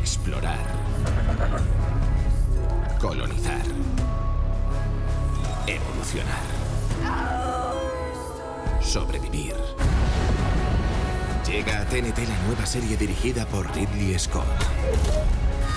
Explorar. 0.00 0.58
Colonizar. 2.98 3.60
Evolucionar. 5.66 6.46
Sobrevivir. 8.80 9.54
Llega 11.46 11.80
a 11.80 11.84
TNT 11.84 12.18
la 12.26 12.38
nueva 12.46 12.64
serie 12.64 12.96
dirigida 12.96 13.44
por 13.46 13.66
Ridley 13.74 14.18
Scott. 14.18 14.46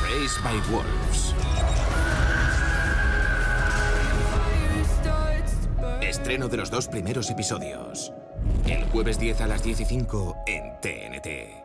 Raised 0.03 0.41
by 0.41 0.57
Wolves. 0.71 1.35
Estreno 6.01 6.47
de 6.47 6.57
los 6.57 6.71
dos 6.71 6.87
primeros 6.87 7.29
episodios. 7.29 8.13
El 8.65 8.85
jueves 8.85 9.19
10 9.19 9.41
a 9.41 9.47
las 9.47 9.61
15 9.61 9.83
en 10.47 10.79
TNT. 10.79 11.62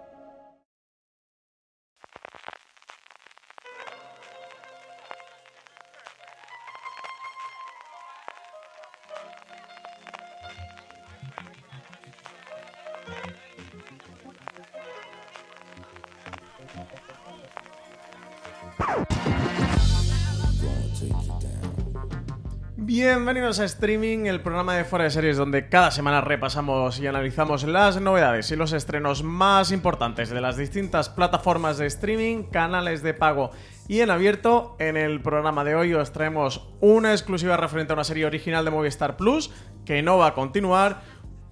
Bienvenidos 22.89 23.61
a 23.61 23.67
Streaming, 23.67 24.25
el 24.25 24.41
programa 24.41 24.75
de 24.75 24.87
Fuera 24.87 25.05
de 25.05 25.11
Series 25.11 25.37
donde 25.37 25.69
cada 25.69 25.91
semana 25.91 26.23
repasamos 26.23 26.99
y 26.99 27.07
analizamos 27.07 27.65
las 27.65 28.01
novedades 28.01 28.51
y 28.51 28.57
los 28.57 28.73
estrenos 28.73 29.23
más 29.23 29.73
importantes 29.73 30.31
de 30.31 30.41
las 30.41 30.57
distintas 30.57 31.11
plataformas 31.11 31.77
de 31.77 31.85
streaming, 31.85 32.45
canales 32.45 33.03
de 33.03 33.13
pago 33.13 33.51
y 33.89 34.01
en 34.01 34.11
abierto. 34.11 34.75
En 34.79 34.97
el 34.97 35.21
programa 35.21 35.65
de 35.65 35.75
hoy 35.75 35.93
os 35.93 36.15
traemos 36.15 36.67
una 36.81 37.13
exclusiva 37.13 37.59
referente 37.59 37.93
a 37.93 37.97
una 37.97 38.05
serie 38.05 38.25
original 38.25 38.65
de 38.65 38.71
Movistar 38.71 39.19
Plus 39.19 39.51
que 39.85 40.01
no 40.01 40.17
va 40.17 40.29
a 40.29 40.35
continuar 40.35 41.03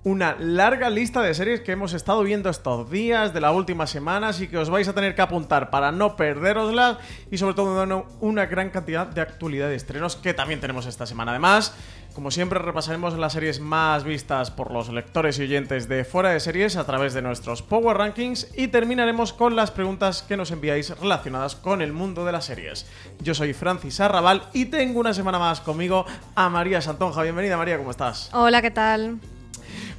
una 0.07 0.37
larga 0.39 0.89
lista 0.89 1.21
de 1.21 1.35
series 1.35 1.63
que 1.63 1.73
hemos 1.73 1.93
estado 1.93 2.23
viendo 2.23 2.49
estos 2.49 2.89
días, 2.89 3.35
de 3.35 3.41
las 3.41 3.53
últimas 3.53 3.91
semanas 3.91 4.41
y 4.41 4.47
que 4.47 4.57
os 4.57 4.71
vais 4.71 4.87
a 4.87 4.93
tener 4.93 5.17
que 5.17 5.23
apuntar 5.23 5.69
para 5.69 5.91
no 5.91 6.15
perderoslas 6.15 6.99
y 7.29 7.39
sobre 7.39 7.55
todo 7.55 8.07
una 8.21 8.47
gran 8.47 8.71
cantidad 8.71 9.09
de 9.09 9.21
actualidad 9.21 9.67
de 9.67 9.75
estrenos 9.75 10.15
que 10.15 10.33
también 10.33 10.61
tenemos 10.61 10.87
esta 10.87 11.07
semana. 11.07 11.33
Además, 11.33 11.75
como 12.15 12.31
siempre 12.31 12.61
repasaremos 12.61 13.19
las 13.19 13.33
series 13.33 13.59
más 13.59 14.05
vistas 14.05 14.53
por 14.53 14.71
los 14.71 14.91
lectores 14.91 15.41
y 15.41 15.43
oyentes 15.43 15.89
de 15.89 16.05
fuera 16.05 16.31
de 16.31 16.39
series 16.39 16.77
a 16.77 16.87
través 16.87 17.13
de 17.13 17.23
nuestros 17.23 17.63
Power 17.63 17.97
Rankings 17.97 18.53
y 18.57 18.69
terminaremos 18.69 19.33
con 19.33 19.57
las 19.57 19.73
preguntas 19.73 20.23
que 20.23 20.37
nos 20.37 20.53
enviáis 20.53 20.97
relacionadas 21.01 21.57
con 21.57 21.83
el 21.83 21.93
mundo 21.93 22.25
de 22.25 22.31
las 22.31 22.45
series. 22.45 22.87
Yo 23.23 23.35
soy 23.35 23.55
Francis 23.55 23.99
Arrabal 23.99 24.45
y 24.53 24.67
tengo 24.67 25.01
una 25.01 25.13
semana 25.13 25.41
más 25.41 25.61
conmigo 25.61 26.07
a 26.37 26.49
María 26.49 26.81
Santonja. 26.81 27.25
Bienvenida 27.25 27.57
María, 27.57 27.77
¿cómo 27.77 27.91
estás? 27.91 28.31
Hola, 28.33 28.63
¿qué 28.63 28.71
tal? 28.71 29.19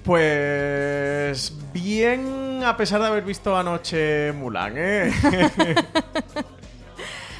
Pues 0.07 1.51
bien, 1.73 2.63
a 2.63 2.78
pesar 2.78 3.01
de 3.01 3.07
haber 3.07 3.25
visto 3.25 3.57
anoche 3.57 4.31
Mulan, 4.31 4.75
¿eh? 4.78 5.12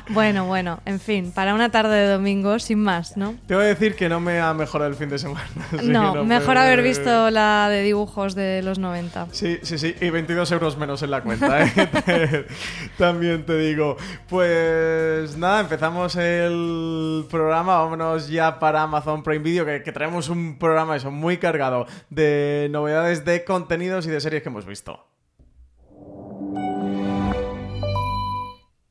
Bueno, 0.09 0.45
bueno, 0.45 0.79
en 0.85 1.00
fin, 1.00 1.31
para 1.31 1.53
una 1.53 1.69
tarde 1.69 1.95
de 1.95 2.07
domingo, 2.07 2.59
sin 2.59 2.79
más, 2.79 3.18
¿no? 3.18 3.35
Te 3.47 3.56
voy 3.56 3.66
a 3.66 3.68
decir 3.68 3.95
que 3.95 4.09
no 4.09 4.19
me 4.19 4.40
ha 4.40 4.53
mejorado 4.53 4.90
el 4.90 4.95
fin 4.95 5.09
de 5.09 5.19
semana. 5.19 5.47
no, 5.84 6.23
mejor 6.23 6.57
haber 6.57 6.81
visto 6.81 7.29
la 7.29 7.68
de 7.69 7.81
dibujos 7.84 8.35
de 8.35 8.62
los 8.63 8.79
90. 8.79 9.28
Sí, 9.31 9.59
sí, 9.63 9.78
sí, 9.78 9.95
y 10.00 10.09
22 10.09 10.51
euros 10.51 10.78
menos 10.78 11.01
en 11.03 11.12
la 11.12 11.22
cuenta, 11.22 11.63
¿eh? 11.63 12.45
También 12.97 13.45
te 13.45 13.57
digo. 13.57 13.97
Pues 14.29 15.38
nada, 15.38 15.62
empezamos 15.62 16.16
el 16.16 17.25
programa, 17.29 17.78
vámonos 17.79 18.29
ya 18.29 18.59
para 18.59 18.84
Amazon 18.84 19.24
Prime 19.24 19.44
Video, 19.44 19.66
que, 19.66 19.84
que 19.84 19.91
traemos 19.91 20.29
un 20.29 20.57
programa 20.57 20.95
eso, 20.95 21.12
muy 21.12 21.38
cargado 21.38 21.85
de 22.09 22.68
novedades 22.72 23.25
de 23.25 23.44
contenidos 23.44 24.07
y 24.07 24.09
de 24.09 24.22
series 24.22 24.44
que 24.44 24.50
hemos 24.50 24.66
visto. 24.66 25.16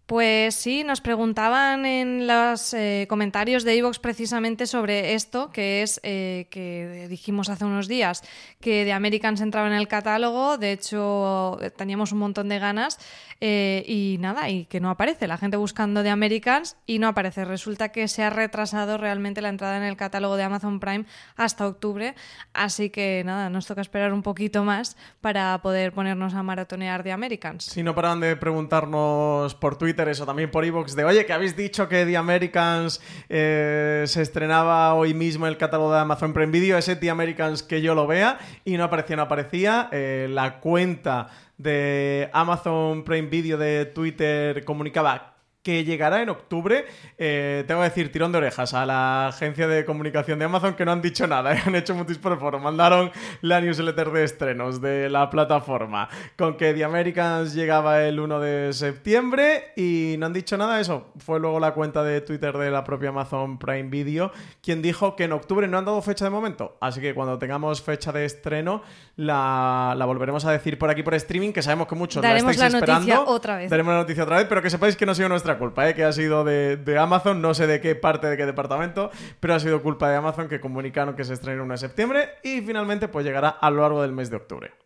Pues 0.07 0.55
sí, 0.55 0.85
nos 0.85 1.01
preguntaban 1.01 1.85
en 1.85 2.29
los 2.29 2.73
eh, 2.75 3.07
comentarios 3.09 3.65
de 3.65 3.77
Evox 3.77 3.99
precisamente 3.99 4.67
sobre 4.67 5.15
esto, 5.15 5.51
que 5.51 5.83
es 5.83 5.99
eh, 6.05 6.47
que 6.49 7.09
dijimos 7.11 7.49
hace 7.49 7.65
unos 7.65 7.89
días 7.89 8.23
que 8.61 8.85
The 8.85 8.93
Americans 8.93 9.41
entraba 9.41 9.67
en 9.67 9.73
el 9.73 9.89
catálogo, 9.89 10.59
de 10.59 10.71
hecho 10.71 11.59
teníamos 11.77 12.13
un 12.13 12.21
montón 12.21 12.49
de 12.49 12.61
ganas 12.61 13.01
eh, 13.41 13.85
y 13.89 14.19
nada, 14.21 14.49
y 14.49 14.67
que 14.67 14.79
no 14.79 14.91
aparece, 14.91 15.27
la 15.27 15.39
gente 15.39 15.57
buscando 15.57 16.05
The 16.05 16.11
Americans 16.11 16.77
y 16.87 17.01
no 17.01 17.09
aparece. 17.09 17.45
Resulta 17.45 17.89
que 17.89 18.07
se 18.07 18.23
ha 18.23 18.31
retrasado 18.31 18.99
realmente 18.99 19.43
la 19.43 19.49
entrada 19.49 19.77
en 19.77 19.83
el 19.83 19.97
catálogo 19.97 20.37
de 20.37 20.45
Amazon 20.45 20.79
Prime 20.79 21.05
hasta 21.35 21.67
octubre, 21.67 22.15
así 22.55 22.91
que 22.91 23.25
nada, 23.27 23.51
nos 23.51 23.67
toca 23.67 23.81
esperar 23.81 24.13
un 24.13 24.23
poquito 24.23 24.63
más 24.63 24.97
para 25.21 25.61
poder 25.63 25.93
ponernos 25.93 26.35
a 26.35 26.45
maratonear 26.45 27.03
The 27.03 27.11
Americans. 27.11 27.65
Si 27.65 27.83
no 27.83 27.93
paran 27.97 28.21
de 28.21 28.37
preguntarnos 28.37 29.57
por 29.57 29.77
Twitter, 29.77 29.96
eso, 30.05 30.27
también 30.27 30.51
por 30.51 30.65
Evox, 30.65 30.95
de 30.95 31.05
oye, 31.05 31.27
que 31.27 31.33
habéis 31.33 31.57
dicho 31.57 31.89
que 31.89 32.05
The 32.05 32.17
Americans 32.17 33.01
eh, 33.29 34.05
se 34.07 34.23
estrenaba 34.23 34.95
hoy 34.95 35.15
mismo 35.15 35.47
el 35.47 35.57
catálogo 35.57 35.93
de 35.93 36.01
Amazon 36.01 36.33
Prime 36.33 36.53
Video, 36.53 36.79
ese 36.79 36.97
The 36.97 37.11
Americans 37.11 37.63
que 37.63 37.81
yo 37.83 37.95
lo 37.95 38.07
vea, 38.07 38.39
y 38.65 38.77
no 38.77 38.85
aparecía, 38.85 39.17
no 39.17 39.23
aparecía. 39.23 39.89
Eh, 39.93 40.29
la 40.31 40.61
cuenta 40.61 41.29
de 41.59 42.29
Amazon 42.33 43.05
Prime 43.05 43.29
Video 43.29 43.59
de 43.59 43.87
Twitter 43.87 44.65
comunicaba 44.65 45.36
que 45.67 45.83
llegará 45.83 46.23
en 46.23 46.29
octubre. 46.29 46.87
Eh, 47.19 47.65
tengo 47.67 47.81
que 47.81 47.89
decir, 47.89 48.13
tirón 48.13 48.31
de 48.31 48.39
orejas 48.39 48.73
a 48.73 48.87
la 48.87 49.27
agencia 49.27 49.67
de 49.67 49.85
comunicación 49.85 50.39
de 50.39 50.45
Amazon 50.45 50.75
que 50.75 50.85
no 50.85 50.93
han 50.93 51.03
dicho 51.03 51.27
nada, 51.27 51.53
¿eh? 51.57 51.63
han 51.67 51.75
hecho 51.75 51.93
mutis 51.93 52.19
por 52.19 52.39
foro. 52.39 52.61
Mandaron 52.61 53.11
la 53.43 53.61
newsletter 53.61 54.13
de 54.13 54.23
estrenos 54.23 54.81
de 54.81 55.11
la 55.11 55.29
plataforma 55.29 56.09
con 56.39 56.57
que 56.57 56.73
The 56.73 56.85
Americans 56.85 57.53
llegaba 57.53 58.05
el 58.05 58.21
1 58.21 58.39
de 58.39 58.73
septiembre 58.75 59.73
y 59.75 60.15
no 60.21 60.27
han 60.27 60.33
dicho 60.33 60.57
nada 60.57 60.81
eso. 60.81 61.09
Fue 61.19 61.41
luego 61.41 61.59
la 61.59 61.75
cuenta 61.75 62.05
de 62.05 62.21
Twitter 62.21 62.57
de 62.57 62.71
la 62.71 62.85
propia 62.85 63.09
Amazon 63.09 63.59
Prime 63.59 63.91
Video 63.91 64.31
quien 64.63 64.83
dijo 64.83 65.17
que 65.17 65.25
en 65.25 65.33
octubre 65.33 65.67
no 65.67 65.79
han 65.79 65.85
dado 65.85 66.01
fecha 66.01 66.25
de 66.25 66.31
momento. 66.31 66.77
Así 66.81 67.01
que 67.01 67.13
cuando 67.13 67.41
tengamos 67.41 67.83
fecha 67.83 68.13
de 68.13 68.25
estreno 68.25 68.83
la, 69.17 69.97
volveremos 70.07 70.45
a 70.45 70.53
decir 70.53 70.79
por 70.79 70.91
aquí 70.91 71.03
por 71.03 71.15
streaming, 71.15 71.53
que 71.53 71.63
sabemos 71.63 71.89
que 71.89 71.97
muchos 71.97 72.23
Daremos 72.23 72.57
la 72.57 72.67
estáis 72.67 72.87
la 72.87 72.95
noticia 72.95 73.21
otra 73.23 73.57
vez. 73.57 73.69
Daremos 73.69 73.95
la 73.95 74.01
noticia 74.01 74.23
otra 74.23 74.37
vez, 74.37 74.47
pero 74.49 74.63
que 74.63 74.71
sepáis 74.71 74.97
que 74.97 75.05
no 75.07 75.11
ha 75.13 75.15
sido 75.17 75.29
nuestra 75.29 75.56
culpa, 75.59 75.89
¿eh? 75.89 75.95
que 75.95 76.05
ha 76.05 76.13
sido 76.13 76.45
de, 76.45 76.99
Amazon, 76.99 77.41
no 77.43 77.55
sé 77.55 77.67
de 77.67 77.81
qué 77.81 77.95
parte, 77.95 78.27
de 78.27 78.37
qué 78.37 78.47
departamento, 78.47 79.11
pero 79.41 79.55
ha 79.55 79.61
sido 79.61 79.83
culpa 79.83 80.11
de 80.11 80.17
Amazon 80.17 80.49
que 80.49 80.61
comunicaron 80.61 81.15
que 81.15 81.25
se 81.25 81.35
1 81.35 81.67
de 81.67 81.79
septiembre 81.79 82.29
y 82.43 82.61
finalmente 82.61 83.09
pues 83.09 83.25
llegará 83.25 83.49
a 83.49 83.71
lo 83.71 83.83
largo 83.83 84.03
del 84.03 84.13
mes 84.13 84.31
de 84.31 84.37
octubre. 84.37 84.86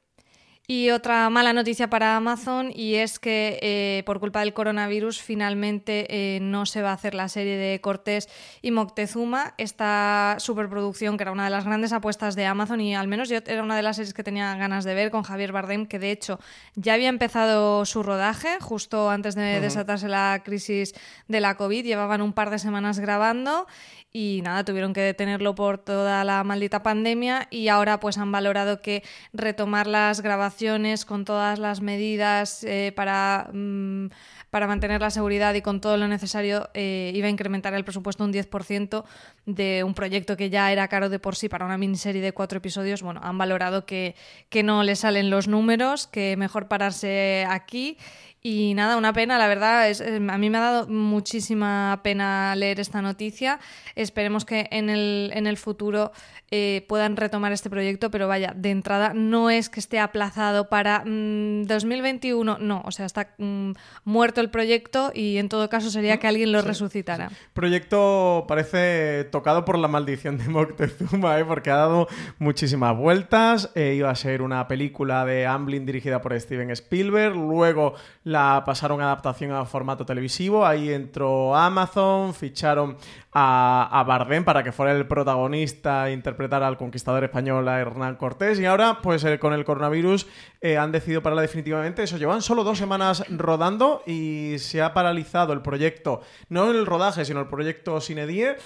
Y 0.72 0.91
otra 0.91 1.28
mala 1.31 1.53
noticia 1.53 1.91
para 1.91 2.14
Amazon 2.14 2.70
y 2.72 2.94
es 2.94 3.19
que 3.19 3.58
eh, 3.61 4.05
por 4.06 4.20
culpa 4.20 4.38
del 4.38 4.55
coronavirus 4.55 5.20
finalmente 5.20 6.06
eh, 6.08 6.38
no 6.38 6.64
se 6.64 6.81
va 6.81 6.90
a 6.90 6.93
hacer 6.93 7.12
la 7.12 7.28
serie 7.28 7.56
de 7.56 7.81
Cortés 7.81 8.28
y 8.62 8.70
Moctezuma, 8.70 9.55
esta 9.58 10.37
superproducción 10.38 11.17
que 11.17 11.25
era 11.25 11.32
una 11.32 11.43
de 11.43 11.50
las 11.50 11.64
grandes 11.64 11.93
apuestas 11.93 12.37
de 12.37 12.46
Amazon 12.46 12.81
y 12.81 12.94
al 12.94 13.08
menos 13.08 13.28
yo 13.28 13.38
era 13.44 13.64
una 13.64 13.75
de 13.75 13.82
las 13.82 13.96
series 13.96 14.14
que 14.14 14.22
tenía 14.22 14.55
ganas 14.55 14.84
de 14.84 14.94
ver 14.94 15.11
con 15.11 15.25
Javier 15.25 15.50
Bardem, 15.50 15.87
que 15.87 15.99
de 15.99 16.12
hecho 16.12 16.38
ya 16.76 16.94
había 16.94 17.08
empezado 17.08 17.84
su 17.84 18.05
rodaje 18.05 18.58
justo 18.61 19.11
antes 19.11 19.34
de 19.34 19.58
desatarse 19.58 20.06
la 20.06 20.43
crisis 20.44 20.94
de 21.26 21.40
la 21.40 21.56
COVID, 21.56 21.84
llevaban 21.84 22.23
un 22.23 22.32
par 22.32 22.50
de 22.50 22.61
semanas 22.61 23.00
grabando 23.00 23.66
y 24.12 24.40
nada, 24.44 24.64
tuvieron 24.64 24.93
que 24.93 25.00
detenerlo 25.00 25.56
por 25.56 25.78
toda 25.78 26.23
la 26.23 26.44
maldita 26.44 26.84
pandemia 26.84 27.49
y 27.50 27.69
ahora 27.69 27.99
pues 27.99 28.19
han 28.19 28.31
valorado 28.31 28.81
que 28.82 29.02
retomar 29.32 29.88
las 29.88 30.20
grabaciones 30.20 30.60
con 31.07 31.25
todas 31.25 31.59
las 31.59 31.81
medidas 31.81 32.65
eh, 32.65 32.93
para... 32.95 33.51
Mm, 33.53 34.09
para 34.51 34.67
mantener 34.67 35.01
la 35.01 35.11
seguridad 35.11 35.55
y 35.55 35.62
con 35.62 35.81
todo 35.81 35.97
lo 35.97 36.09
necesario 36.09 36.69
eh, 36.75 37.12
iba 37.15 37.29
a 37.29 37.31
incrementar 37.31 37.73
el 37.75 37.85
presupuesto 37.85 38.25
un 38.25 38.33
10% 38.33 39.05
de 39.47 39.85
un 39.85 39.95
proyecto 39.95 40.37
que 40.37 40.51
ya 40.51 40.73
era 40.73 40.89
caro 40.89 41.09
de 41.09 41.21
por 41.21 41.37
sí 41.37 41.49
para 41.49 41.65
una 41.65 41.79
miniserie 41.79 42.21
de 42.21 42.33
cuatro 42.33 42.59
episodios. 42.59 43.01
Bueno, 43.01 43.21
han 43.23 43.39
valorado 43.39 43.87
que, 43.87 44.17
que 44.49 44.65
no 44.65 44.83
le 44.83 44.97
salen 44.97 45.31
los 45.31 45.47
números, 45.47 46.09
que 46.09 46.37
mejor 46.37 46.67
pararse 46.67 47.47
aquí 47.49 47.97
Y 48.42 48.72
nada, 48.72 48.96
una 48.96 49.12
pena, 49.12 49.37
la 49.37 49.48
verdad, 49.48 49.90
es, 49.90 50.00
a 50.00 50.38
mí 50.38 50.50
me 50.50 50.58
ha 50.58 50.60
dado 50.60 50.88
muchísima 50.88 52.00
pena 52.02 52.56
leer 52.56 52.81
esta 52.81 53.02
noticia. 53.02 53.60
Esperemos 53.96 54.46
que 54.46 54.66
en 54.70 54.88
el, 54.88 55.31
en 55.34 55.46
el 55.46 55.58
futuro 55.58 56.12
eh, 56.52 56.84
puedan 56.88 57.16
retomar 57.16 57.52
este 57.52 57.70
proyecto, 57.70 58.10
pero 58.10 58.26
vaya, 58.26 58.52
de 58.56 58.70
entrada 58.70 59.12
no 59.14 59.50
es 59.50 59.69
que 59.69 59.78
esté 59.78 60.00
aplazado 60.00 60.69
para 60.69 61.04
2021, 61.04 62.58
mm, 62.58 62.66
no, 62.66 62.82
o 62.84 62.90
sea, 62.90 63.06
está 63.06 63.34
mm, 63.38 63.70
muerto 64.02 64.40
el 64.40 64.50
proyecto 64.50 65.12
y 65.14 65.37
en 65.37 65.48
todo 65.48 65.69
caso 65.69 65.90
sería 65.90 66.19
que 66.19 66.26
alguien 66.26 66.50
lo 66.50 66.60
resucitara. 66.60 67.31
Proyecto 67.52 68.46
parece 68.48 69.28
tocado 69.31 69.64
por 69.64 69.78
la 69.78 69.87
maldición 69.87 70.38
de 70.38 70.48
Moctezuma, 70.48 71.38
¿eh? 71.38 71.44
porque 71.44 71.70
ha 71.70 71.76
dado 71.76 72.08
muchísimas 72.40 72.96
vueltas, 72.96 73.70
eh, 73.76 73.94
iba 73.96 74.10
a 74.10 74.16
ser 74.16 74.42
una 74.42 74.66
película 74.66 75.25
de 75.25 75.46
Amblin 75.46 75.87
dirigida 75.87 76.20
por 76.20 76.38
Steven 76.40 76.70
Spielberg, 76.70 77.37
luego 77.37 77.94
la 78.31 78.62
pasaron 78.65 79.00
a 79.00 79.06
adaptación 79.06 79.50
a 79.50 79.65
formato 79.65 80.06
televisivo, 80.06 80.65
ahí 80.65 80.93
entró 80.93 81.56
Amazon, 81.56 82.32
ficharon 82.32 82.97
a, 83.32 83.88
a 83.91 84.05
Bardem 84.05 84.44
para 84.44 84.62
que 84.62 84.71
fuera 84.71 84.93
el 84.93 85.05
protagonista 85.09 86.09
e 86.09 86.12
interpretara 86.12 86.69
al 86.69 86.77
conquistador 86.77 87.25
español 87.25 87.69
a 87.69 87.81
Hernán 87.81 88.15
Cortés. 88.15 88.61
Y 88.61 88.67
ahora 88.67 89.00
pues 89.03 89.25
eh, 89.25 89.41
con 89.41 89.53
el 89.53 89.65
coronavirus 89.65 90.29
eh, 90.61 90.79
han 90.79 90.93
decidido 90.93 91.23
pararla 91.23 91.43
definitivamente, 91.43 92.05
eso 92.05 92.19
llevan 92.19 92.41
solo 92.41 92.62
dos 92.62 92.79
semanas 92.79 93.25
rodando 93.31 94.03
y 94.06 94.55
se 94.59 94.81
ha 94.81 94.94
paralizado 94.94 95.53
el 95.53 95.61
proyecto, 95.61 96.21
no 96.49 96.71
el 96.71 96.87
rodaje 96.87 97.25
sino 97.25 97.41
el 97.41 97.49
proyecto 97.49 98.00
Cine 98.00 98.29
10 98.29 98.59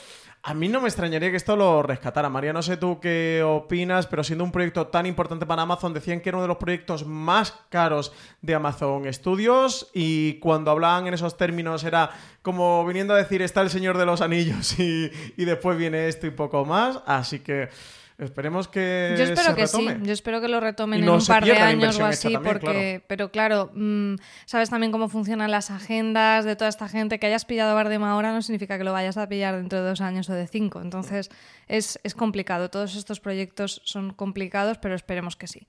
a 0.46 0.52
mí 0.52 0.68
no 0.68 0.82
me 0.82 0.88
extrañaría 0.88 1.30
que 1.30 1.38
esto 1.38 1.56
lo 1.56 1.82
rescatara. 1.82 2.28
María, 2.28 2.52
no 2.52 2.62
sé 2.62 2.76
tú 2.76 3.00
qué 3.00 3.42
opinas, 3.42 4.06
pero 4.06 4.22
siendo 4.22 4.44
un 4.44 4.52
proyecto 4.52 4.88
tan 4.88 5.06
importante 5.06 5.46
para 5.46 5.62
Amazon, 5.62 5.94
decían 5.94 6.20
que 6.20 6.28
era 6.28 6.36
uno 6.36 6.42
de 6.42 6.48
los 6.48 6.58
proyectos 6.58 7.06
más 7.06 7.58
caros 7.70 8.12
de 8.42 8.54
Amazon 8.54 9.10
Studios 9.10 9.90
y 9.94 10.34
cuando 10.40 10.70
hablaban 10.70 11.06
en 11.06 11.14
esos 11.14 11.38
términos 11.38 11.82
era 11.82 12.10
como 12.42 12.84
viniendo 12.84 13.14
a 13.14 13.16
decir 13.16 13.40
está 13.40 13.62
el 13.62 13.70
Señor 13.70 13.96
de 13.96 14.04
los 14.04 14.20
Anillos 14.20 14.78
y, 14.78 15.10
y 15.34 15.44
después 15.46 15.78
viene 15.78 16.08
esto 16.08 16.26
y 16.26 16.30
poco 16.30 16.66
más. 16.66 17.00
Así 17.06 17.38
que... 17.38 17.70
Esperemos 18.16 18.68
que. 18.68 19.14
Yo 19.18 19.24
espero 19.24 19.56
que 19.56 19.66
sí. 19.66 19.86
Yo 20.02 20.12
espero 20.12 20.40
que 20.40 20.46
lo 20.46 20.60
retomen 20.60 21.02
en 21.02 21.08
un 21.08 21.24
par 21.26 21.44
de 21.44 21.58
años 21.58 21.98
o 21.98 22.04
así, 22.04 22.36
porque. 22.42 23.02
Pero 23.08 23.32
claro, 23.32 23.70
mm, 23.74 24.14
sabes 24.46 24.70
también 24.70 24.92
cómo 24.92 25.08
funcionan 25.08 25.50
las 25.50 25.70
agendas 25.72 26.44
de 26.44 26.54
toda 26.54 26.68
esta 26.68 26.88
gente. 26.88 27.18
Que 27.18 27.26
hayas 27.26 27.44
pillado 27.44 27.74
Bardem 27.74 28.04
ahora 28.04 28.32
no 28.32 28.40
significa 28.42 28.78
que 28.78 28.84
lo 28.84 28.92
vayas 28.92 29.16
a 29.16 29.28
pillar 29.28 29.56
dentro 29.56 29.82
de 29.82 29.88
dos 29.88 30.00
años 30.00 30.30
o 30.30 30.34
de 30.34 30.46
cinco. 30.46 30.80
Entonces 30.80 31.30
es, 31.66 31.98
es 32.04 32.14
complicado. 32.14 32.70
Todos 32.70 32.94
estos 32.94 33.18
proyectos 33.18 33.82
son 33.84 34.12
complicados, 34.12 34.78
pero 34.78 34.94
esperemos 34.94 35.34
que 35.34 35.48
sí. 35.48 35.66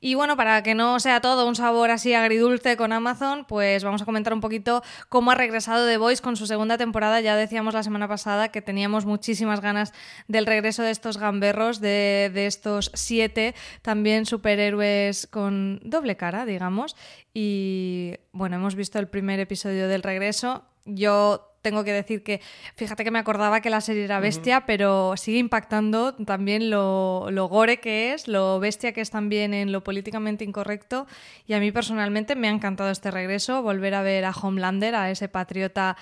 Y 0.00 0.14
bueno, 0.14 0.36
para 0.36 0.62
que 0.62 0.74
no 0.74 0.98
sea 0.98 1.20
todo 1.20 1.46
un 1.46 1.54
sabor 1.54 1.90
así 1.90 2.14
agridulce 2.14 2.76
con 2.78 2.92
Amazon, 2.92 3.44
pues 3.46 3.84
vamos 3.84 4.00
a 4.00 4.06
comentar 4.06 4.32
un 4.32 4.40
poquito 4.40 4.82
cómo 5.10 5.30
ha 5.30 5.34
regresado 5.34 5.86
The 5.86 5.98
Voice 5.98 6.22
con 6.22 6.36
su 6.36 6.46
segunda 6.46 6.78
temporada. 6.78 7.20
Ya 7.20 7.36
decíamos 7.36 7.74
la 7.74 7.82
semana 7.82 8.08
pasada 8.08 8.48
que 8.48 8.62
teníamos 8.62 9.04
muchísimas 9.04 9.60
ganas 9.60 9.92
del 10.26 10.46
regreso 10.46 10.82
de 10.82 10.90
estos 10.90 11.18
gamberros, 11.18 11.80
de, 11.80 12.30
de 12.32 12.46
estos 12.46 12.90
siete 12.94 13.54
también 13.82 14.24
superhéroes 14.24 15.26
con 15.26 15.80
doble 15.84 16.16
cara, 16.16 16.46
digamos. 16.46 16.96
Y 17.34 18.14
bueno, 18.32 18.56
hemos 18.56 18.74
visto 18.74 18.98
el 18.98 19.08
primer 19.08 19.38
episodio 19.38 19.86
del 19.86 20.02
regreso. 20.02 20.64
Yo 20.86 21.49
tengo 21.62 21.84
que 21.84 21.92
decir 21.92 22.22
que, 22.22 22.40
fíjate 22.76 23.04
que 23.04 23.10
me 23.10 23.18
acordaba 23.18 23.60
que 23.60 23.70
la 23.70 23.80
serie 23.80 24.04
era 24.04 24.20
bestia, 24.20 24.64
pero 24.66 25.16
sigue 25.16 25.38
impactando 25.38 26.14
también 26.14 26.70
lo, 26.70 27.28
lo, 27.30 27.48
gore 27.48 27.80
que 27.80 28.12
es, 28.12 28.28
lo 28.28 28.60
bestia 28.60 28.92
que 28.92 29.00
es 29.00 29.10
también 29.10 29.52
en 29.52 29.72
lo 29.72 29.84
políticamente 29.84 30.44
incorrecto. 30.44 31.06
Y 31.46 31.52
a 31.52 31.60
mí 31.60 31.70
personalmente 31.72 32.34
me 32.34 32.48
ha 32.48 32.50
encantado 32.50 32.90
este 32.90 33.10
regreso, 33.10 33.62
volver 33.62 33.94
a 33.94 34.02
ver 34.02 34.24
a 34.24 34.30
Homelander, 34.30 34.94
a 34.94 35.10
ese 35.10 35.28
patriota 35.28 35.96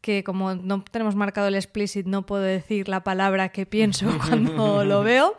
que 0.00 0.24
como 0.24 0.54
no 0.54 0.82
tenemos 0.90 1.14
marcado 1.14 1.48
el 1.48 1.54
explicit, 1.54 2.06
no 2.06 2.24
puedo 2.24 2.42
decir 2.42 2.88
la 2.88 3.04
palabra 3.04 3.50
que 3.50 3.66
pienso 3.66 4.06
cuando 4.26 4.84
lo 4.84 5.02
veo, 5.02 5.36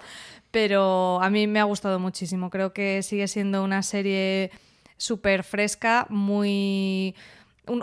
pero 0.51 1.21
a 1.21 1.29
mí 1.29 1.47
me 1.47 1.59
ha 1.59 1.63
gustado 1.63 1.99
muchísimo. 1.99 2.49
Creo 2.49 2.73
que 2.73 3.01
sigue 3.03 3.27
siendo 3.27 3.63
una 3.63 3.83
serie 3.83 4.51
súper 4.97 5.43
fresca, 5.43 6.05
muy 6.09 7.15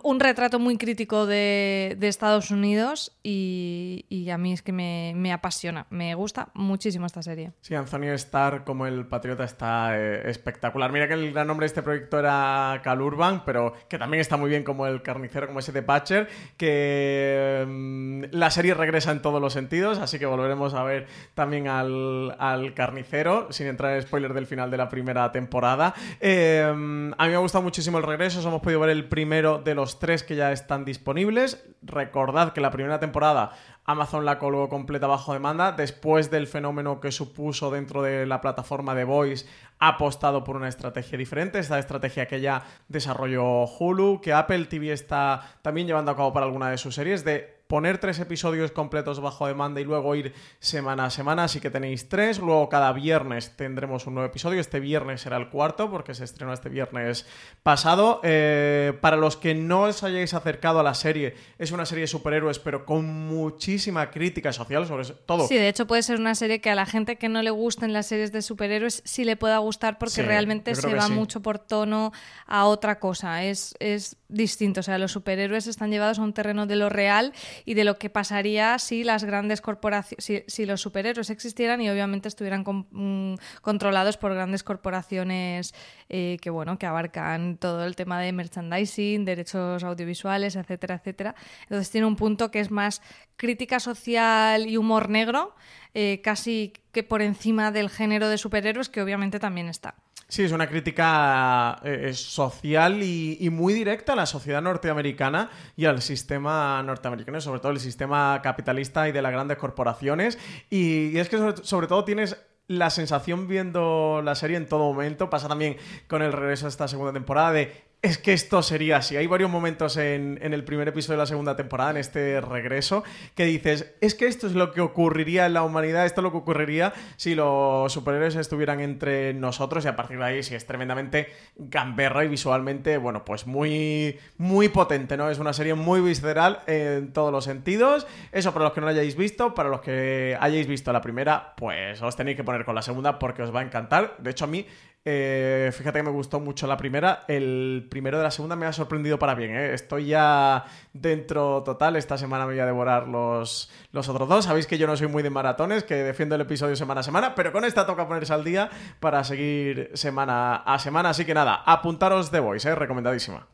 un, 0.03 0.21
retrato 0.21 0.59
muy 0.59 0.77
crítico 0.77 1.27
de, 1.27 1.97
Estados 2.01 2.51
Unidos 2.51 3.13
y, 3.23 4.29
a 4.33 4.39
mí 4.39 4.53
es 4.53 4.63
que 4.63 4.73
me, 4.73 5.33
apasiona, 5.33 5.87
me 5.91 6.15
gusta 6.15 6.49
muchísimo 6.55 7.07
esta 7.07 7.23
serie. 7.23 7.53
Sí, 7.61 7.75
Anthony 7.75 8.13
Starr 8.15 8.65
como 8.65 8.87
el 8.87 9.07
patriota 9.07 9.45
está 9.45 9.99
eh, 9.99 10.29
espectacular. 10.29 10.93
Mira 10.93 11.09
que 11.09 11.15
el 11.15 11.33
gran 11.33 11.47
nombre 11.47 11.65
de 11.65 11.69
este 11.69 11.83
proyecto 11.83 12.19
era 12.19 12.81
Cal 12.83 13.01
Urban, 13.01 13.45
pero 13.45 13.75
que 13.89 13.99
también 13.99 14.21
está 14.21 14.37
muy 14.37 14.51
bien 14.51 14.65
como 14.65 14.87
el 14.87 15.03
carnicero, 15.03 15.47
como 15.47 15.61
ese 15.61 15.73
de 15.73 15.83
Patcher, 15.83 16.29
que 16.57 17.65
mm, 17.67 18.25
la 18.33 18.51
serie 18.51 18.75
regresa 18.75 19.13
en 19.13 19.23
todos 19.23 19.41
los 19.41 19.53
sentidos, 19.53 19.99
así 19.99 20.19
que 20.19 20.27
volveremos 20.27 20.75
a 20.75 20.83
ver 20.83 21.07
también 21.35 21.69
al, 21.69 22.37
carnicero, 22.75 23.49
sin 23.51 23.67
entrar 23.67 23.95
en 23.95 24.03
spoiler 24.03 24.35
del 24.35 24.47
final 24.47 24.71
de 24.71 24.77
la 24.77 24.89
primera 24.89 25.31
temporada. 25.33 25.95
Eh, 26.21 26.65
a 26.67 26.75
mí 26.75 27.31
me 27.31 27.35
ha 27.35 27.39
gustado 27.39 27.63
muchísimo 27.63 27.99
el 27.99 28.05
regreso, 28.05 28.47
hemos 28.47 28.61
podido 28.61 28.81
ver 28.81 28.91
el 28.91 29.09
primero 29.09 29.59
de 29.59 29.75
los 29.79 30.01
tres 30.01 30.25
que 30.25 30.35
ya 30.35 30.51
están 30.51 30.85
disponibles. 30.85 31.65
Recordad 31.83 32.53
que 32.53 32.61
la 32.61 32.73
primera 32.73 32.99
temporada 32.99 33.53
Amazon 33.85 34.25
la 34.25 34.41
colgó 34.41 34.69
completa 34.69 35.07
bajo 35.07 35.33
demanda. 35.33 35.71
Después 35.71 36.33
del 36.33 36.49
fenómeno 36.49 37.01
que 37.01 37.13
supuso 37.13 37.71
dentro 37.71 38.03
de 38.03 38.27
la 38.27 38.41
plataforma 38.41 38.97
de 38.97 39.05
Voice, 39.05 39.47
ha 39.79 39.91
apostado 39.91 40.43
por 40.43 40.57
una 40.57 40.69
estrategia 40.69 41.17
diferente. 41.17 41.61
Esta 41.61 41.79
estrategia 41.79 42.27
que 42.27 42.41
ya 42.41 42.65
desarrolló 42.89 43.67
Hulu, 43.67 44.21
que 44.21 44.33
Apple 44.33 44.65
TV 44.65 44.93
está 44.93 45.59
también 45.63 45.87
llevando 45.87 46.11
a 46.11 46.17
cabo 46.17 46.33
para 46.33 46.47
alguna 46.47 46.71
de 46.71 46.79
sus 46.79 46.97
series, 46.97 47.25
de 47.25 47.58
poner 47.69 47.99
tres 47.99 48.19
episodios 48.19 48.73
completos 48.73 49.21
bajo 49.21 49.47
demanda 49.47 49.81
y 49.81 49.85
luego 49.85 50.15
ir 50.15 50.33
semana 50.59 51.05
a 51.05 51.11
semana, 51.11 51.45
así 51.45 51.61
que 51.61 51.71
tenéis 51.71 52.09
tres. 52.09 52.39
Luego 52.39 52.69
cada 52.71 52.93
viernes 52.93 53.57
tendremos 53.57 54.07
un 54.07 54.15
nuevo 54.15 54.29
episodio. 54.29 54.59
Este 54.59 54.81
viernes 54.81 55.21
será 55.21 55.37
el 55.37 55.51
cuarto 55.51 55.91
porque 55.91 56.15
se 56.15 56.25
estrenó 56.25 56.55
este 56.55 56.71
viernes 56.71 57.27
pasado. 57.63 58.21
Eh, 58.25 58.95
para 59.03 59.17
los 59.17 59.37
que 59.37 59.55
no 59.55 59.83
os 59.83 60.03
hayáis 60.03 60.33
acercado 60.33 60.81
a 60.81 60.83
la 60.83 60.95
serie, 60.95 61.35
es 61.59 61.71
una 61.71 61.85
serie 61.85 62.03
de 62.03 62.09
superhéroes, 62.09 62.59
pero 62.59 62.87
con 62.87 63.05
muchísima 63.05 64.11
crítica 64.11 64.53
social 64.53 64.87
sobre 64.87 65.05
todo. 65.05 65.47
Sí, 65.47 65.57
de 65.57 65.69
hecho 65.69 65.87
puede 65.87 66.03
ser 66.03 66.19
una 66.19 66.35
serie 66.35 66.61
que 66.61 66.71
a 66.71 66.75
la 66.75 66.87
gente 66.87 67.17
que 67.17 67.29
no 67.29 67.43
le 67.43 67.51
gusten 67.51 67.93
las 67.93 68.07
series 68.07 68.33
de 68.33 68.41
superhéroes 68.41 69.03
sí 69.05 69.25
le 69.25 69.37
pueda 69.37 69.59
gustar 69.59 69.99
porque 69.99 70.23
realmente 70.23 70.75
se 70.75 70.95
va 70.95 71.09
mucho 71.09 71.41
por 71.41 71.59
tono 71.59 72.13
a 72.47 72.65
otra 72.65 72.99
cosa. 72.99 73.45
Es, 73.45 73.75
es 73.79 74.17
distinto. 74.29 74.81
O 74.81 74.83
sea, 74.83 74.97
los 74.97 75.13
superhéroes 75.13 75.67
están 75.67 75.91
llevados 75.91 76.19
a 76.19 76.23
un 76.23 76.33
terreno 76.33 76.67
de 76.67 76.77
lo 76.77 76.89
real 76.89 77.35
y 77.65 77.75
de 77.75 77.85
lo 77.85 77.99
que 77.99 78.11
pasaría 78.11 78.79
si 78.79 79.05
las 79.05 79.25
grandes 79.25 79.61
corporaciones, 79.61 80.45
si, 80.47 80.67
los 80.67 80.81
superhéroes 80.81 81.31
existieran 81.31 81.81
y 81.81 81.91
obviamente 81.91 82.29
estuvieran 82.29 82.63
mm, 82.63 83.35
controlados 83.63 84.17
por 84.17 84.35
grandes 84.35 84.63
corporaciones 84.63 85.75
eh, 86.09 86.39
que, 86.41 86.51
bueno, 86.51 86.79
que 86.79 86.87
abarcan 86.87 87.57
todo 87.57 87.85
el 87.85 87.97
tema 87.97 88.21
de 88.21 88.33
merchandising, 88.33 89.25
derechos 89.25 89.85
audiovisuales, 89.85 90.57
etcétera, 90.57 90.97
etcétera. 90.97 91.35
Entonces 91.63 91.91
tiene 91.91 92.07
un 92.07 92.17
punto 92.17 92.51
que 92.51 92.61
es 92.61 92.71
más 92.71 93.03
crítica 93.37 93.81
social 93.81 94.67
y 94.67 94.77
humor 94.77 95.09
negro, 95.09 95.55
eh, 95.95 96.21
casi 96.23 96.73
que 96.93 97.03
por 97.03 97.23
encima 97.23 97.71
del 97.71 97.91
género 97.91 98.29
de 98.29 98.39
superhéroes, 98.39 98.89
que 98.89 99.03
obviamente 99.03 99.39
también 99.39 99.69
está. 99.69 99.95
Sí, 100.31 100.43
es 100.43 100.53
una 100.53 100.69
crítica 100.69 101.81
eh, 101.83 102.13
social 102.13 103.03
y, 103.03 103.49
muy 103.51 103.73
directa 103.73 104.13
a 104.13 104.17
la 104.17 104.27
sociedad 104.27 104.61
norteamericana 104.61 105.49
y 105.75 105.87
al 105.87 106.03
sistema 106.03 106.83
norteamericano, 106.83 107.41
sobre 107.41 107.61
todo 107.61 107.73
el 107.73 107.81
sistema 107.81 108.39
capitalista 108.43 109.09
y 109.09 109.13
de 109.13 109.23
las 109.23 109.33
grandes 109.33 109.57
corporaciones. 109.57 110.39
Y, 110.69 111.17
es 111.17 111.31
que 111.31 111.39
sobre, 111.63 111.87
todo 111.87 112.05
tienes 112.05 112.37
la 112.67 112.91
sensación 112.91 113.49
viendo 113.49 114.21
la 114.23 114.35
serie 114.35 114.59
en 114.59 114.69
todo 114.69 114.81
momento, 114.93 115.31
pasa 115.31 115.49
también 115.49 115.79
con 116.09 116.21
el 116.21 116.35
regreso 116.35 116.67
de 116.67 116.71
esta 116.71 116.89
segunda 116.89 117.15
temporada, 117.15 117.53
de 117.53 117.88
es 118.01 118.17
que 118.17 118.33
esto 118.33 118.63
sería 118.63 118.99
así. 118.99 119.17
Hay 119.17 119.27
varios 119.27 119.51
momentos 119.51 119.97
en, 119.97 120.39
el 120.41 120.65
primer 120.65 120.87
episodio 120.87 121.17
de 121.17 121.23
la 121.23 121.27
segunda 121.27 121.57
temporada, 121.57 121.91
en 121.91 121.97
este 121.97 122.41
regreso, 122.41 123.03
que 123.35 123.45
dices, 123.45 123.93
es 124.01 124.15
que 124.15 124.27
esto 124.27 124.47
es 124.47 124.55
lo 124.55 124.71
que 124.71 124.81
ocurriría 124.81 125.47
en 125.47 125.55
la 125.55 125.63
humanidad, 125.63 126.07
esto 126.07 126.21
es 126.21 126.23
lo 126.23 126.31
que 126.31 126.39
ocurriría 126.39 126.93
si 127.17 127.35
los 127.35 127.93
superhéroes 127.93 128.37
estuvieran 128.37 128.79
entre 128.79 129.35
nosotros 129.35 129.85
y 129.85 129.89
a 129.89 129.97
partir 129.97 130.19
de 130.19 130.25
ahí 130.25 130.43
sí 130.45 130.55
es 130.55 130.65
tremendamente 130.65 131.29
gamberra 131.57 132.25
y 132.25 132.29
visualmente, 132.29 132.99
bueno, 132.99 133.25
pues 133.25 133.49
muy, 133.49 134.17
muy 134.37 134.69
potente, 134.69 135.17
¿no? 135.17 135.29
Es 135.29 135.41
una 135.41 135.53
serie 135.53 135.75
muy 135.75 136.01
visceral 136.01 136.61
en 136.69 137.13
todos 137.13 137.33
los 137.33 137.45
sentidos. 137.45 138.07
Eso 138.31 138.53
para 138.53 138.67
los 138.67 138.75
que 138.75 138.81
no 138.81 138.87
la 138.87 138.93
hayáis 138.93 139.17
visto, 139.17 139.55
para 139.55 139.69
los 139.69 139.81
que 139.81 140.37
hayáis 140.41 140.69
visto 140.69 140.93
la 140.93 141.01
primera, 141.01 141.55
pues 141.57 142.01
os 142.01 142.15
tenéis 142.15 142.37
que 142.37 142.45
poner 142.45 142.65
con 142.65 142.77
la 142.77 142.83
segunda 142.83 143.19
porque 143.19 143.43
os 143.43 143.53
va 143.53 143.61
a 143.61 143.65
encantar. 143.65 144.15
De 144.19 144.31
hecho, 144.31 144.45
a 144.45 144.49
mí 144.49 144.67
eh, 145.05 145.71
fíjate 145.73 146.01
que 146.01 146.03
me 146.03 146.11
gustó 146.11 146.41
mucho 146.41 146.67
la 146.67 146.77
primera. 146.77 147.25
El 147.29 147.87
primero 147.91 148.19
de 148.19 148.25
la 148.25 148.31
segunda 148.31 148.57
me 148.57 148.67
ha 148.67 148.73
sorprendido 148.73 149.19
para 149.19 149.35
bien. 149.35 149.55
¿eh? 149.55 149.73
Estoy 149.73 150.07
ya 150.07 150.65
dentro 150.93 151.63
total. 151.63 151.97
Esta 151.97 152.19
semana 152.19 152.47
me 152.47 152.53
voy 152.53 152.61
a 152.61 152.67
devorar 152.67 153.09
los, 153.09 153.71
los 153.93 154.09
otros 154.09 154.29
dos. 154.29 154.45
Sabéis 154.45 154.67
que 154.67 154.79
yo 154.79 154.87
no 154.87 154.97
soy 154.97 155.09
muy 155.09 155.23
de 155.23 155.31
maratones, 155.31 155.85
que 155.85 155.95
defiendo 155.95 156.35
el 156.35 156.43
episodio 156.43 156.77
semana 156.77 157.01
a 157.01 157.05
semana, 157.05 157.35
pero 157.35 157.53
con 157.53 157.65
esta 157.65 157.87
toca 157.87 158.07
ponerse 158.07 158.33
al 158.33 158.45
día 158.45 158.69
para 159.01 159.25
seguir 159.25 159.91
semana 159.95 160.57
a 160.57 160.79
semana. 160.79 161.11
Así 161.11 161.25
que 161.25 161.35
nada, 161.35 161.63
apuntaros 161.65 162.31
de 162.31 162.41
Voice, 162.41 162.69
¿eh? 162.69 162.75
recomendadísima. 162.75 163.47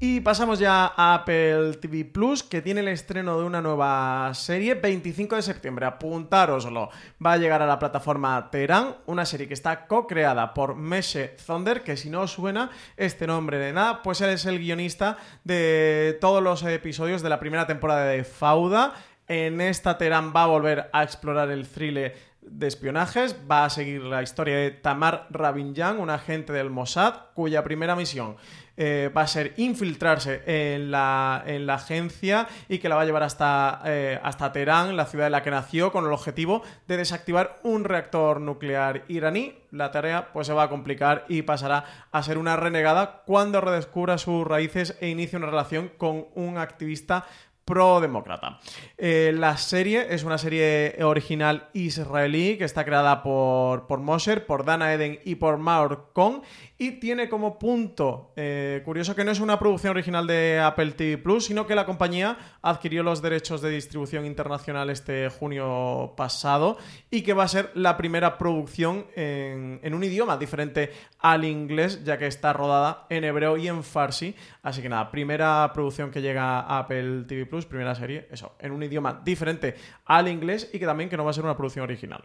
Y 0.00 0.20
pasamos 0.20 0.60
ya 0.60 0.92
a 0.96 1.14
Apple 1.14 1.72
TV 1.80 2.04
Plus, 2.04 2.44
que 2.44 2.62
tiene 2.62 2.82
el 2.82 2.88
estreno 2.88 3.36
de 3.36 3.44
una 3.44 3.60
nueva 3.60 4.30
serie 4.32 4.74
25 4.74 5.34
de 5.34 5.42
septiembre. 5.42 5.86
Apuntároslo. 5.86 6.90
Va 7.24 7.32
a 7.32 7.36
llegar 7.36 7.62
a 7.62 7.66
la 7.66 7.80
plataforma 7.80 8.48
Terán, 8.48 8.94
una 9.06 9.26
serie 9.26 9.48
que 9.48 9.54
está 9.54 9.88
co-creada 9.88 10.54
por 10.54 10.76
Meshe 10.76 11.34
Thunder, 11.44 11.82
que 11.82 11.96
si 11.96 12.10
no 12.10 12.20
os 12.20 12.30
suena 12.30 12.70
este 12.96 13.26
nombre 13.26 13.58
de 13.58 13.72
nada, 13.72 14.00
pues 14.04 14.20
él 14.20 14.30
es 14.30 14.46
el 14.46 14.60
guionista 14.60 15.16
de 15.42 16.16
todos 16.20 16.44
los 16.44 16.62
episodios 16.62 17.20
de 17.20 17.30
la 17.30 17.40
primera 17.40 17.66
temporada 17.66 18.04
de 18.04 18.22
Fauda. 18.22 18.94
En 19.26 19.60
esta 19.60 19.98
Terán 19.98 20.32
va 20.34 20.44
a 20.44 20.46
volver 20.46 20.90
a 20.92 21.02
explorar 21.02 21.50
el 21.50 21.66
thriller 21.66 22.14
de 22.40 22.68
espionajes. 22.68 23.34
Va 23.50 23.64
a 23.64 23.70
seguir 23.70 24.04
la 24.04 24.22
historia 24.22 24.58
de 24.58 24.70
Tamar 24.70 25.26
Rabinjan, 25.30 25.98
un 25.98 26.08
agente 26.08 26.52
del 26.52 26.70
Mossad, 26.70 27.14
cuya 27.34 27.64
primera 27.64 27.96
misión 27.96 28.36
eh, 28.80 29.10
va 29.14 29.22
a 29.22 29.26
ser 29.26 29.54
infiltrarse 29.56 30.42
en 30.46 30.92
la, 30.92 31.42
en 31.44 31.66
la, 31.66 31.74
agencia 31.74 32.46
y 32.68 32.78
que 32.78 32.88
la 32.88 32.94
va 32.94 33.02
a 33.02 33.04
llevar 33.04 33.24
hasta, 33.24 33.82
eh, 33.84 34.20
hasta 34.22 34.52
Teherán, 34.52 34.96
la 34.96 35.06
ciudad 35.06 35.26
en 35.26 35.32
la 35.32 35.42
que 35.42 35.50
nació, 35.50 35.90
con 35.90 36.04
el 36.04 36.12
objetivo 36.12 36.62
de 36.86 36.96
desactivar 36.96 37.58
un 37.64 37.82
reactor 37.82 38.40
nuclear 38.40 39.02
iraní. 39.08 39.56
La 39.72 39.90
tarea 39.90 40.32
pues 40.32 40.46
se 40.46 40.52
va 40.52 40.62
a 40.62 40.68
complicar 40.68 41.24
y 41.28 41.42
pasará 41.42 41.84
a 42.12 42.22
ser 42.22 42.38
una 42.38 42.56
renegada 42.56 43.22
cuando 43.26 43.60
redescubra 43.60 44.16
sus 44.16 44.46
raíces 44.46 44.96
e 45.00 45.08
inicie 45.08 45.36
una 45.36 45.48
relación 45.48 45.90
con 45.98 46.26
un 46.34 46.56
activista 46.56 47.26
pro-demócrata. 47.68 48.58
Eh, 48.96 49.30
la 49.36 49.58
serie 49.58 50.06
es 50.08 50.24
una 50.24 50.38
serie 50.38 50.96
original 51.02 51.68
israelí 51.74 52.56
que 52.56 52.64
está 52.64 52.82
creada 52.82 53.22
por, 53.22 53.86
por 53.86 54.00
Mosher, 54.00 54.46
por 54.46 54.64
Dana 54.64 54.94
Eden 54.94 55.18
y 55.26 55.34
por 55.34 55.58
Maur 55.58 56.08
Kong 56.14 56.40
y 56.78 56.92
tiene 56.92 57.28
como 57.28 57.58
punto 57.58 58.32
eh, 58.36 58.80
curioso 58.84 59.14
que 59.14 59.24
no 59.24 59.32
es 59.32 59.40
una 59.40 59.58
producción 59.58 59.90
original 59.90 60.26
de 60.26 60.60
Apple 60.60 60.92
TV 60.92 61.18
Plus, 61.18 61.46
sino 61.46 61.66
que 61.66 61.74
la 61.74 61.84
compañía 61.84 62.38
adquirió 62.62 63.02
los 63.02 63.20
derechos 63.20 63.60
de 63.60 63.70
distribución 63.70 64.24
internacional 64.24 64.88
este 64.88 65.28
junio 65.28 66.14
pasado 66.16 66.78
y 67.10 67.22
que 67.22 67.34
va 67.34 67.44
a 67.44 67.48
ser 67.48 67.70
la 67.74 67.96
primera 67.96 68.38
producción 68.38 69.06
en, 69.16 69.80
en 69.82 69.92
un 69.92 70.04
idioma 70.04 70.38
diferente 70.38 70.92
al 71.18 71.44
inglés, 71.44 72.04
ya 72.04 72.16
que 72.16 72.28
está 72.28 72.52
rodada 72.52 73.06
en 73.10 73.24
hebreo 73.24 73.56
y 73.56 73.66
en 73.66 73.82
farsi. 73.82 74.36
Así 74.62 74.80
que 74.80 74.88
nada, 74.88 75.10
primera 75.10 75.70
producción 75.74 76.12
que 76.12 76.22
llega 76.22 76.60
a 76.60 76.78
Apple 76.78 77.24
TV 77.26 77.44
Plus, 77.44 77.57
primera 77.66 77.94
serie, 77.94 78.28
eso, 78.30 78.56
en 78.58 78.72
un 78.72 78.82
idioma 78.82 79.20
diferente 79.24 79.76
al 80.04 80.28
inglés 80.28 80.70
y 80.72 80.78
que 80.78 80.86
también 80.86 81.08
que 81.08 81.16
no 81.16 81.24
va 81.24 81.30
a 81.30 81.34
ser 81.34 81.44
una 81.44 81.56
producción 81.56 81.84
original. 81.84 82.24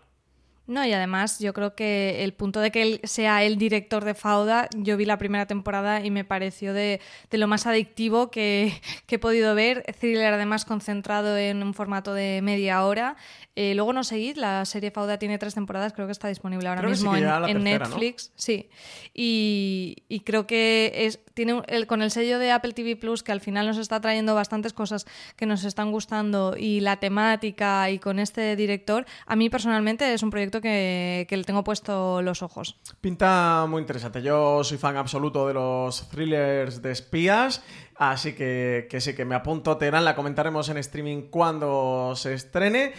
No, 0.65 0.85
y 0.85 0.93
además 0.93 1.39
yo 1.39 1.51
creo 1.53 1.75
que 1.75 2.23
el 2.23 2.33
punto 2.33 2.61
de 2.61 2.71
que 2.71 2.81
él 2.81 3.01
sea 3.03 3.43
el 3.43 3.57
director 3.57 4.05
de 4.05 4.13
Fauda, 4.13 4.69
yo 4.77 4.95
vi 4.95 5.03
la 5.03 5.17
primera 5.17 5.45
temporada 5.45 6.05
y 6.05 6.09
me 6.09 6.23
pareció 6.23 6.73
de, 6.73 7.01
lo 7.31 7.47
más 7.47 7.67
adictivo 7.67 8.31
que, 8.31 8.81
he 9.09 9.19
podido 9.19 9.55
ver. 9.55 9.83
Thriller 9.99 10.33
además 10.33 10.63
concentrado 10.63 11.37
en 11.37 11.61
un 11.61 11.73
formato 11.73 12.13
de 12.13 12.41
media 12.41 12.85
hora. 12.85 13.17
Eh, 13.55 13.75
luego 13.75 13.93
no 13.93 14.03
seguid, 14.03 14.37
la 14.37 14.65
serie 14.65 14.89
Fauda 14.89 15.19
tiene 15.19 15.37
tres 15.37 15.53
temporadas, 15.53 15.93
creo 15.93 16.07
que 16.07 16.11
está 16.11 16.27
disponible 16.27 16.67
ahora 16.69 16.81
mismo 16.81 17.15
en, 17.15 17.63
Netflix. 17.63 18.31
Sí, 18.35 18.69
y, 19.13 20.21
creo 20.25 20.47
que 20.47 20.91
es, 20.95 21.19
tiene 21.35 21.61
el, 21.67 21.85
con 21.85 22.01
el 22.01 22.09
sello 22.09 22.39
de 22.39 22.51
Apple 22.51 22.73
TV 22.73 22.95
Plus 22.95 23.21
que 23.21 23.31
al 23.31 23.41
final 23.41 23.67
nos 23.67 23.77
está 23.77 24.01
trayendo 24.01 24.33
bastantes 24.33 24.73
cosas 24.73 25.05
que 25.35 25.45
nos 25.45 25.65
están 25.65 25.91
gustando 25.91 26.55
y 26.57 26.79
la 26.79 26.97
temática 26.97 27.91
y 27.91 27.99
con 27.99 28.17
este 28.17 28.55
director, 28.55 29.05
a 29.27 29.35
mí 29.35 29.51
personalmente 29.51 30.11
es 30.11 30.23
un 30.23 30.31
proyecto 30.31 30.52
que, 30.61 31.25
le 31.29 31.43
tengo 31.43 31.63
puesto 31.63 32.21
los 32.21 32.41
ojos. 32.41 32.77
Pinta 33.01 33.65
muy 33.67 33.81
interesante. 33.81 34.21
Yo 34.21 34.63
soy 34.63 34.77
fan 34.77 34.97
absoluto 34.97 35.47
de 35.47 35.53
los 35.53 36.09
thrillers 36.09 36.81
de 36.81 36.91
espías. 36.91 37.61
Así 37.95 38.33
que, 38.33 38.87
sí, 38.99 39.13
que 39.13 39.25
me 39.25 39.35
apunto 39.35 39.71
a 39.71 39.77
Teherán, 39.77 40.05
la 40.05 40.15
comentaremos 40.15 40.69
en 40.69 40.77
streaming 40.77 41.23
cuando 41.29 42.13
se 42.15 42.33
estrene. 42.33 42.93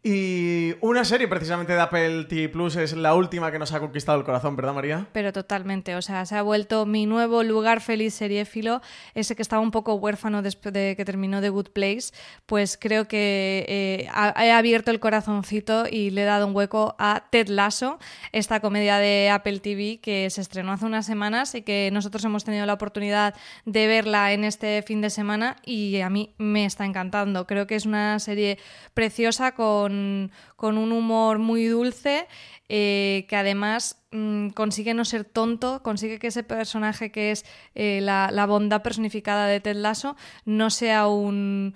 Y 0.00 0.74
una 0.80 1.04
serie 1.04 1.26
precisamente 1.26 1.72
de 1.72 1.80
Apple 1.80 2.24
TV 2.24 2.48
Plus 2.48 2.76
es 2.76 2.92
la 2.96 3.16
última 3.16 3.50
que 3.50 3.58
nos 3.58 3.72
ha 3.72 3.80
conquistado 3.80 4.16
el 4.16 4.24
corazón, 4.24 4.54
¿verdad, 4.54 4.72
María? 4.72 5.08
Pero 5.12 5.32
totalmente, 5.32 5.96
o 5.96 6.02
sea, 6.02 6.24
se 6.24 6.36
ha 6.36 6.42
vuelto 6.42 6.86
mi 6.86 7.04
nuevo 7.04 7.42
lugar 7.42 7.80
feliz 7.80 8.14
seriéfilo, 8.14 8.80
ese 9.14 9.34
que 9.34 9.42
estaba 9.42 9.60
un 9.60 9.72
poco 9.72 9.94
huérfano 9.94 10.40
después 10.40 10.72
de 10.72 10.94
que 10.96 11.04
terminó 11.04 11.40
The 11.40 11.48
Good 11.48 11.70
Place, 11.70 12.12
pues 12.46 12.78
creo 12.80 13.08
que 13.08 13.64
eh, 13.68 14.08
he 14.40 14.52
abierto 14.52 14.92
el 14.92 15.00
corazoncito 15.00 15.86
y 15.90 16.10
le 16.10 16.22
he 16.22 16.26
dado 16.26 16.46
un 16.46 16.54
hueco 16.54 16.94
a 17.00 17.24
Ted 17.30 17.48
Lasso, 17.48 17.98
esta 18.30 18.60
comedia 18.60 18.98
de 18.98 19.30
Apple 19.30 19.58
TV 19.58 19.98
que 20.00 20.30
se 20.30 20.40
estrenó 20.40 20.72
hace 20.72 20.84
unas 20.84 21.06
semanas 21.06 21.56
y 21.56 21.62
que 21.62 21.90
nosotros 21.92 22.24
hemos 22.24 22.44
tenido 22.44 22.66
la 22.66 22.74
oportunidad 22.74 23.34
de 23.64 23.86
verla 23.88 24.32
en 24.32 24.44
este 24.44 24.82
fin 24.82 25.00
de 25.00 25.10
semana 25.10 25.56
y 25.64 26.00
a 26.00 26.08
mí 26.08 26.34
me 26.38 26.64
está 26.64 26.84
encantando. 26.84 27.48
Creo 27.48 27.66
que 27.66 27.74
es 27.74 27.84
una 27.84 28.20
serie 28.20 28.58
preciosa 28.94 29.52
con 29.56 29.87
con, 29.88 30.30
un 30.60 30.92
humor 30.92 31.38
muy 31.38 31.66
dulce, 31.66 32.26
eh, 32.68 33.26
que 33.28 33.36
además 33.36 33.98
Mm, 34.10 34.48
consigue 34.50 34.94
no 34.94 35.04
ser 35.04 35.24
tonto, 35.24 35.82
consigue 35.82 36.18
que 36.18 36.28
ese 36.28 36.42
personaje 36.42 37.10
que 37.10 37.30
es 37.30 37.44
eh, 37.74 38.00
la, 38.00 38.46
bondad 38.46 38.80
personificada 38.80 39.46
de 39.46 39.60
Ted 39.60 39.76
Lasso 39.76 40.16
no 40.46 40.70
sea 40.70 41.08
un, 41.08 41.74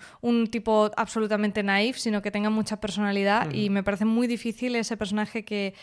tipo 0.51 0.91
absolutamente 0.97 1.63
naif, 1.63 1.99
sino 1.99 2.23
que 2.23 2.31
tenga 2.31 2.49
mucha 2.49 2.81
personalidad 2.81 3.53
y 3.53 3.69
me 3.69 3.83
parece 3.83 4.07
muy 4.07 4.27
difícil 4.27 4.77
ese 4.77 4.97
personaje 4.97 5.45
que, 5.45 5.75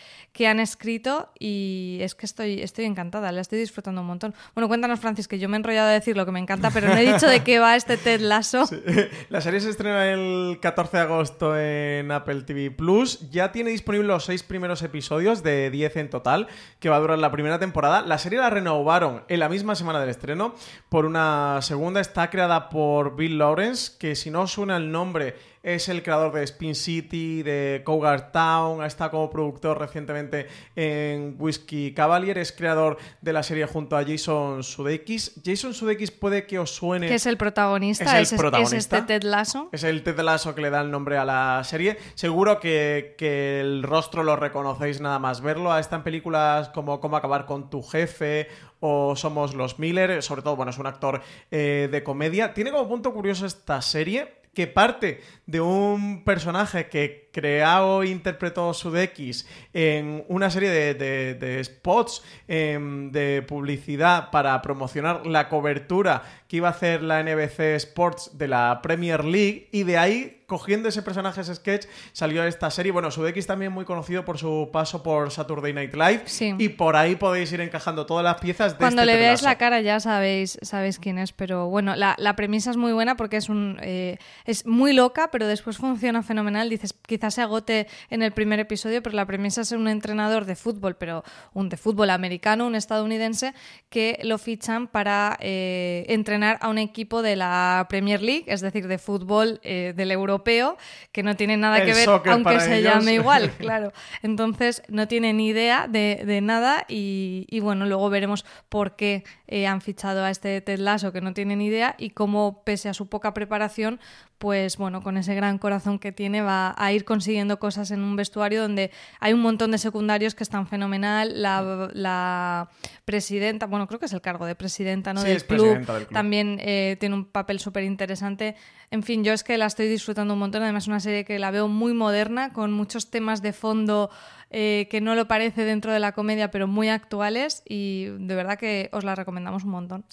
han 0.44 0.58
escrito 0.58 1.30
y 1.38 1.98
es 2.00 2.16
que 2.16 2.26
estoy, 2.26 2.62
estoy 2.62 2.86
encantada, 2.86 3.30
la 3.30 3.42
estoy 3.42 3.60
disfrutando 3.60 4.00
un 4.00 4.08
montón. 4.08 4.34
Bueno, 4.54 4.66
cuéntanos 4.66 4.98
Francis, 4.98 5.28
que 5.28 5.38
yo 5.38 5.48
me 5.48 5.56
he 5.56 5.58
enrollado 5.58 5.90
a 5.90 5.92
decir 5.92 6.16
lo 6.16 6.26
que 6.26 6.32
me 6.32 6.40
encanta, 6.40 6.70
pero 6.72 6.88
no 6.88 6.96
he 6.96 7.12
dicho 7.12 7.28
de 7.28 7.44
qué 7.44 7.60
va 7.60 7.76
este 7.76 7.96
Ted 7.96 8.20
Lasso. 8.22 8.64
La 9.28 9.40
serie 9.40 9.60
se 9.60 9.70
estrena 9.70 10.10
el 10.10 10.58
14 10.60 10.96
de 10.96 11.02
agosto 11.04 11.56
en 11.56 12.10
Apple 12.10 12.42
TV 12.42 12.72
Plus, 12.72 12.89
ya 13.30 13.52
tiene 13.52 13.70
disponibles 13.70 14.08
los 14.08 14.24
seis 14.24 14.42
primeros 14.42 14.82
episodios 14.82 15.42
de 15.42 15.70
10 15.70 15.96
en 15.96 16.10
total 16.10 16.48
que 16.78 16.88
va 16.88 16.96
a 16.96 17.00
durar 17.00 17.18
la 17.18 17.30
primera 17.30 17.58
temporada. 17.58 18.02
La 18.02 18.18
serie 18.18 18.38
la 18.38 18.50
renovaron 18.50 19.22
en 19.28 19.40
la 19.40 19.48
misma 19.48 19.74
semana 19.74 20.00
del 20.00 20.08
estreno 20.08 20.54
por 20.88 21.04
una 21.04 21.60
segunda. 21.62 22.00
Está 22.00 22.30
creada 22.30 22.68
por 22.68 23.16
Bill 23.16 23.38
Lawrence, 23.38 23.92
que 23.98 24.16
si 24.16 24.30
no 24.30 24.46
suena 24.46 24.76
el 24.76 24.90
nombre 24.90 25.36
es 25.62 25.88
el 25.88 26.02
creador 26.02 26.32
de 26.32 26.42
Spin 26.44 26.74
City, 26.74 27.42
de 27.42 27.82
Cougar 27.84 28.32
Town, 28.32 28.80
ha 28.80 28.86
estado 28.86 29.10
como 29.10 29.30
productor 29.30 29.78
recientemente 29.78 30.46
en 30.74 31.36
Whiskey 31.38 31.92
Cavalier, 31.92 32.38
es 32.38 32.52
creador 32.52 32.96
de 33.20 33.32
la 33.32 33.42
serie 33.42 33.66
junto 33.66 33.96
a 33.96 34.04
Jason 34.04 34.62
Sudeikis. 34.62 35.40
Jason 35.44 35.74
Sudeikis 35.74 36.10
puede 36.10 36.46
que 36.46 36.58
os 36.58 36.70
suene... 36.70 37.08
Que 37.08 37.16
es 37.16 37.26
el 37.26 37.36
protagonista, 37.36 38.20
es, 38.20 38.32
el 38.32 38.38
protagonista. 38.38 38.76
es 38.76 38.84
este 38.84 39.02
Ted 39.02 39.22
Lasso. 39.22 39.68
Es 39.72 39.84
el 39.84 40.02
Ted 40.02 40.18
Lasso 40.20 40.54
que 40.54 40.62
le 40.62 40.70
da 40.70 40.80
el 40.80 40.90
nombre 40.90 41.18
a 41.18 41.24
la 41.24 41.62
serie. 41.64 41.98
Seguro 42.14 42.58
que, 42.58 43.16
el 43.60 43.82
rostro 43.82 44.22
lo 44.22 44.36
reconocéis 44.36 45.00
nada 45.00 45.18
más 45.18 45.42
verlo. 45.42 45.76
Está 45.76 45.96
en 45.96 46.02
películas 46.02 46.70
como 46.70 47.00
Cómo 47.00 47.16
acabar 47.16 47.46
con 47.46 47.70
tu 47.70 47.82
jefe 47.82 48.48
o 48.80 49.14
Somos 49.14 49.54
los 49.54 49.78
Miller, 49.78 50.22
sobre 50.22 50.42
todo, 50.42 50.56
bueno, 50.56 50.70
es 50.70 50.78
un 50.78 50.86
actor 50.86 51.20
eh, 51.50 51.88
de 51.90 52.02
comedia. 52.02 52.54
Tiene 52.54 52.70
como 52.70 52.88
punto 52.88 53.12
curioso 53.12 53.44
esta 53.44 53.82
serie 53.82 54.39
que 54.54 54.66
parte 54.66 55.20
de 55.46 55.60
un 55.60 56.24
personaje 56.24 56.88
que 56.88 57.29
creado 57.32 58.02
e 58.02 58.08
interpretó 58.08 58.72
Sudeikis 58.74 59.46
en 59.72 60.24
una 60.28 60.50
serie 60.50 60.70
de, 60.94 61.64
spots 61.64 62.22
em, 62.48 63.10
de 63.10 63.42
publicidad 63.42 64.30
para 64.30 64.60
promocionar 64.62 65.26
la 65.26 65.48
cobertura 65.48 66.22
que 66.48 66.56
iba 66.56 66.68
a 66.68 66.72
hacer 66.72 67.02
la 67.02 67.22
NBC 67.22 67.76
Sports 67.76 68.38
de 68.38 68.48
la 68.48 68.80
Premier 68.82 69.24
League 69.24 69.68
y 69.72 69.84
de 69.84 69.98
ahí 69.98 70.40
cogiendo 70.50 70.88
ese 70.88 71.02
personaje, 71.02 71.40
ese 71.42 71.54
sketch, 71.54 71.86
salió 72.10 72.42
esta 72.42 72.72
serie. 72.72 72.90
Bueno, 72.90 73.12
Sudeikis 73.12 73.46
también 73.46 73.70
muy 73.70 73.84
conocido 73.84 74.24
por 74.24 74.36
su 74.36 74.68
paso 74.72 75.00
por 75.00 75.30
Saturday 75.30 75.72
Night 75.72 75.94
Live. 75.94 76.24
Y 76.58 76.70
por 76.70 76.96
ahí 76.96 77.14
podéis 77.14 77.52
ir 77.52 77.60
encajando 77.60 78.04
todas 78.04 78.24
las 78.24 78.40
piezas 78.40 78.72
de 78.72 78.78
Cuando 78.78 79.02
este 79.02 79.12
le 79.12 79.18
veáis 79.18 79.42
la 79.42 79.56
cara 79.58 79.80
ya 79.80 80.00
sabéis, 80.00 80.58
sabéis 80.60 80.98
quién 80.98 81.18
es. 81.18 81.30
Pero 81.30 81.68
bueno, 81.68 81.94
la, 81.94 82.34
premisa 82.34 82.72
es 82.72 82.76
muy 82.76 82.92
buena 82.92 83.16
porque 83.16 83.36
es 83.36 83.48
un 83.48 83.78
eh, 83.80 84.18
es 84.44 84.66
muy 84.66 84.92
loca, 84.92 85.30
pero 85.30 85.46
después 85.46 85.76
funciona 85.76 86.24
fenomenal. 86.24 86.68
Dices, 86.68 86.92
quizás 87.20 87.34
se 87.34 87.42
agote 87.42 87.86
en 88.08 88.22
el 88.22 88.32
primer 88.32 88.60
episodio, 88.60 89.02
pero 89.02 89.14
la 89.14 89.26
premisa 89.26 89.60
es 89.60 89.72
un 89.72 89.88
entrenador 89.88 90.46
de 90.46 90.56
fútbol, 90.56 90.96
pero 90.96 91.22
un 91.52 91.68
de 91.68 91.76
fútbol 91.76 92.08
americano, 92.08 92.66
un 92.66 92.74
estadounidense, 92.74 93.52
que 93.90 94.18
lo 94.22 94.38
fichan 94.38 94.86
para 94.86 95.36
eh, 95.40 96.06
entrenar 96.08 96.56
a 96.62 96.70
un 96.70 96.78
equipo 96.78 97.20
de 97.20 97.36
la 97.36 97.84
Premier 97.90 98.22
League, 98.22 98.44
es 98.46 98.62
decir, 98.62 98.88
de 98.88 98.96
fútbol 98.96 99.60
eh, 99.64 99.92
del 99.94 100.12
europeo, 100.12 100.78
que 101.12 101.22
no 101.22 101.36
tiene 101.36 101.58
nada 101.58 101.84
que 101.84 101.92
ver, 101.92 102.08
aunque 102.08 102.58
se 102.58 102.80
llame 102.80 103.12
igual, 103.12 103.50
claro. 103.58 103.92
Entonces, 104.22 104.82
no 104.88 105.06
tiene 105.06 105.34
ni 105.34 105.48
idea 105.48 105.88
de, 105.88 106.40
nada 106.42 106.86
y, 106.88 107.60
bueno, 107.60 107.84
luego 107.84 108.08
veremos 108.08 108.46
por 108.70 108.96
qué 108.96 109.24
eh, 109.46 109.66
han 109.66 109.82
fichado 109.82 110.24
a 110.24 110.30
este 110.30 110.58
Ted 110.62 110.78
Lasso, 110.78 111.12
que 111.12 111.20
no 111.20 111.34
tiene 111.34 111.54
ni 111.54 111.66
idea, 111.66 111.96
y 111.98 112.10
cómo, 112.10 112.62
pese 112.64 112.88
a 112.88 112.94
su 112.94 113.10
poca 113.10 113.34
preparación, 113.34 114.00
pues 114.40 114.78
bueno, 114.78 115.02
con 115.02 115.18
ese 115.18 115.34
gran 115.34 115.58
corazón 115.58 115.98
que 115.98 116.12
tiene 116.12 116.40
va 116.40 116.74
a 116.78 116.92
ir 116.94 117.04
consiguiendo 117.10 117.58
cosas 117.58 117.90
en 117.90 118.02
un 118.02 118.14
vestuario 118.14 118.62
donde 118.62 118.92
hay 119.18 119.32
un 119.32 119.40
montón 119.40 119.72
de 119.72 119.78
secundarios 119.78 120.36
que 120.36 120.44
están 120.44 120.68
fenomenal. 120.68 121.42
La, 121.42 122.68
presidenta, 123.04 123.66
bueno, 123.66 123.88
creo 123.88 123.98
que 123.98 124.06
es 124.06 124.12
el 124.12 124.20
cargo 124.20 124.46
de 124.46 124.54
presidenta 124.54 125.12
¿no? 125.12 125.24
del, 125.24 125.44
club, 125.44 125.84
también 126.12 126.58
eh, 126.60 126.96
tiene 127.00 127.16
un 127.16 127.24
papel 127.24 127.58
súper 127.58 127.82
interesante. 127.82 128.54
En 128.92 129.02
fin, 129.02 129.24
yo 129.24 129.32
es 129.32 129.42
que 129.42 129.58
la 129.58 129.66
estoy 129.66 129.88
disfrutando 129.88 130.34
un 130.34 130.38
montón. 130.38 130.62
Además, 130.62 130.84
es 130.84 130.88
una 130.88 131.00
serie 131.00 131.24
que 131.24 131.40
la 131.40 131.50
veo 131.50 131.66
muy 131.66 131.94
moderna, 131.94 132.52
con 132.52 132.70
muchos 132.72 133.10
temas 133.10 133.42
de 133.42 133.52
fondo 133.52 134.08
eh, 134.50 134.88
que 134.90 135.00
no 135.00 135.14
lo 135.14 135.28
parece 135.28 135.64
dentro 135.64 135.92
de 135.92 136.00
la 136.00 136.12
comedia, 136.12 136.50
pero 136.50 136.66
muy 136.66 136.88
actuales 136.88 137.62
y 137.68 138.06
de 138.18 138.34
verdad 138.34 138.58
que 138.58 138.88
os 138.92 139.04
la 139.04 139.14
recomendamos 139.14 139.62
un 139.62 139.70
montón. 139.70 140.04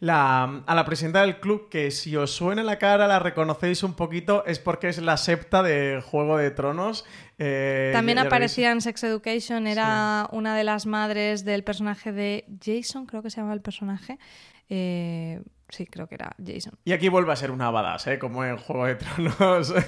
La, 0.00 0.62
a 0.66 0.74
la 0.74 0.84
presidenta 0.84 1.20
del 1.20 1.38
club, 1.38 1.68
que 1.68 1.90
si 1.92 2.16
os 2.16 2.32
suena 2.32 2.64
la 2.64 2.78
cara, 2.78 3.06
la 3.06 3.20
reconocéis 3.20 3.82
un 3.84 3.94
poquito, 3.94 4.44
es 4.46 4.58
porque 4.58 4.88
es 4.88 4.98
la 4.98 5.16
septa 5.16 5.62
de 5.62 6.02
Juego 6.04 6.36
de 6.36 6.50
Tronos. 6.50 7.04
Eh, 7.38 7.90
También 7.92 8.18
aparecía 8.18 8.72
en 8.72 8.80
Sex 8.80 9.04
Education, 9.04 9.66
era 9.66 10.28
una 10.32 10.56
de 10.56 10.64
las 10.64 10.86
madres 10.86 11.44
del 11.44 11.62
personaje 11.62 12.12
de 12.12 12.46
Jason, 12.64 13.06
creo 13.06 13.22
que 13.22 13.30
se 13.30 13.40
llama 13.40 13.54
el 13.54 13.60
personaje. 13.60 14.18
Eh, 14.68 15.40
Sí, 15.74 15.86
creo 15.86 16.06
que 16.06 16.14
era 16.14 16.36
Jason. 16.38 16.78
Y 16.84 16.92
aquí 16.92 17.08
vuelve 17.08 17.32
a 17.32 17.36
ser 17.36 17.50
una 17.50 17.68
badass, 17.68 18.06
¿eh? 18.06 18.18
como 18.20 18.44
en 18.44 18.58
Juego 18.58 18.86
de 18.86 18.94
Tronos. 18.94 19.74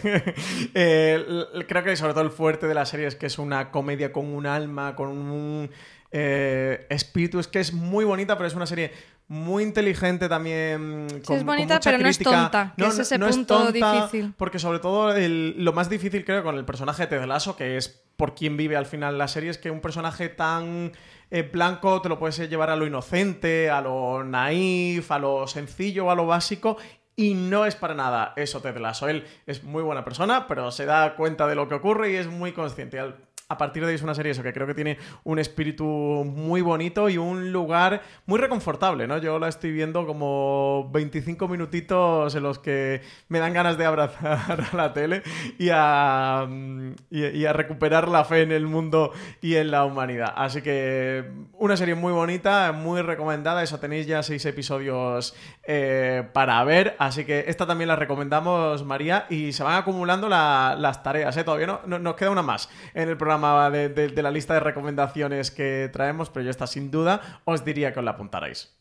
Eh, 0.74 1.24
creo 1.68 1.84
que 1.84 1.96
sobre 1.96 2.12
todo 2.12 2.24
el 2.24 2.30
fuerte 2.30 2.66
de 2.66 2.74
la 2.74 2.84
serie 2.84 3.06
es 3.06 3.14
que 3.14 3.26
es 3.26 3.38
una 3.38 3.70
comedia 3.70 4.12
con 4.12 4.26
un 4.26 4.46
alma, 4.46 4.96
con 4.96 5.08
un 5.08 5.70
eh, 6.10 6.86
espíritu. 6.90 7.38
Es 7.38 7.46
que 7.46 7.60
es 7.60 7.72
muy 7.72 8.04
bonita, 8.04 8.36
pero 8.36 8.48
es 8.48 8.54
una 8.54 8.66
serie 8.66 8.92
muy 9.28 9.62
inteligente 9.62 10.28
también. 10.28 11.06
Sí, 11.22 11.34
es 11.34 11.44
bonita, 11.44 11.78
pero 11.78 11.98
no 11.98 12.08
es 12.08 12.18
tonta. 12.18 12.74
Que 12.76 12.86
es 12.86 12.98
ese 12.98 13.18
punto 13.18 13.70
difícil. 13.70 14.34
Porque 14.36 14.58
sobre 14.58 14.80
todo 14.80 15.14
lo 15.16 15.72
más 15.72 15.88
difícil 15.88 16.24
creo 16.24 16.42
con 16.42 16.56
el 16.56 16.64
personaje 16.64 17.02
de 17.06 17.08
Ted 17.08 17.26
Lasso, 17.26 17.56
que 17.56 17.76
es 17.76 17.88
por 18.16 18.34
quien 18.34 18.56
vive 18.56 18.76
al 18.76 18.86
final 18.86 19.18
la 19.18 19.28
serie, 19.28 19.50
es 19.50 19.58
que 19.58 19.70
un 19.70 19.80
personaje 19.80 20.28
tan 20.28 20.92
blanco 21.52 22.00
te 22.00 22.08
lo 22.08 22.18
puedes 22.18 22.38
llevar 22.48 22.70
a 22.70 22.76
lo 22.76 22.86
inocente, 22.86 23.70
a 23.70 23.80
lo 23.80 24.22
naif, 24.24 25.10
a 25.10 25.18
lo 25.18 25.46
sencillo, 25.46 26.10
a 26.10 26.14
lo 26.14 26.26
básico. 26.26 26.76
Y 27.16 27.34
no 27.34 27.64
es 27.64 27.74
para 27.74 27.94
nada 27.94 28.34
eso 28.36 28.60
Ted 28.60 28.76
Lasso. 28.76 29.08
Él 29.08 29.26
es 29.46 29.64
muy 29.64 29.82
buena 29.82 30.04
persona, 30.04 30.46
pero 30.46 30.70
se 30.70 30.84
da 30.84 31.16
cuenta 31.16 31.46
de 31.46 31.54
lo 31.54 31.68
que 31.68 31.74
ocurre 31.74 32.12
y 32.12 32.16
es 32.16 32.26
muy 32.26 32.52
consciente 32.52 33.00
a 33.48 33.58
partir 33.58 33.84
de 33.84 33.90
ahí 33.90 33.94
es 33.94 34.02
una 34.02 34.14
serie 34.14 34.32
eso 34.32 34.42
que 34.42 34.52
creo 34.52 34.66
que 34.66 34.74
tiene 34.74 34.98
un 35.22 35.38
espíritu 35.38 35.84
muy 35.84 36.62
bonito 36.62 37.08
y 37.08 37.16
un 37.16 37.52
lugar 37.52 38.02
muy 38.26 38.40
reconfortable, 38.40 39.06
¿no? 39.06 39.18
Yo 39.18 39.38
la 39.38 39.46
estoy 39.46 39.70
viendo 39.70 40.04
como 40.04 40.90
25 40.92 41.46
minutitos 41.46 42.34
en 42.34 42.42
los 42.42 42.58
que 42.58 43.02
me 43.28 43.38
dan 43.38 43.52
ganas 43.52 43.78
de 43.78 43.86
abrazar 43.86 44.66
a 44.72 44.76
la 44.76 44.92
tele 44.92 45.22
y 45.58 45.68
a, 45.72 46.48
y, 47.08 47.44
a 47.44 47.52
recuperar 47.52 48.08
la 48.08 48.24
fe 48.24 48.42
en 48.42 48.50
el 48.50 48.66
mundo 48.66 49.12
y 49.40 49.54
en 49.54 49.70
la 49.70 49.84
humanidad. 49.84 50.32
Así 50.34 50.60
que 50.60 51.30
una 51.52 51.76
serie 51.76 51.94
muy 51.94 52.12
bonita, 52.12 52.72
muy 52.72 53.00
recomendada. 53.00 53.62
Eso 53.62 53.78
tenéis 53.78 54.08
ya 54.08 54.24
seis 54.24 54.44
episodios 54.44 55.36
eh, 55.62 56.28
para 56.32 56.62
ver. 56.64 56.96
Así 56.98 57.24
que 57.24 57.44
esta 57.46 57.64
también 57.64 57.88
la 57.88 57.96
recomendamos, 57.96 58.84
María. 58.84 59.26
Y 59.30 59.52
se 59.52 59.62
van 59.62 59.74
acumulando 59.74 60.28
las 60.28 61.02
tareas, 61.04 61.36
¿eh? 61.36 61.44
Todavía 61.44 61.80
no, 61.86 61.98
nos 61.98 62.16
queda 62.16 62.30
una 62.30 62.42
más 62.42 62.68
en 62.92 63.08
el 63.08 63.16
programa 63.16 63.35
de, 63.38 64.22
la 64.22 64.30
lista 64.30 64.54
de 64.54 64.60
recomendaciones 64.60 65.50
que 65.50 65.90
traemos, 65.92 66.30
pero 66.30 66.44
yo 66.44 66.50
esta 66.50 66.66
sin 66.66 66.90
duda 66.90 67.40
os 67.44 67.64
diría 67.64 67.92
que 67.92 68.00
os 68.00 68.04
la 68.04 68.12
apuntarais. 68.12 68.76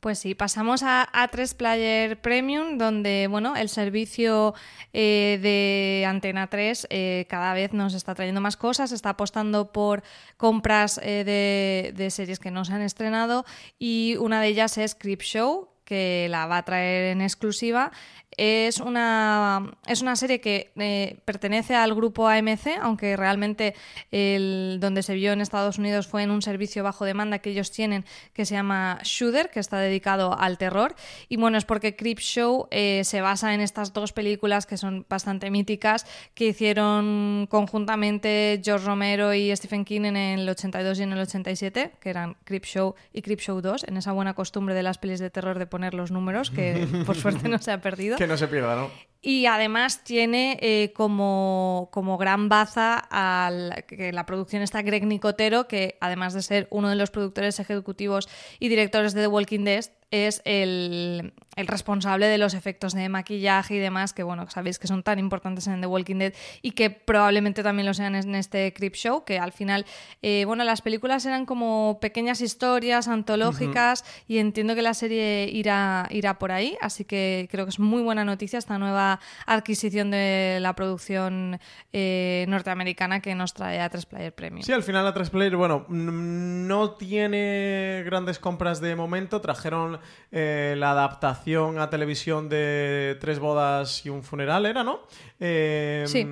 Pues 0.00 0.18
sí, 0.18 0.34
pasamos 0.34 0.82
a 0.82 1.06
A3 1.12 1.54
Player 1.54 2.20
Premium, 2.22 2.78
donde 2.78 3.26
bueno, 3.30 3.54
el 3.54 3.68
servicio 3.68 4.54
eh, 4.94 5.38
de 5.42 6.06
Antena 6.06 6.46
3 6.46 6.86
eh, 6.88 7.26
cada 7.28 7.52
vez 7.52 7.74
nos 7.74 7.92
está 7.92 8.14
trayendo 8.14 8.40
más 8.40 8.56
cosas, 8.56 8.92
está 8.92 9.10
apostando 9.10 9.72
por 9.72 10.02
compras 10.38 10.98
eh, 11.02 11.22
de, 11.24 11.92
de, 11.92 12.10
series 12.10 12.38
que 12.38 12.50
no 12.50 12.64
se 12.64 12.72
han 12.72 12.80
estrenado 12.80 13.44
y 13.78 14.16
una 14.18 14.40
de 14.40 14.48
ellas 14.48 14.78
es 14.78 14.94
Crip 14.94 15.20
Show, 15.20 15.68
que 15.84 16.28
la 16.30 16.46
va 16.46 16.58
a 16.58 16.64
traer 16.64 17.12
en 17.12 17.20
exclusiva 17.20 17.92
es 18.36 18.78
una, 18.78 19.72
es 19.86 20.02
una 20.02 20.16
serie 20.16 20.40
que 20.40 20.72
eh, 20.76 21.18
pertenece 21.24 21.74
al 21.74 21.94
grupo 21.94 22.28
AMC, 22.28 22.78
aunque 22.80 23.16
realmente 23.16 23.74
el, 24.10 24.78
donde 24.80 25.02
se 25.02 25.14
vio 25.14 25.32
en 25.32 25.40
Estados 25.40 25.78
Unidos 25.78 26.06
fue 26.06 26.22
en 26.22 26.30
un 26.30 26.40
servicio 26.40 26.84
bajo 26.84 27.04
demanda 27.04 27.40
que 27.40 27.50
ellos 27.50 27.70
tienen 27.70 28.04
que 28.32 28.44
se 28.46 28.54
llama 28.54 28.98
Shooter, 29.02 29.50
que 29.50 29.60
está 29.60 29.78
dedicado 29.78 30.38
al 30.38 30.58
terror. 30.58 30.94
Y 31.28 31.36
bueno, 31.36 31.58
es 31.58 31.64
porque 31.64 31.96
Creep 31.96 32.18
Show 32.18 32.68
eh, 32.70 33.02
se 33.04 33.20
basa 33.20 33.52
en 33.52 33.60
estas 33.60 33.92
dos 33.92 34.12
películas 34.12 34.66
que 34.66 34.76
son 34.76 35.04
bastante 35.08 35.50
míticas 35.50 36.06
que 36.34 36.46
hicieron 36.46 37.46
conjuntamente 37.50 38.60
George 38.64 38.86
Romero 38.86 39.34
y 39.34 39.54
Stephen 39.56 39.84
King 39.84 40.02
en 40.02 40.16
el 40.16 40.48
82 40.48 41.00
y 41.00 41.02
en 41.02 41.12
el 41.12 41.20
87, 41.20 41.92
que 42.00 42.10
eran 42.10 42.36
Creep 42.44 42.64
Show 42.64 42.94
y 43.12 43.22
Creep 43.22 43.40
Show 43.40 43.60
2, 43.60 43.84
en 43.88 43.96
esa 43.96 44.12
buena 44.12 44.34
costumbre 44.34 44.74
de 44.74 44.82
las 44.82 44.98
pelis 44.98 45.18
de 45.18 45.30
terror 45.30 45.58
de 45.58 45.66
poner 45.66 45.94
los 45.94 46.10
números, 46.10 46.50
que 46.50 46.86
por 47.06 47.16
suerte 47.16 47.48
no 47.48 47.58
se 47.58 47.72
ha 47.72 47.80
perdido 47.80 48.16
que 48.20 48.26
no 48.30 48.36
se 48.36 48.46
pierda, 48.46 48.76
¿no? 48.76 49.09
Y 49.22 49.46
además 49.46 50.02
tiene 50.02 50.58
eh, 50.62 50.92
como, 50.94 51.90
como, 51.92 52.16
gran 52.16 52.48
baza 52.48 52.96
al, 52.98 53.84
que 53.86 54.12
la 54.12 54.24
producción 54.24 54.62
está 54.62 54.80
Greg 54.80 55.04
Nicotero, 55.06 55.68
que 55.68 55.98
además 56.00 56.32
de 56.32 56.40
ser 56.40 56.68
uno 56.70 56.88
de 56.88 56.96
los 56.96 57.10
productores 57.10 57.60
ejecutivos 57.60 58.28
y 58.58 58.68
directores 58.68 59.12
de 59.12 59.22
The 59.22 59.26
Walking 59.26 59.64
Dead, 59.64 59.84
es 60.10 60.42
el, 60.44 61.32
responsable 61.56 62.26
de 62.26 62.38
los 62.38 62.54
efectos 62.54 62.94
de 62.94 63.08
maquillaje 63.08 63.74
y 63.74 63.78
demás, 63.78 64.12
que 64.12 64.22
bueno, 64.22 64.48
sabéis 64.50 64.78
que 64.78 64.86
son 64.86 65.02
tan 65.02 65.18
importantes 65.18 65.66
en 65.66 65.80
The 65.80 65.86
Walking 65.86 66.16
Dead 66.16 66.32
y 66.62 66.72
que 66.72 66.90
probablemente 66.90 67.62
también 67.62 67.86
lo 67.86 67.94
sean 67.94 68.14
en 68.14 68.34
este 68.34 68.72
Creep 68.72 68.94
Show, 68.94 69.24
que 69.24 69.38
al 69.38 69.52
final, 69.52 69.84
eh, 70.22 70.44
bueno, 70.46 70.64
las 70.64 70.80
películas 70.80 71.26
eran 71.26 71.44
como 71.46 71.98
pequeñas 72.00 72.40
historias 72.40 73.08
antológicas 73.08 74.04
y 74.26 74.38
entiendo 74.38 74.74
que 74.74 74.82
la 74.82 74.94
serie 74.94 75.48
irá, 75.52 76.08
irá 76.10 76.38
por 76.38 76.50
ahí, 76.50 76.76
así 76.80 77.04
que 77.04 77.46
creo 77.50 77.66
que 77.66 77.70
es 77.70 77.78
muy 77.78 78.02
buena 78.02 78.24
noticia 78.24 78.58
esta 78.58 78.78
nueva 78.78 79.09
adquisición 79.46 80.10
de 80.10 80.58
la 80.60 80.74
producción 80.74 81.58
eh, 81.92 82.44
norteamericana 82.48 83.20
que 83.20 83.34
nos 83.34 83.54
trae 83.54 83.80
a 83.80 83.88
3 83.88 84.06
Player 84.06 84.34
Premium. 84.34 84.62
Sí, 84.62 84.72
al 84.72 84.82
final 84.82 85.06
a 85.06 85.14
3 85.14 85.30
Player, 85.30 85.56
bueno, 85.56 85.86
no 85.88 86.92
tiene 86.92 88.02
grandes 88.04 88.38
compras 88.38 88.80
de 88.80 88.94
momento, 88.94 89.40
trajeron 89.40 89.98
eh, 90.30 90.74
la 90.76 90.92
adaptación 90.92 91.78
a 91.78 91.90
televisión 91.90 92.48
de 92.48 93.16
Tres 93.20 93.38
bodas 93.38 94.04
y 94.04 94.10
un 94.10 94.22
funeral, 94.22 94.66
¿era, 94.66 94.84
no? 94.84 95.00
Eh, 95.38 96.04
sí. 96.06 96.26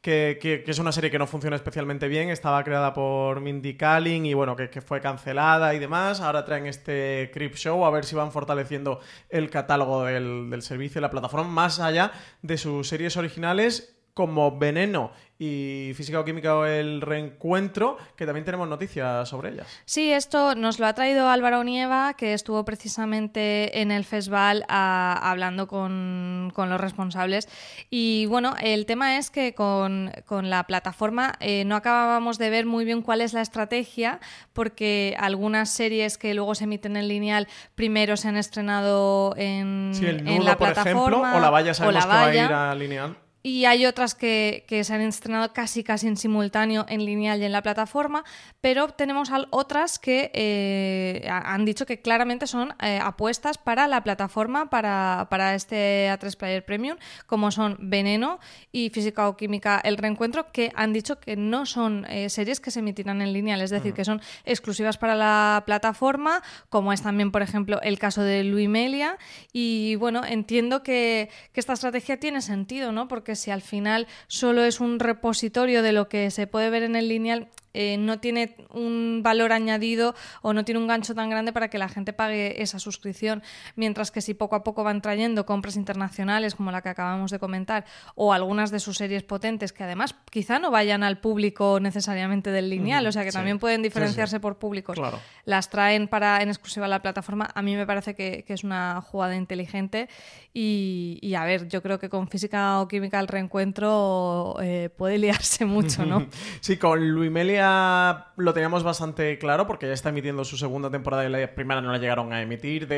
Que, 0.00 0.64
es 0.66 0.78
una 0.78 0.92
serie 0.92 1.10
que 1.10 1.18
no 1.18 1.26
funciona 1.26 1.56
especialmente 1.56 2.08
bien, 2.08 2.30
estaba 2.30 2.64
creada 2.64 2.94
por 2.94 3.40
Mindy 3.40 3.76
Kaling 3.76 4.24
y 4.24 4.32
bueno, 4.32 4.56
que, 4.56 4.80
fue 4.80 5.00
cancelada 5.00 5.74
y 5.74 5.78
demás. 5.78 6.20
Ahora 6.20 6.44
traen 6.44 6.66
este 6.66 7.30
Creep 7.34 7.54
Show 7.54 7.84
a 7.84 7.90
ver 7.90 8.04
si 8.06 8.14
van 8.14 8.32
fortaleciendo 8.32 9.00
el 9.28 9.50
catálogo 9.50 10.04
del, 10.04 10.48
del 10.48 10.62
servicio 10.62 11.00
la 11.02 11.10
plataforma 11.10 11.48
más 11.48 11.80
allá 11.80 12.12
de 12.40 12.56
sus 12.56 12.88
series 12.88 13.16
originales 13.18 13.99
como 14.20 14.58
Veneno 14.58 15.12
y 15.38 15.92
Física 15.94 16.20
o 16.20 16.24
Química 16.26 16.54
o 16.54 16.66
el 16.66 17.00
Reencuentro, 17.00 17.96
que 18.14 18.26
también 18.26 18.44
tenemos 18.44 18.68
noticias 18.68 19.26
sobre 19.26 19.52
ellas. 19.52 19.66
Sí, 19.86 20.12
esto 20.12 20.54
nos 20.54 20.78
lo 20.78 20.86
ha 20.86 20.92
traído 20.92 21.30
Álvaro 21.30 21.64
Nieva, 21.64 22.12
que 22.12 22.34
estuvo 22.34 22.62
precisamente 22.66 23.80
en 23.80 23.90
el 23.90 24.04
festival 24.04 24.66
hablando 24.68 25.66
con, 25.66 26.52
los 26.54 26.78
responsables. 26.78 27.48
Y 27.88 28.26
bueno, 28.26 28.54
el 28.60 28.84
tema 28.84 29.16
es 29.16 29.30
que 29.30 29.54
con, 29.54 30.12
la 30.42 30.64
plataforma 30.64 31.32
eh, 31.40 31.64
no 31.64 31.76
acabábamos 31.76 32.36
de 32.36 32.50
ver 32.50 32.66
muy 32.66 32.84
bien 32.84 33.00
cuál 33.00 33.22
es 33.22 33.32
la 33.32 33.40
estrategia, 33.40 34.20
porque 34.52 35.16
algunas 35.18 35.70
series 35.70 36.18
que 36.18 36.34
luego 36.34 36.54
se 36.54 36.64
emiten 36.64 36.98
en 36.98 37.08
lineal 37.08 37.48
primero 37.74 38.18
se 38.18 38.28
han 38.28 38.36
estrenado 38.36 39.34
en, 39.38 39.92
en 40.02 40.44
la 40.44 40.58
por 40.58 40.74
plataforma. 40.74 41.16
Ejemplo, 41.16 41.38
o 41.38 41.40
la 41.40 41.48
valla 41.48 41.72
sabemos 41.72 42.04
que 42.04 42.10
va 42.10 42.24
a 42.26 42.34
ir 42.34 42.40
a 42.40 42.74
lineal. 42.74 43.16
Y 43.42 43.64
hay 43.64 43.86
otras 43.86 44.14
que, 44.14 44.64
se 44.68 44.94
han 44.94 45.00
estrenado 45.00 45.52
casi 45.54 45.82
casi 45.82 46.06
en 46.06 46.18
simultáneo 46.18 46.84
en 46.88 47.04
lineal 47.06 47.40
y 47.40 47.46
en 47.46 47.52
la 47.52 47.62
plataforma, 47.62 48.22
pero 48.60 48.88
tenemos 48.88 49.30
otras 49.50 49.98
que 49.98 50.30
eh, 50.34 51.26
han 51.30 51.64
dicho 51.64 51.86
que 51.86 52.00
claramente 52.00 52.46
son 52.46 52.74
eh, 52.82 52.98
apuestas 53.02 53.56
para 53.56 53.88
la 53.88 54.02
plataforma, 54.02 54.68
para, 54.68 55.54
este 55.54 56.10
A3 56.10 56.36
Player 56.36 56.64
Premium, 56.64 56.98
como 57.26 57.50
son 57.50 57.78
Veneno 57.80 58.40
y 58.72 58.90
Física 58.90 59.26
o 59.26 59.38
Química 59.38 59.80
El 59.82 59.96
Reencuentro, 59.96 60.52
que 60.52 60.70
han 60.74 60.92
dicho 60.92 61.18
que 61.18 61.36
no 61.36 61.64
son 61.64 62.04
eh, 62.10 62.28
series 62.28 62.60
que 62.60 62.70
se 62.70 62.80
emitirán 62.80 63.22
en 63.22 63.32
lineal, 63.32 63.62
es 63.62 63.70
decir, 63.70 63.94
que 63.94 64.04
son 64.04 64.20
exclusivas 64.44 64.98
para 64.98 65.14
la 65.14 65.62
plataforma, 65.64 66.42
como 66.68 66.92
es 66.92 67.00
también, 67.00 67.32
por 67.32 67.40
ejemplo, 67.40 67.80
el 67.80 67.98
caso 67.98 68.22
de 68.22 68.44
Louis 68.44 68.68
Melia. 68.68 69.16
Y 69.50 69.94
bueno, 69.96 70.26
entiendo 70.26 70.82
que, 70.82 71.30
que 71.54 71.60
esta 71.60 71.72
estrategia 71.72 72.20
tiene 72.20 72.42
sentido, 72.42 72.92
¿no? 72.92 73.08
Porque 73.08 73.29
si 73.36 73.50
al 73.50 73.62
final 73.62 74.06
solo 74.26 74.64
es 74.64 74.80
un 74.80 74.98
repositorio 74.98 75.82
de 75.82 75.92
lo 75.92 76.08
que 76.08 76.30
se 76.30 76.46
puede 76.46 76.70
ver 76.70 76.82
en 76.82 76.96
el 76.96 77.08
lineal, 77.08 77.48
eh, 77.72 77.96
no 77.98 78.18
tiene 78.18 78.56
un 78.70 79.20
valor 79.22 79.52
añadido 79.52 80.14
o 80.42 80.52
no 80.52 80.64
tiene 80.64 80.80
un 80.80 80.86
gancho 80.86 81.14
tan 81.14 81.30
grande 81.30 81.52
para 81.52 81.68
que 81.68 81.78
la 81.78 81.88
gente 81.88 82.12
pague 82.12 82.62
esa 82.62 82.78
suscripción. 82.78 83.42
Mientras 83.76 84.10
que 84.10 84.20
si 84.20 84.34
poco 84.34 84.56
a 84.56 84.64
poco 84.64 84.84
van 84.84 85.02
trayendo 85.02 85.46
compras 85.46 85.76
internacionales, 85.76 86.54
como 86.54 86.72
la 86.72 86.82
que 86.82 86.88
acabamos 86.88 87.30
de 87.30 87.38
comentar, 87.38 87.84
o 88.14 88.32
algunas 88.32 88.70
de 88.70 88.80
sus 88.80 88.96
series 88.96 89.22
potentes, 89.22 89.72
que 89.72 89.84
además 89.84 90.14
quizá 90.30 90.58
no 90.58 90.70
vayan 90.70 91.02
al 91.02 91.18
público 91.18 91.78
necesariamente 91.80 92.50
del 92.50 92.70
lineal, 92.70 93.06
o 93.06 93.12
sea 93.12 93.24
que 93.24 93.32
también 93.32 93.58
pueden 93.58 93.82
diferenciarse 93.82 94.40
por 94.40 94.58
públicos, 94.58 94.98
las 95.44 95.70
traen 95.70 96.08
para 96.08 96.42
en 96.42 96.48
exclusiva 96.48 96.86
a 96.86 96.88
la 96.88 97.02
plataforma, 97.02 97.48
a 97.54 97.62
mí 97.62 97.76
me 97.76 97.86
parece 97.86 98.14
que, 98.14 98.44
es 98.50 98.64
una 98.64 99.00
jugada 99.00 99.36
inteligente 99.36 100.08
y, 100.52 101.34
a 101.38 101.44
ver, 101.44 101.68
yo 101.68 101.82
creo 101.82 102.00
que 102.00 102.08
con 102.08 102.26
física 102.26 102.80
o 102.80 102.88
química 102.88 103.20
el 103.20 103.28
reencuentro 103.28 104.56
eh, 104.60 104.90
puede 104.96 105.18
liarse 105.18 105.64
mucho, 105.64 106.04
¿no? 106.04 106.26
sí, 106.60 106.76
con 106.76 107.08
Luimelia 107.08 107.59
lo 107.60 108.54
teníamos 108.54 108.82
bastante 108.82 109.38
claro 109.38 109.66
porque 109.66 109.86
ya 109.86 109.92
está 109.92 110.08
emitiendo 110.08 110.44
su 110.44 110.56
segunda 110.56 110.90
temporada 110.90 111.24
y 111.24 111.28
la 111.28 111.54
primera 111.54 111.80
no 111.80 111.92
la 111.92 111.98
llegaron 111.98 112.32
a 112.32 112.42
emitir. 112.42 112.88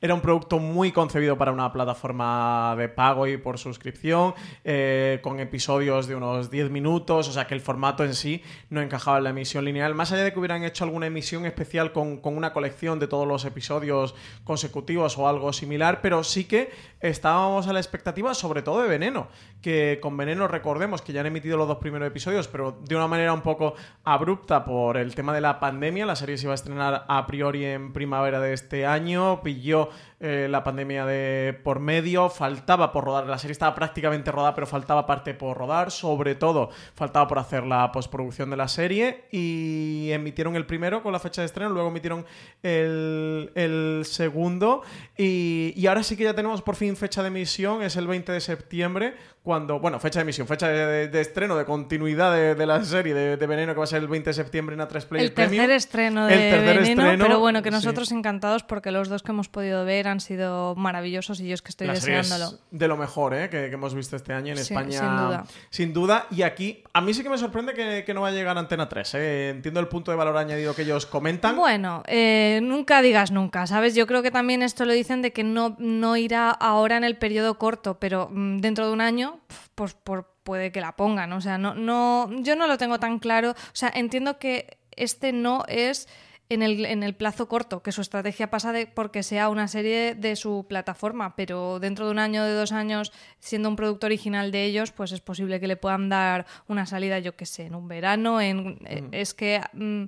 Era 0.00 0.14
un 0.14 0.20
producto 0.20 0.58
muy 0.58 0.92
concebido 0.92 1.36
para 1.38 1.52
una 1.52 1.72
plataforma 1.72 2.74
de 2.76 2.88
pago 2.88 3.26
y 3.26 3.36
por 3.36 3.58
suscripción, 3.58 4.34
eh, 4.64 5.20
con 5.22 5.40
episodios 5.40 6.06
de 6.06 6.14
unos 6.14 6.50
10 6.50 6.70
minutos, 6.70 7.28
o 7.28 7.32
sea 7.32 7.46
que 7.46 7.54
el 7.54 7.60
formato 7.60 8.04
en 8.04 8.14
sí 8.14 8.42
no 8.70 8.80
encajaba 8.80 9.18
en 9.18 9.24
la 9.24 9.30
emisión 9.30 9.64
lineal. 9.64 9.94
Más 9.94 10.12
allá 10.12 10.24
de 10.24 10.32
que 10.32 10.38
hubieran 10.38 10.64
hecho 10.64 10.84
alguna 10.84 11.06
emisión 11.06 11.46
especial 11.46 11.92
con 11.92 12.20
una 12.22 12.52
colección 12.52 12.98
de 12.98 13.08
todos 13.08 13.26
los 13.26 13.44
episodios 13.44 14.14
consecutivos 14.44 15.18
o 15.18 15.28
algo 15.28 15.52
similar, 15.52 16.00
pero 16.00 16.24
sí 16.24 16.44
que 16.44 16.70
estábamos 17.00 17.66
a 17.66 17.72
la 17.72 17.80
expectativa 17.80 18.32
sobre 18.34 18.62
todo 18.62 18.82
de 18.82 18.88
Veneno, 18.88 19.28
que 19.60 19.98
con 20.00 20.16
Veneno 20.16 20.48
recordemos 20.48 21.02
que 21.02 21.12
ya 21.12 21.20
han 21.20 21.26
emitido 21.26 21.56
los 21.56 21.68
dos 21.68 21.78
primeros 21.78 22.08
episodios, 22.08 22.48
pero 22.48 22.72
de 22.72 22.96
una 22.96 23.06
manera 23.06 23.32
un 23.32 23.42
poco 23.42 23.74
abrupta 24.04 24.64
por 24.64 24.96
el 24.96 25.14
tema 25.14 25.34
de 25.34 25.40
la 25.40 25.60
pandemia. 25.60 26.06
La 26.06 26.16
serie 26.16 26.38
se 26.38 26.44
iba 26.44 26.52
a 26.52 26.54
estrenar 26.54 27.04
a 27.08 27.26
priori 27.26 27.64
en 27.64 27.92
primavera 27.92 28.40
de 28.40 28.52
este 28.52 28.86
año, 28.86 29.42
pilló 29.42 29.90
eh, 30.20 30.46
la 30.50 30.64
pandemia 30.64 31.04
de 31.04 31.58
por 31.62 31.80
medio, 31.80 32.30
faltaba 32.30 32.92
por 32.92 33.04
rodar, 33.04 33.26
la 33.26 33.38
serie 33.38 33.52
estaba 33.52 33.74
prácticamente 33.74 34.32
rodada, 34.32 34.54
pero 34.54 34.66
faltaba 34.66 35.06
parte 35.06 35.34
por 35.34 35.56
rodar, 35.56 35.90
sobre 35.90 36.34
todo 36.34 36.70
faltaba 36.94 37.28
por 37.28 37.38
hacer 37.38 37.64
la 37.64 37.92
postproducción 37.92 38.48
de 38.48 38.56
la 38.56 38.68
serie 38.68 39.24
y 39.30 40.10
emitieron 40.12 40.56
el 40.56 40.64
primero 40.64 41.02
con 41.02 41.12
la 41.12 41.18
fecha 41.18 41.42
de 41.42 41.46
estreno, 41.46 41.70
luego 41.70 41.88
emitieron 41.88 42.24
el, 42.62 44.02
segundo 44.04 44.82
y, 45.16 45.72
y 45.76 45.86
ahora 45.86 46.02
sí 46.02 46.16
que 46.16 46.24
ya 46.24 46.34
tenemos 46.34 46.62
por 46.62 46.76
fin 46.76 46.85
fecha 46.94 47.22
de 47.22 47.28
emisión, 47.28 47.82
es 47.82 47.96
el 47.96 48.06
20 48.06 48.30
de 48.30 48.40
septiembre, 48.40 49.14
cuando, 49.46 49.78
bueno, 49.78 50.00
fecha 50.00 50.18
de 50.18 50.22
emisión, 50.22 50.48
fecha 50.48 50.68
de, 50.68 51.20
estreno, 51.20 51.56
de 51.56 51.64
continuidad 51.64 52.34
de, 52.34 52.66
la 52.66 52.84
serie 52.84 53.14
de, 53.14 53.46
Veneno, 53.46 53.74
que 53.74 53.78
va 53.78 53.84
a 53.84 53.86
ser 53.86 54.02
el 54.02 54.08
20 54.08 54.30
de 54.30 54.34
septiembre 54.34 54.74
en 54.74 54.80
A3 54.80 55.04
Play. 55.04 55.24
El 55.24 55.34
tercer 55.34 55.70
estreno 55.70 56.26
de 56.26 56.36
Veneno, 56.36 57.24
pero 57.24 57.38
bueno, 57.38 57.62
que 57.62 57.70
nosotros 57.70 58.10
encantados 58.10 58.64
porque 58.64 58.90
los 58.90 59.08
dos 59.08 59.22
que 59.22 59.30
hemos 59.30 59.48
podido 59.48 59.84
ver 59.84 60.08
han 60.08 60.18
sido 60.18 60.74
maravillosos 60.74 61.38
y 61.38 61.46
yo 61.46 61.54
es 61.54 61.62
que 61.62 61.68
estoy 61.68 61.86
deseándolo. 61.86 62.58
de 62.72 62.88
lo 62.88 62.96
mejor 62.96 63.34
¿eh? 63.34 63.48
que, 63.48 63.66
hemos 63.66 63.94
visto 63.94 64.16
este 64.16 64.32
año 64.32 64.52
en 64.52 64.58
España. 64.58 64.98
Sin 64.98 65.16
duda. 65.16 65.44
Sin 65.70 65.92
duda. 65.92 66.26
Y 66.32 66.42
aquí, 66.42 66.82
a 66.92 67.00
mí 67.00 67.14
sí 67.14 67.22
que 67.22 67.30
me 67.30 67.38
sorprende 67.38 67.72
que, 67.72 68.14
no 68.14 68.22
va 68.22 68.28
a 68.28 68.32
llegar 68.32 68.56
a 68.56 68.60
Antena 68.60 68.88
3. 68.88 69.14
¿eh? 69.14 69.48
Entiendo 69.50 69.78
el 69.78 69.86
punto 69.86 70.10
de 70.10 70.16
valor 70.16 70.36
añadido 70.36 70.74
que 70.74 70.82
ellos 70.82 71.06
comentan. 71.06 71.54
Bueno, 71.54 72.02
eh, 72.08 72.58
nunca 72.64 73.00
digas 73.00 73.30
nunca, 73.30 73.68
¿sabes? 73.68 73.94
Yo 73.94 74.08
creo 74.08 74.24
que 74.24 74.32
también 74.32 74.62
esto 74.62 74.84
lo 74.84 74.92
dicen 74.92 75.22
de 75.22 75.32
que 75.32 75.44
no, 75.44 75.76
no 75.78 76.16
irá 76.16 76.50
ahora 76.76 76.96
en 76.96 77.04
el 77.04 77.16
periodo 77.16 77.58
corto, 77.58 77.98
pero 77.98 78.28
mm, 78.30 78.58
dentro 78.58 78.86
de 78.86 78.92
un 78.92 79.00
año 79.00 79.40
pues 79.74 79.94
por, 79.94 80.36
puede 80.42 80.72
que 80.72 80.80
la 80.80 80.96
pongan. 80.96 81.32
O 81.32 81.40
sea, 81.40 81.58
no, 81.58 81.74
no, 81.74 82.30
yo 82.42 82.56
no 82.56 82.66
lo 82.66 82.78
tengo 82.78 82.98
tan 82.98 83.18
claro. 83.18 83.50
O 83.50 83.74
sea, 83.74 83.90
entiendo 83.94 84.38
que 84.38 84.78
este 84.92 85.32
no 85.32 85.64
es 85.68 86.08
en 86.48 86.62
el, 86.62 86.84
en 86.86 87.02
el 87.02 87.14
plazo 87.14 87.48
corto, 87.48 87.82
que 87.82 87.90
su 87.90 88.00
estrategia 88.00 88.50
pasa 88.50 88.72
de 88.72 88.86
porque 88.86 89.22
sea 89.22 89.48
una 89.48 89.66
serie 89.66 90.14
de 90.14 90.36
su 90.36 90.64
plataforma, 90.68 91.34
pero 91.34 91.80
dentro 91.80 92.06
de 92.06 92.12
un 92.12 92.20
año, 92.20 92.44
de 92.44 92.52
dos 92.52 92.70
años, 92.70 93.12
siendo 93.40 93.68
un 93.68 93.76
producto 93.76 94.06
original 94.06 94.52
de 94.52 94.64
ellos, 94.64 94.92
pues 94.92 95.10
es 95.10 95.20
posible 95.20 95.58
que 95.58 95.66
le 95.66 95.76
puedan 95.76 96.08
dar 96.08 96.46
una 96.68 96.86
salida, 96.86 97.18
yo 97.18 97.34
qué 97.34 97.46
sé, 97.46 97.66
en 97.66 97.74
un 97.74 97.88
verano, 97.88 98.40
en, 98.40 98.78
eh, 98.86 99.02
mm. 99.02 99.08
es 99.12 99.34
que... 99.34 99.60
Mm, 99.72 100.04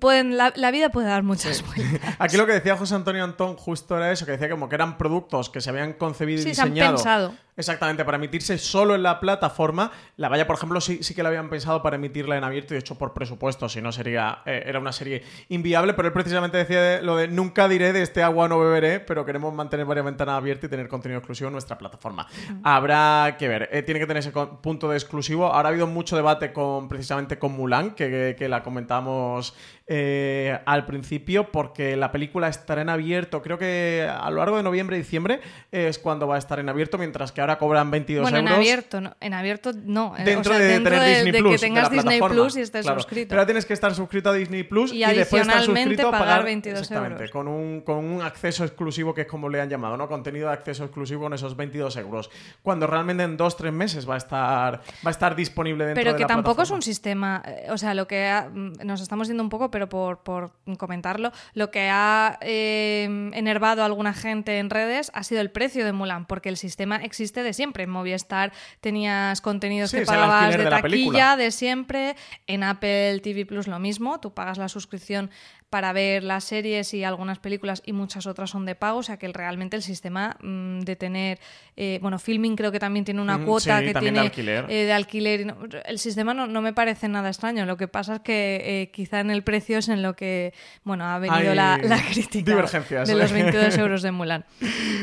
pueden, 0.00 0.36
la, 0.36 0.70
vida 0.70 0.90
puede 0.90 1.08
dar 1.08 1.22
muchas 1.22 1.64
vueltas. 1.66 2.16
Aquí 2.18 2.36
lo 2.36 2.46
que 2.46 2.52
decía 2.52 2.76
José 2.76 2.94
Antonio 2.94 3.24
Antón 3.24 3.56
justo 3.56 3.96
era 3.96 4.12
eso, 4.12 4.24
que 4.26 4.32
decía 4.32 4.50
como 4.50 4.68
que 4.68 4.74
eran 4.74 4.98
productos 4.98 5.50
que 5.50 5.60
se 5.60 5.70
habían 5.70 5.94
concebido 5.94 6.40
y 6.40 6.44
diseñado. 6.44 6.74
Se 6.74 6.82
han 6.82 6.94
pensado. 6.94 7.34
Exactamente, 7.54 8.02
para 8.06 8.16
emitirse 8.16 8.56
solo 8.56 8.94
en 8.94 9.02
la 9.02 9.20
plataforma. 9.20 9.92
La 10.16 10.30
Valla, 10.30 10.46
por 10.46 10.56
ejemplo, 10.56 10.80
sí, 10.80 11.02
sí 11.02 11.14
que 11.14 11.22
la 11.22 11.28
habían 11.28 11.50
pensado 11.50 11.82
para 11.82 11.96
emitirla 11.96 12.38
en 12.38 12.44
abierto 12.44 12.72
y 12.72 12.76
de 12.76 12.80
hecho 12.80 12.96
por 12.96 13.12
presupuesto, 13.12 13.68
si 13.68 13.82
no 13.82 13.92
sería. 13.92 14.38
Eh, 14.46 14.62
era 14.64 14.78
una 14.78 14.92
serie 14.92 15.22
inviable, 15.50 15.92
pero 15.92 16.08
él 16.08 16.14
precisamente 16.14 16.56
decía 16.56 17.02
lo 17.02 17.16
de 17.16 17.28
nunca 17.28 17.68
diré 17.68 17.92
de 17.92 18.00
este 18.00 18.22
agua 18.22 18.48
no 18.48 18.58
beberé, 18.58 19.00
pero 19.00 19.26
queremos 19.26 19.52
mantener 19.52 19.84
varias 19.84 20.06
ventanas 20.06 20.36
abiertas 20.36 20.68
y 20.68 20.70
tener 20.70 20.88
contenido 20.88 21.18
exclusivo 21.18 21.48
en 21.48 21.52
nuestra 21.52 21.76
plataforma. 21.76 22.26
Habrá 22.62 23.36
que 23.38 23.48
ver, 23.48 23.68
eh, 23.70 23.82
tiene 23.82 24.00
que 24.00 24.06
tener 24.06 24.20
ese 24.20 24.32
punto 24.32 24.88
de 24.88 24.96
exclusivo. 24.96 25.46
Ahora 25.46 25.68
ha 25.68 25.72
habido 25.72 25.86
mucho 25.86 26.16
debate 26.16 26.54
con 26.54 26.88
precisamente 26.88 27.38
con 27.38 27.52
Mulan, 27.52 27.90
que, 27.90 28.34
que, 28.38 28.48
la 28.48 28.62
comentamos 28.62 29.54
eh, 29.86 30.58
al 30.64 30.86
principio, 30.86 31.50
porque 31.50 31.96
la 31.96 32.12
película 32.12 32.48
estará 32.48 32.80
en 32.80 32.88
abierto, 32.88 33.42
creo 33.42 33.58
que 33.58 34.08
a 34.10 34.30
lo 34.30 34.38
largo 34.38 34.56
de 34.56 34.62
noviembre 34.62 34.96
y 34.96 35.00
diciembre 35.00 35.40
es 35.70 35.98
cuando 35.98 36.26
va 36.26 36.36
a 36.36 36.38
estar 36.38 36.58
en 36.58 36.68
abierto, 36.68 36.96
mientras 36.96 37.30
que 37.32 37.41
ahora 37.42 37.58
cobran 37.58 37.90
22 37.90 38.22
bueno, 38.22 38.38
euros. 38.38 38.50
en 38.50 38.56
abierto, 38.56 39.00
no, 39.00 39.16
en 39.20 39.34
abierto 39.34 39.72
no. 39.84 40.14
Eh, 40.16 40.24
dentro 40.24 40.58
de 40.58 40.78
tener 40.78 41.24
Disney 41.24 41.40
Plus. 41.40 41.52
que 41.52 41.58
tengas 41.58 41.90
Disney 41.90 42.20
Plus 42.20 42.56
y 42.56 42.60
estés 42.60 42.86
suscrito. 42.86 43.28
Pero 43.30 43.44
tienes 43.44 43.66
que 43.66 43.74
estar 43.74 43.94
suscrito 43.94 44.30
a 44.30 44.32
Disney 44.32 44.62
Plus 44.62 44.92
y, 44.92 45.04
y 45.04 45.14
después 45.14 45.42
estar 45.42 45.62
suscrito 45.62 46.10
pagar, 46.10 46.20
pagar 46.20 46.44
22 46.44 46.80
exactamente, 46.80 47.28
Con 47.28 47.48
un, 47.48 47.82
con 47.82 48.04
un 48.04 48.22
acceso 48.22 48.64
exclusivo 48.64 49.14
que 49.14 49.22
es 49.22 49.26
como 49.26 49.48
le 49.48 49.60
han 49.60 49.68
llamado, 49.68 49.96
¿no? 49.96 50.08
Contenido 50.08 50.48
de 50.48 50.54
acceso 50.54 50.84
exclusivo 50.84 51.22
con 51.22 51.34
esos 51.34 51.56
22 51.56 51.96
euros. 51.96 52.30
Cuando 52.62 52.86
realmente 52.86 53.22
en 53.22 53.36
2-3 53.36 53.70
meses 53.72 54.08
va 54.08 54.14
a 54.14 54.18
estar 54.18 54.80
va 55.04 55.08
a 55.08 55.10
estar 55.10 55.36
disponible 55.36 55.84
dentro 55.84 56.00
pero 56.00 56.12
de 56.12 56.12
la 56.12 56.16
Pero 56.18 56.28
que 56.28 56.34
tampoco 56.34 56.62
es 56.62 56.70
un 56.70 56.82
sistema, 56.82 57.42
eh, 57.46 57.66
o 57.70 57.78
sea, 57.78 57.94
lo 57.94 58.06
que 58.06 58.32
mm, 58.52 58.84
nos 58.84 59.00
estamos 59.00 59.28
yendo 59.28 59.42
un 59.42 59.48
poco, 59.48 59.70
pero 59.70 59.88
por, 59.88 60.18
por 60.18 60.52
comentarlo, 60.78 61.32
lo 61.54 61.70
que 61.70 61.88
ha 61.90 62.38
eh, 62.40 63.30
enervado 63.34 63.82
a 63.82 63.86
alguna 63.86 64.12
gente 64.14 64.58
en 64.58 64.70
redes 64.70 65.10
ha 65.14 65.24
sido 65.24 65.40
el 65.40 65.50
precio 65.50 65.84
de 65.84 65.92
Mulan, 65.92 66.26
porque 66.26 66.48
el 66.48 66.56
sistema 66.56 66.96
existe 66.96 67.31
de 67.40 67.52
siempre. 67.52 67.84
En 67.84 67.90
estar 68.14 68.52
tenías 68.80 69.40
contenidos 69.40 69.92
que 69.92 70.02
pagabas 70.02 70.56
de, 70.56 70.66
taquilla 70.66 71.36
de 71.36 71.50
siempre. 71.50 72.16
En 72.46 72.62
Apple 72.62 73.20
TV 73.20 73.46
Plus 73.46 73.66
lo 73.66 73.78
mismo, 73.78 74.20
tú 74.20 74.34
pagas 74.34 74.58
la 74.58 74.68
suscripción 74.68 75.30
para 75.72 75.94
ver 75.94 76.22
las 76.22 76.44
series 76.44 76.92
y 76.92 77.02
algunas 77.02 77.38
películas 77.38 77.82
y 77.86 77.94
muchas 77.94 78.26
otras 78.26 78.50
son 78.50 78.66
de 78.66 78.74
pago, 78.74 78.98
o 78.98 79.02
sea 79.02 79.16
que 79.16 79.26
realmente 79.28 79.74
el 79.74 79.82
sistema 79.82 80.36
mm, 80.42 80.80
de 80.80 80.96
tener, 80.96 81.38
eh, 81.78 81.98
bueno, 82.02 82.18
Filming 82.18 82.56
creo 82.56 82.70
que 82.70 82.78
también 82.78 83.06
tiene 83.06 83.22
una 83.22 83.42
cuota 83.42 83.80
que 83.80 83.94
tiene 83.94 84.18
de 84.18 84.26
alquiler, 84.26 84.66
eh, 84.68 84.84
de 84.84 84.92
alquiler 84.92 85.54
el 85.86 85.98
sistema 85.98 86.34
no, 86.34 86.60
me 86.60 86.74
parece 86.74 87.08
nada 87.08 87.30
extraño, 87.30 87.64
lo 87.64 87.78
que 87.78 87.88
pasa 87.88 88.16
es 88.16 88.20
que 88.20 88.60
eh, 88.62 88.90
quizá 88.90 89.20
en 89.20 89.30
el 89.30 89.42
precio 89.44 89.78
es 89.78 89.88
en 89.88 90.02
lo 90.02 90.14
que, 90.14 90.52
bueno, 90.84 91.06
ha 91.06 91.18
venido 91.18 91.54
la, 91.54 91.80
crítica 92.06 92.54
de 92.54 93.14
los 93.14 93.32
22 93.32 93.78
euros 93.78 94.02
de 94.02 94.12
Mulan. 94.12 94.44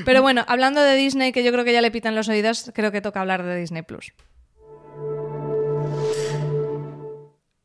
Pero 0.05 0.21
bueno, 0.21 0.45
hablando 0.47 0.83
de 0.83 0.95
Disney, 0.95 1.31
que 1.31 1.43
yo 1.43 1.51
creo 1.51 1.65
que 1.65 1.73
ya 1.73 1.81
le 1.81 1.89
pitan 1.89 2.13
los 2.13 2.29
oídos, 2.29 2.71
creo 2.75 2.91
que 2.91 3.01
toca 3.01 3.21
hablar 3.21 3.41
de 3.41 3.59
Disney 3.59 3.81
Plus. 3.81 4.13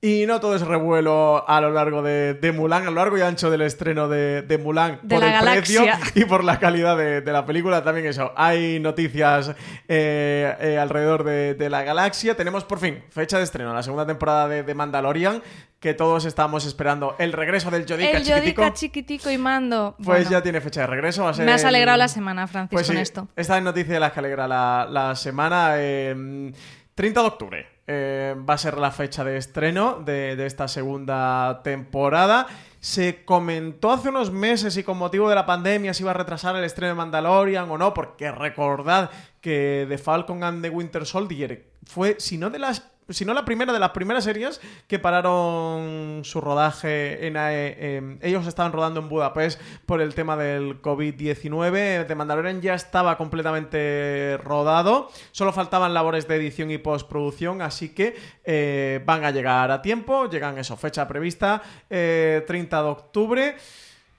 Y 0.05 0.27
no 0.27 0.39
todo 0.39 0.55
es 0.55 0.61
revuelo 0.61 1.49
a 1.49 1.63
lo 1.63 1.71
largo 1.71 2.03
de, 2.03 2.53
Mulan, 2.55 2.83
a 2.83 2.91
lo 2.91 2.97
largo 2.97 3.17
y 3.17 3.23
ancho 3.23 3.49
del 3.49 3.63
estreno 3.63 4.07
de, 4.07 4.61
Mulan, 4.63 5.01
por 5.09 5.25
el 5.25 5.41
precio 5.41 5.83
y 6.15 6.27
por 6.27 6.45
la 6.45 6.59
calidad 6.59 6.95
de, 6.99 7.33
la 7.33 7.47
película. 7.47 7.83
También 7.83 8.09
eso, 8.09 8.31
hay 8.37 8.81
noticias 8.81 9.55
eh, 9.89 10.55
eh, 10.61 10.79
alrededor 10.79 11.25
de, 11.25 11.71
la 11.71 11.85
galaxia. 11.85 12.37
Tenemos 12.37 12.65
por 12.65 12.81
fin 12.81 13.03
fecha 13.09 13.39
de 13.39 13.45
estreno, 13.45 13.73
la 13.73 13.83
segunda 13.83 14.05
temporada 14.05 14.47
de, 14.47 14.75
Mandalorian, 14.75 15.43
que 15.81 15.95
todos 15.95 16.27
estamos 16.27 16.67
esperando 16.67 17.17
el 17.19 17.33
regreso 17.33 17.71
del 17.71 17.87
Yodica 17.87 18.19
el 18.19 18.25
Yodica 18.25 18.75
chiquitico 18.75 19.31
y 19.31 19.39
mando. 19.39 19.97
Pues 20.05 20.29
ya 20.29 20.43
tiene 20.43 20.61
fecha 20.61 20.83
de 20.83 20.89
regreso. 20.89 21.33
Me 21.39 21.53
has 21.53 21.65
alegrado 21.65 21.97
la 21.97 22.09
semana, 22.09 22.47
Francis, 22.47 22.75
pues 22.75 22.89
con 22.89 22.99
esto. 22.99 23.29
Esta 23.37 23.57
es 23.57 23.65
noticia 23.65 23.95
de 23.95 24.01
las 24.01 24.13
que 24.13 24.21
alegra 24.21 24.47
la, 24.47 25.15
semana. 25.17 25.77
30 25.77 25.81
eh, 25.81 26.53
de 26.95 27.21
octubre. 27.21 27.74
Eh, 27.87 28.35
va 28.49 28.55
a 28.55 28.59
ser 28.59 28.79
la 28.79 28.91
fecha 28.91 29.25
de 29.25 29.37
estreno 29.37 30.01
de, 30.03 30.47
esta 30.47 30.69
segunda 30.69 31.61
temporada. 31.63 32.47
Se 32.81 33.25
comentó 33.25 33.93
hace 33.93 34.09
unos 34.09 34.31
meses 34.31 34.77
y 34.79 34.83
con 34.83 34.97
motivo 34.97 35.29
de 35.29 35.35
la 35.35 35.45
pandemia 35.45 35.93
si 35.93 36.03
iba 36.03 36.13
a 36.13 36.15
retrasar 36.15 36.57
el 36.57 36.65
estreno 36.65 36.89
de 36.89 36.95
Mandalorian 36.95 37.71
o 37.71 37.77
no, 37.77 37.93
porque 37.93 38.33
recordad 38.33 39.11
que 39.43 39.85
The 39.89 39.99
Falcon 39.99 40.43
and 40.45 40.63
the 40.63 40.71
Winter 40.71 41.05
Soldier 41.05 41.73
fue, 41.85 42.17
si 42.19 42.39
no 42.39 42.49
de 42.49 42.59
las 42.59 42.81
si 43.09 43.25
no 43.25 43.35
la 43.35 43.45
primera 43.45 43.73
de 43.73 43.79
las 43.79 43.91
primeras 43.91 44.25
series 44.25 44.61
que 44.87 44.99
pararon 44.99 46.23
su 46.25 46.41
rodaje 46.41 47.27
en 47.27 47.37
AE. 47.37 48.19
ellos 48.23 48.47
estaban 48.47 48.73
rodando 48.73 49.01
en 49.01 49.09
Budapest 49.09 49.61
por 49.85 50.01
el 50.01 50.15
tema 50.15 50.37
del 50.37 50.81
COVID-19. 50.81 52.07
The 52.07 52.15
Mandalorian 52.15 52.63
ya 52.63 52.75
estaba 52.75 53.17
completamente 53.17 54.39
rodado. 54.43 55.11
Solo 55.33 55.53
faltaban 55.53 55.93
labores 55.93 56.27
de 56.29 56.37
edición 56.37 56.71
y 56.71 56.79
postproducción, 56.79 57.63
así 57.63 57.91
que 57.91 58.17
eh, 58.45 59.03
van 59.05 59.25
a 59.25 59.31
llegar 59.31 59.71
a 59.71 59.83
tiempo. 59.83 60.29
Llegan 60.29 60.59
eso, 60.59 60.77
fecha 60.77 61.07
prevista, 61.07 61.63
30 61.89 61.91
eh, 61.91 62.45
de 62.47 62.77
octubre. 62.89 63.57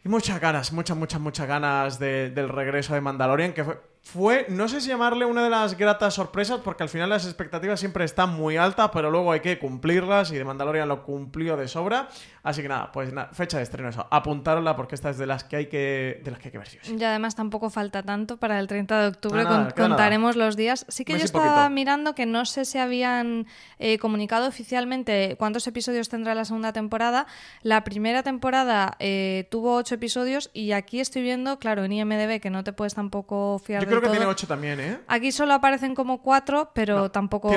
Y 0.04 0.10
muchas 0.10 0.40
ganas, 0.40 0.72
muchas, 0.72 0.96
muchas, 0.96 1.20
muchas 1.20 1.48
ganas 1.48 1.98
del 1.98 2.50
regreso 2.50 2.94
de 2.94 3.02
Mandalorian, 3.02 3.54
que 3.54 3.64
fue 3.64 3.95
fue, 4.06 4.46
no 4.50 4.68
sé 4.68 4.82
si 4.82 4.90
llamarle 4.90 5.26
una 5.26 5.44
de 5.44 5.50
las 5.50 5.76
gratas 5.76 6.14
sorpresas, 6.14 6.60
porque 6.64 6.84
al 6.84 6.90
final 6.90 7.10
las 7.10 7.26
expectativas 7.26 7.80
siempre 7.80 8.06
están 8.06 8.30
muy 8.30 8.56
altas, 8.56 8.92
pero 8.94 9.10
luego 9.10 9.32
hay 9.32 9.40
que 9.40 9.58
cumplirlas 9.58 10.32
y 10.32 10.36
de 10.36 10.46
Mandalorian 10.46 10.88
lo 10.88 11.04
cumplió 11.04 11.58
de 11.58 11.68
sobra. 11.68 12.08
Así 12.44 12.62
que 12.62 12.68
nada, 12.68 12.92
pues 12.92 13.12
nada, 13.12 13.30
fecha 13.34 13.58
de 13.58 13.64
estreno 13.64 13.90
eso, 13.90 14.08
apuntarla 14.12 14.76
porque 14.76 14.94
esta 14.94 15.10
es 15.10 15.18
de 15.18 15.26
las 15.26 15.44
que 15.44 15.56
hay 15.56 15.66
que, 15.66 16.22
de 16.24 16.30
las 16.30 16.40
que, 16.40 16.50
hay 16.50 16.52
que 16.52 16.58
ver 16.60 16.68
Y 16.88 17.04
además 17.04 17.34
tampoco 17.34 17.72
falta 17.72 18.04
tanto 18.04 18.38
para 18.38 18.60
el 18.60 18.68
30 18.68 19.02
de 19.02 19.08
octubre, 19.08 19.44
contaremos 19.76 20.36
los 20.36 20.56
días. 20.56 20.86
Sí 20.88 21.04
que 21.04 21.18
yo 21.18 21.26
estaba 21.26 21.68
mirando 21.70 22.14
que 22.14 22.28
no 22.28 22.46
sé 22.46 22.66
si 22.66 22.78
habían 22.78 23.48
eh, 23.80 23.98
comunicado 23.98 24.48
oficialmente 24.48 25.36
cuántos 25.40 25.66
episodios 25.66 26.10
tendrá 26.10 26.36
la 26.36 26.46
segunda 26.46 26.72
temporada. 26.74 27.26
La 27.64 27.84
primera 27.84 28.22
temporada 28.22 28.96
eh, 29.00 29.48
tuvo 29.50 29.74
ocho 29.74 29.96
episodios 29.96 30.52
y 30.54 30.74
aquí 30.74 31.00
estoy 31.00 31.24
viendo, 31.24 31.58
claro, 31.58 31.84
en 31.84 31.92
IMDB, 31.92 32.40
que 32.40 32.52
no 32.52 32.64
te 32.64 32.72
puedes 32.72 32.94
tampoco 32.94 33.58
fiar 33.58 33.95
creo 34.00 34.12
que 34.12 34.18
tiene 34.18 34.26
ocho 34.26 34.48
también, 34.48 34.80
¿eh? 34.80 35.00
Aquí 35.08 35.32
solo 35.32 35.54
aparecen 35.54 35.96
como 35.96 36.22
cuatro, 36.22 36.72
pero 36.74 37.12
tampoco. 37.12 37.52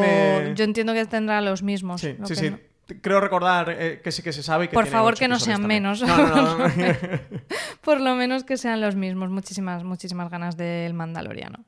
Yo 0.54 0.64
entiendo 0.64 0.92
que 0.92 1.04
tendrá 1.06 1.40
los 1.40 1.62
mismos. 1.62 2.00
Sí, 2.00 2.16
sí, 2.24 2.36
sí. 2.36 2.54
Creo 3.02 3.20
recordar 3.20 3.68
eh, 3.68 4.00
que 4.02 4.10
sí 4.10 4.22
que 4.22 4.32
se 4.32 4.42
sabe 4.42 4.68
que 4.68 4.74
Por 4.74 4.86
favor, 4.86 5.14
que 5.14 5.28
no 5.28 5.38
sean 5.38 5.66
menos. 5.66 6.02
Por 7.82 8.00
lo 8.00 8.14
menos 8.14 8.44
que 8.44 8.56
sean 8.56 8.80
los 8.80 8.96
mismos. 8.96 9.28
Muchísimas, 9.28 9.84
muchísimas 9.84 10.30
ganas 10.30 10.56
del 10.56 10.94
Mandaloriano. 10.94 11.66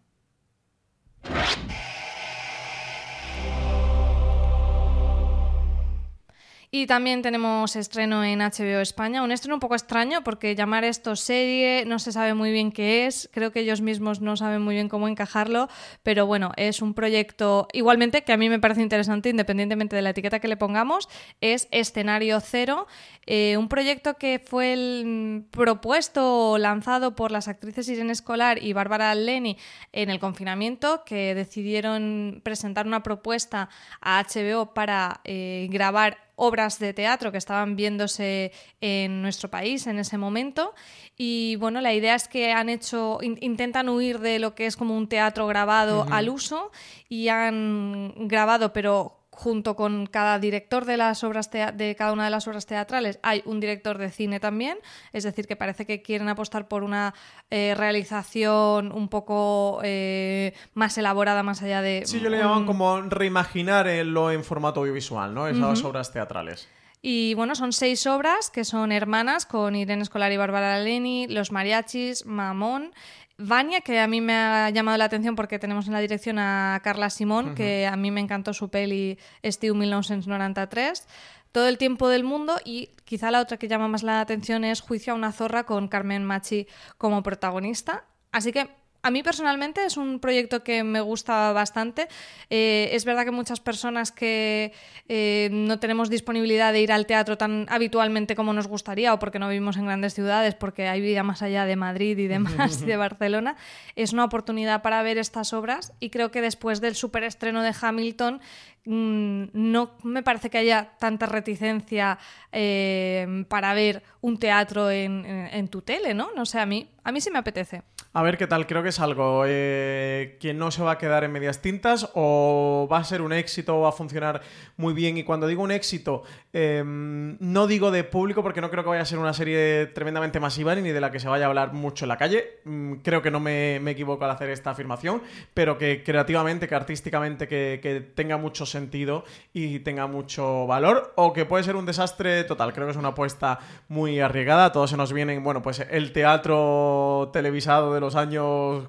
Y 6.73 6.87
también 6.87 7.21
tenemos 7.21 7.75
estreno 7.75 8.23
en 8.23 8.39
HBO 8.39 8.79
España, 8.81 9.25
un 9.25 9.33
estreno 9.33 9.57
un 9.57 9.61
poco 9.61 9.75
extraño 9.75 10.23
porque 10.23 10.55
llamar 10.55 10.85
esto 10.85 11.17
serie 11.17 11.85
no 11.85 11.99
se 11.99 12.13
sabe 12.13 12.33
muy 12.35 12.53
bien 12.53 12.71
qué 12.71 13.09
es, 13.09 13.29
creo 13.33 13.51
que 13.51 13.59
ellos 13.59 13.81
mismos 13.81 14.21
no 14.21 14.37
saben 14.37 14.63
muy 14.63 14.77
bien 14.77 14.89
cómo 14.89 15.09
encajarlo, 15.09 15.69
pero 16.05 16.27
bueno, 16.27 16.53
es 16.57 16.81
un 16.81 16.95
proyecto 16.95 17.67
igualmente 17.73 18.23
que 18.23 18.33
a 18.33 18.37
mí 18.37 18.49
me 18.49 18.61
parece 18.61 18.83
interesante 18.83 19.31
independientemente 19.31 19.97
de 19.97 20.03
la 20.03 20.11
etiqueta 20.11 20.39
que 20.39 20.47
le 20.47 20.57
pongamos, 20.57 21.09
es 21.41 21.67
Escenario 21.73 22.39
Cero, 22.39 22.87
eh, 23.27 23.57
un 23.57 23.67
proyecto 23.67 24.15
que 24.15 24.39
fue 24.39 24.73
el 24.73 25.47
propuesto 25.51 26.53
o 26.53 26.59
lanzado 26.59 27.17
por 27.17 27.33
las 27.33 27.49
actrices 27.49 27.89
Irene 27.89 28.13
Escolar 28.13 28.63
y 28.63 28.75
Bárbara 28.75 29.13
Leni 29.17 29.59
en 29.91 30.09
el 30.09 30.21
confinamiento, 30.21 31.03
que 31.05 31.35
decidieron 31.35 32.43
presentar 32.45 32.87
una 32.87 33.03
propuesta 33.03 33.71
a 34.01 34.23
HBO 34.23 34.73
para 34.73 35.21
eh, 35.25 35.67
grabar 35.69 36.30
obras 36.41 36.79
de 36.79 36.95
teatro 36.95 37.31
que 37.31 37.39
estaban 37.39 37.77
viéndose 37.77 38.51
en 38.81 39.21
nuestro 39.21 39.51
país 39.51 39.87
en 39.87 39.99
ese 39.99 40.17
momento. 40.17 40.75
Y 41.17 41.57
bueno, 41.57 41.83
la 41.83 41.93
idea 41.93 42.15
es 42.15 42.29
que 42.29 42.53
han 42.53 42.71
hecho, 42.71 43.19
intentan 43.23 43.91
huir 43.91 44.21
de 44.21 44.39
lo 44.39 44.55
que 44.55 44.65
es 44.65 44.77
como 44.77 44.97
un 44.97 45.07
teatro 45.07 45.47
grabado 45.47 46.07
al 46.11 46.31
uso 46.31 46.73
y 47.11 47.29
han 47.29 48.15
grabado, 48.27 48.73
pero 48.73 49.20
junto 49.41 49.75
con 49.75 50.05
cada 50.05 50.39
director 50.39 50.85
de 50.85 50.99
las 50.99 51.25
obras 51.25 51.51
de 51.51 51.97
cada 51.97 52.13
una 52.13 52.27
de 52.27 52.31
las 52.31 52.47
obras 52.47 52.67
teatrales 52.67 53.19
hay 53.23 53.43
un 53.47 53.59
director 53.59 53.97
de 53.97 54.11
cine 54.11 54.39
también, 54.39 54.77
es 55.15 55.25
decir, 55.25 55.47
que 55.47 55.57
parece 55.57 55.87
que 55.87 56.03
quieren 56.03 56.29
apostar 56.29 56.69
por 56.69 56.83
una 56.83 57.15
eh, 57.51 57.75
realización 57.75 58.93
un 58.93 59.09
poco 59.09 59.81
eh, 59.83 60.53
más 60.75 60.99
elaborada, 60.99 61.43
más 61.43 61.63
allá 61.63 61.81
de... 61.81 62.03
Sí, 62.05 62.21
yo 62.21 62.29
le 62.29 62.37
llaman 62.37 62.67
como 62.67 63.01
reimaginar 63.01 63.87
lo 64.05 64.31
en 64.31 64.45
formato 64.45 64.81
audiovisual, 64.81 65.33
¿no? 65.33 65.49
Esas 65.49 65.83
obras 65.85 66.13
teatrales. 66.13 66.69
Y 67.03 67.33
bueno, 67.33 67.55
son 67.55 67.73
seis 67.73 68.07
obras 68.07 68.51
que 68.51 68.65
son 68.65 68.93
hermanas 68.93 69.47
con 69.47 69.75
Irene 69.75 70.03
Escolar 70.03 70.33
y 70.33 70.37
Bárbara 70.37 70.79
Leni, 70.81 71.27
Los 71.29 71.51
Mariachis, 71.51 72.27
Mamón, 72.27 72.93
Vania, 73.41 73.81
que 73.81 73.99
a 73.99 74.07
mí 74.07 74.21
me 74.21 74.35
ha 74.35 74.71
llamado 74.71 74.99
la 74.99 75.07
atención 75.07 75.35
porque 75.35 75.59
tenemos 75.59 75.87
en 75.87 75.93
la 75.93 76.01
dirección 76.01 76.39
a 76.39 76.81
Carla 76.85 77.11
Simón, 77.11 77.55
que 77.55 77.87
a 77.87 77.97
mí 77.97 78.11
me 78.11 78.21
encantó 78.21 78.53
su 78.53 78.69
peli 78.69 79.19
Steve 79.45 79.75
1993. 79.75 81.07
Todo 81.53 81.67
el 81.69 81.79
tiempo 81.79 82.09
del 82.09 82.23
mundo 82.23 82.57
y 82.65 82.91
quizá 83.05 83.31
la 83.31 83.41
otra 83.41 83.57
que 83.57 83.67
llama 83.67 83.89
más 83.89 84.03
la 84.03 84.21
atención 84.21 84.65
es 84.65 84.81
Juicio 84.81 85.13
a 85.13 85.17
una 85.17 85.33
zorra 85.33 85.65
con 85.65 85.89
Carmen 85.89 86.25
Machi 86.25 86.69
como 86.97 87.23
protagonista. 87.23 88.05
Así 88.31 88.53
que 88.53 88.69
a 89.03 89.11
mí 89.11 89.23
personalmente 89.23 89.85
es 89.85 89.97
un 89.97 90.21
proyecto 90.21 90.63
que 90.63 90.85
me 90.85 91.01
gusta 91.01 91.53
bastante. 91.53 92.09
Eh, 92.51 92.91
es 92.93 93.05
verdad 93.05 93.25
que 93.25 93.31
muchas 93.31 93.61
personas 93.61 94.13
que 94.13 94.73
eh, 95.09 95.49
no 95.53 95.79
tenemos 95.79 96.11
disponibilidad 96.11 96.73
de 96.73 96.83
ir 96.83 96.93
al 96.93 97.07
teatro 97.07 97.39
tan 97.39 97.67
habitualmente 97.69 98.37
como 98.37 98.53
nos 98.53 98.67
gustaría 98.67 99.15
o 99.15 99.19
porque 99.19 99.39
no 99.39 99.49
vivimos 99.49 99.77
en 99.77 99.87
grandes 99.87 100.15
ciudades, 100.15 100.55
porque 100.55 100.89
hay 100.89 101.01
vida 101.01 101.23
más 101.23 101.43
allá 101.43 101.65
de 101.65 101.77
Madrid 101.77 102.19
y 102.19 102.27
demás, 102.27 102.83
y 102.83 102.85
de 102.87 102.97
Barcelona, 102.97 103.57
es 103.97 104.13
una 104.13 104.25
oportunidad 104.25 104.83
para 104.83 105.03
ver 105.03 105.19
estas 105.19 105.53
obras 105.53 105.93
y 106.01 106.11
creo 106.11 106.31
que 106.31 106.41
después 106.41 106.81
del 106.81 106.95
superestreno 106.95 107.63
de 107.63 107.75
Hamilton 107.81 108.41
no 108.85 109.91
me 110.03 110.23
parece 110.23 110.51
que 110.51 110.59
haya 110.59 110.93
tanta 110.99 111.27
reticencia 111.27 112.19
eh, 112.53 113.45
para 113.49 113.75
ver 113.75 114.03
un 114.21 114.39
teatro 114.39 114.91
en, 114.91 115.69
tu 115.69 115.83
tele, 115.83 116.15
¿no? 116.15 116.31
No 116.35 116.47
sé, 116.47 116.61
a 116.61 116.67
mí, 116.67 116.89
a 117.05 117.13
mí 117.13 117.21
sí 117.21 117.31
me 117.31 117.39
apetece. 117.39 117.83
A 118.13 118.25
ver 118.25 118.37
qué 118.37 118.49
tal, 118.49 118.67
creo 118.67 118.83
que 118.83 118.89
es 118.89 118.99
algo 118.99 119.45
eh, 119.47 120.37
que 120.41 120.53
no 120.53 120.73
se 120.73 120.83
va 120.83 120.93
a 120.93 120.99
quedar 120.99 121.23
en 121.23 121.31
medias 121.31 121.63
tintas 121.63 122.11
o 122.15 122.89
va 122.91 122.99
a 122.99 123.05
ser 123.05 123.23
un 123.23 123.33
éxito 123.33 123.79
o 123.79 123.83
va 123.83 123.91
a 123.91 123.93
funcionar 123.93 124.41
muy 124.77 124.95
bien. 124.95 125.17
Y 125.17 125.23
cuando 125.23 125.47
digo 125.47 125.63
un 125.63 125.71
éxito, 125.71 126.25
em, 126.53 127.37
no 127.39 127.69
digo 127.69 127.93
de 127.93 128.03
público 128.03 128.43
porque 128.43 128.61
no 128.61 128.69
creo 128.69 128.83
que 128.83 128.91
vaya 128.91 129.03
a 129.03 129.07
ser 129.07 129.21
una 129.21 129.33
serie 129.33 129.87
tremendamente 129.95 130.41
masiva 130.41 130.75
ni 130.75 130.91
de 130.91 131.01
la 131.01 131.13
que 131.13 131.21
se 131.21 131.29
vaya 131.29 131.45
a 131.45 131.49
hablar 131.49 131.73
mucho 131.73 132.05
en 132.05 132.09
la 132.09 132.17
calle. 132.17 132.59
Mm, 132.65 132.95
creo 132.95 133.23
que 133.23 133.31
no 133.31 133.39
me, 133.39 133.77
equivoco 133.77 134.25
al 134.25 134.33
hacer 134.33 134.51
esta 134.51 134.71
afirmación, 134.71 135.23
pero 135.55 135.79
que 135.79 136.03
creativamente, 136.03 136.67
que 136.67 136.75
artísticamente, 136.75 137.47
que, 137.47 138.11
tenga 138.17 138.37
mucho 138.39 138.67
sentido 138.71 139.25
y 139.53 139.81
tenga 139.81 140.07
mucho 140.07 140.67
valor 140.67 141.13
o 141.17 141.33
que 141.33 141.45
puede 141.45 141.65
ser 141.65 141.77
un 141.77 141.87
desastre 141.87 142.45
total. 142.45 142.73
Creo 142.73 142.87
que 142.87 142.93
es 142.93 142.97
una 142.97 143.09
apuesta 143.09 143.59
muy 143.89 144.21
arriesgada. 144.21 144.73
Todos 144.73 144.91
se 144.91 144.97
nos 144.97 145.13
vienen, 145.13 145.43
bueno, 145.43 145.63
pues 145.63 145.81
el 145.91 146.13
teatro 146.13 147.31
televisado 147.33 147.95
de 147.95 148.01
los 148.01 148.17
años 148.17 148.89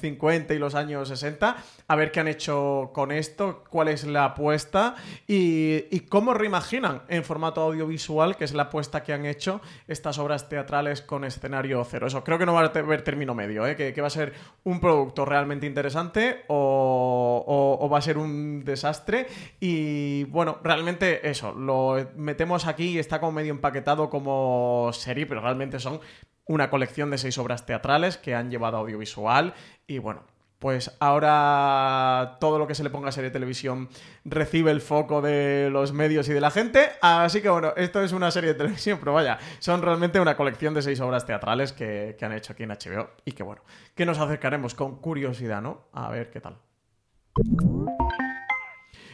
50 0.00 0.52
mm, 0.52 0.56
y 0.56 0.58
los 0.58 0.74
años 0.74 1.08
60, 1.08 1.56
a 1.86 1.96
ver 1.96 2.12
qué 2.12 2.20
han 2.20 2.28
hecho 2.28 2.90
con 2.92 3.12
esto, 3.12 3.64
cuál 3.70 3.88
es 3.88 4.04
la 4.04 4.24
apuesta 4.26 4.94
y, 5.26 6.00
cómo 6.08 6.34
reimaginan 6.34 7.02
en 7.08 7.24
formato 7.24 7.60
audiovisual, 7.60 8.36
que 8.36 8.44
es 8.44 8.54
la 8.54 8.64
apuesta 8.64 9.02
que 9.02 9.12
han 9.12 9.26
hecho 9.26 9.60
estas 9.86 10.18
obras 10.18 10.48
teatrales 10.48 11.02
con 11.02 11.24
escenario 11.24 11.84
cero. 11.84 12.06
Eso 12.06 12.24
creo 12.24 12.38
que 12.38 12.46
no 12.46 12.54
va 12.54 12.62
a 12.62 12.66
haber 12.66 13.02
término 13.02 13.34
medio, 13.34 13.66
¿eh? 13.66 13.76
que, 13.76 14.00
va 14.00 14.06
a 14.06 14.10
ser 14.10 14.32
un 14.64 14.80
producto 14.80 15.24
realmente 15.24 15.66
interesante 15.66 16.44
o, 16.48 17.88
va 17.92 17.98
a 17.98 18.02
ser 18.02 18.18
un 18.18 18.64
desastre. 18.64 19.19
Y 19.60 20.24
bueno, 20.24 20.58
realmente 20.62 21.28
eso, 21.28 21.52
lo 21.52 21.96
metemos 22.16 22.66
aquí 22.66 22.98
está 22.98 23.20
como 23.20 23.32
medio 23.32 23.52
empaquetado 23.52 24.10
como 24.10 24.90
serie, 24.92 25.26
pero 25.26 25.40
realmente 25.40 25.78
son 25.78 26.00
una 26.46 26.70
colección 26.70 27.10
de 27.10 27.18
seis 27.18 27.38
obras 27.38 27.64
teatrales 27.64 28.16
que 28.16 28.34
han 28.34 28.50
llevado 28.50 28.76
audiovisual 28.78 29.54
y 29.86 29.98
bueno, 29.98 30.24
pues 30.60 30.94
ahora 31.00 32.36
todo 32.38 32.58
lo 32.58 32.66
que 32.66 32.74
se 32.74 32.84
le 32.84 32.90
ponga 32.90 33.08
a 33.08 33.12
serie 33.12 33.30
de 33.30 33.32
televisión 33.32 33.88
recibe 34.24 34.70
el 34.70 34.82
foco 34.82 35.22
de 35.22 35.70
los 35.70 35.92
medios 35.92 36.28
y 36.28 36.34
de 36.34 36.40
la 36.40 36.50
gente. 36.50 36.90
Así 37.00 37.40
que 37.40 37.48
bueno, 37.48 37.72
esto 37.76 38.02
es 38.02 38.12
una 38.12 38.30
serie 38.30 38.52
de 38.52 38.58
televisión, 38.58 38.98
pero 38.98 39.14
vaya, 39.14 39.38
son 39.58 39.80
realmente 39.80 40.20
una 40.20 40.36
colección 40.36 40.74
de 40.74 40.82
seis 40.82 41.00
obras 41.00 41.24
teatrales 41.24 41.72
que, 41.72 42.14
que 42.18 42.24
han 42.26 42.32
hecho 42.32 42.52
aquí 42.52 42.64
en 42.64 42.70
HBO 42.70 43.10
y 43.24 43.32
que 43.32 43.42
bueno, 43.42 43.62
que 43.94 44.04
nos 44.04 44.18
acercaremos 44.18 44.74
con 44.74 44.96
curiosidad, 44.96 45.62
¿no? 45.62 45.88
A 45.92 46.10
ver 46.10 46.30
qué 46.30 46.40
tal. 46.40 46.58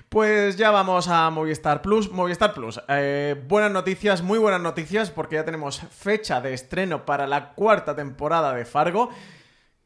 Pues 0.09 0.57
ya 0.57 0.71
vamos 0.71 1.09
a 1.09 1.29
Movistar 1.31 1.83
Plus. 1.83 2.11
Movistar 2.11 2.55
Plus, 2.55 2.81
eh, 2.88 3.35
buenas 3.49 3.73
noticias, 3.73 4.23
muy 4.23 4.38
buenas 4.38 4.61
noticias, 4.61 5.11
porque 5.11 5.35
ya 5.37 5.45
tenemos 5.45 5.81
fecha 5.90 6.40
de 6.40 6.55
estreno 6.55 7.05
para 7.05 7.27
la 7.27 7.55
cuarta 7.55 7.97
temporada 7.97 8.55
de 8.55 8.64
Fargo. 8.64 9.11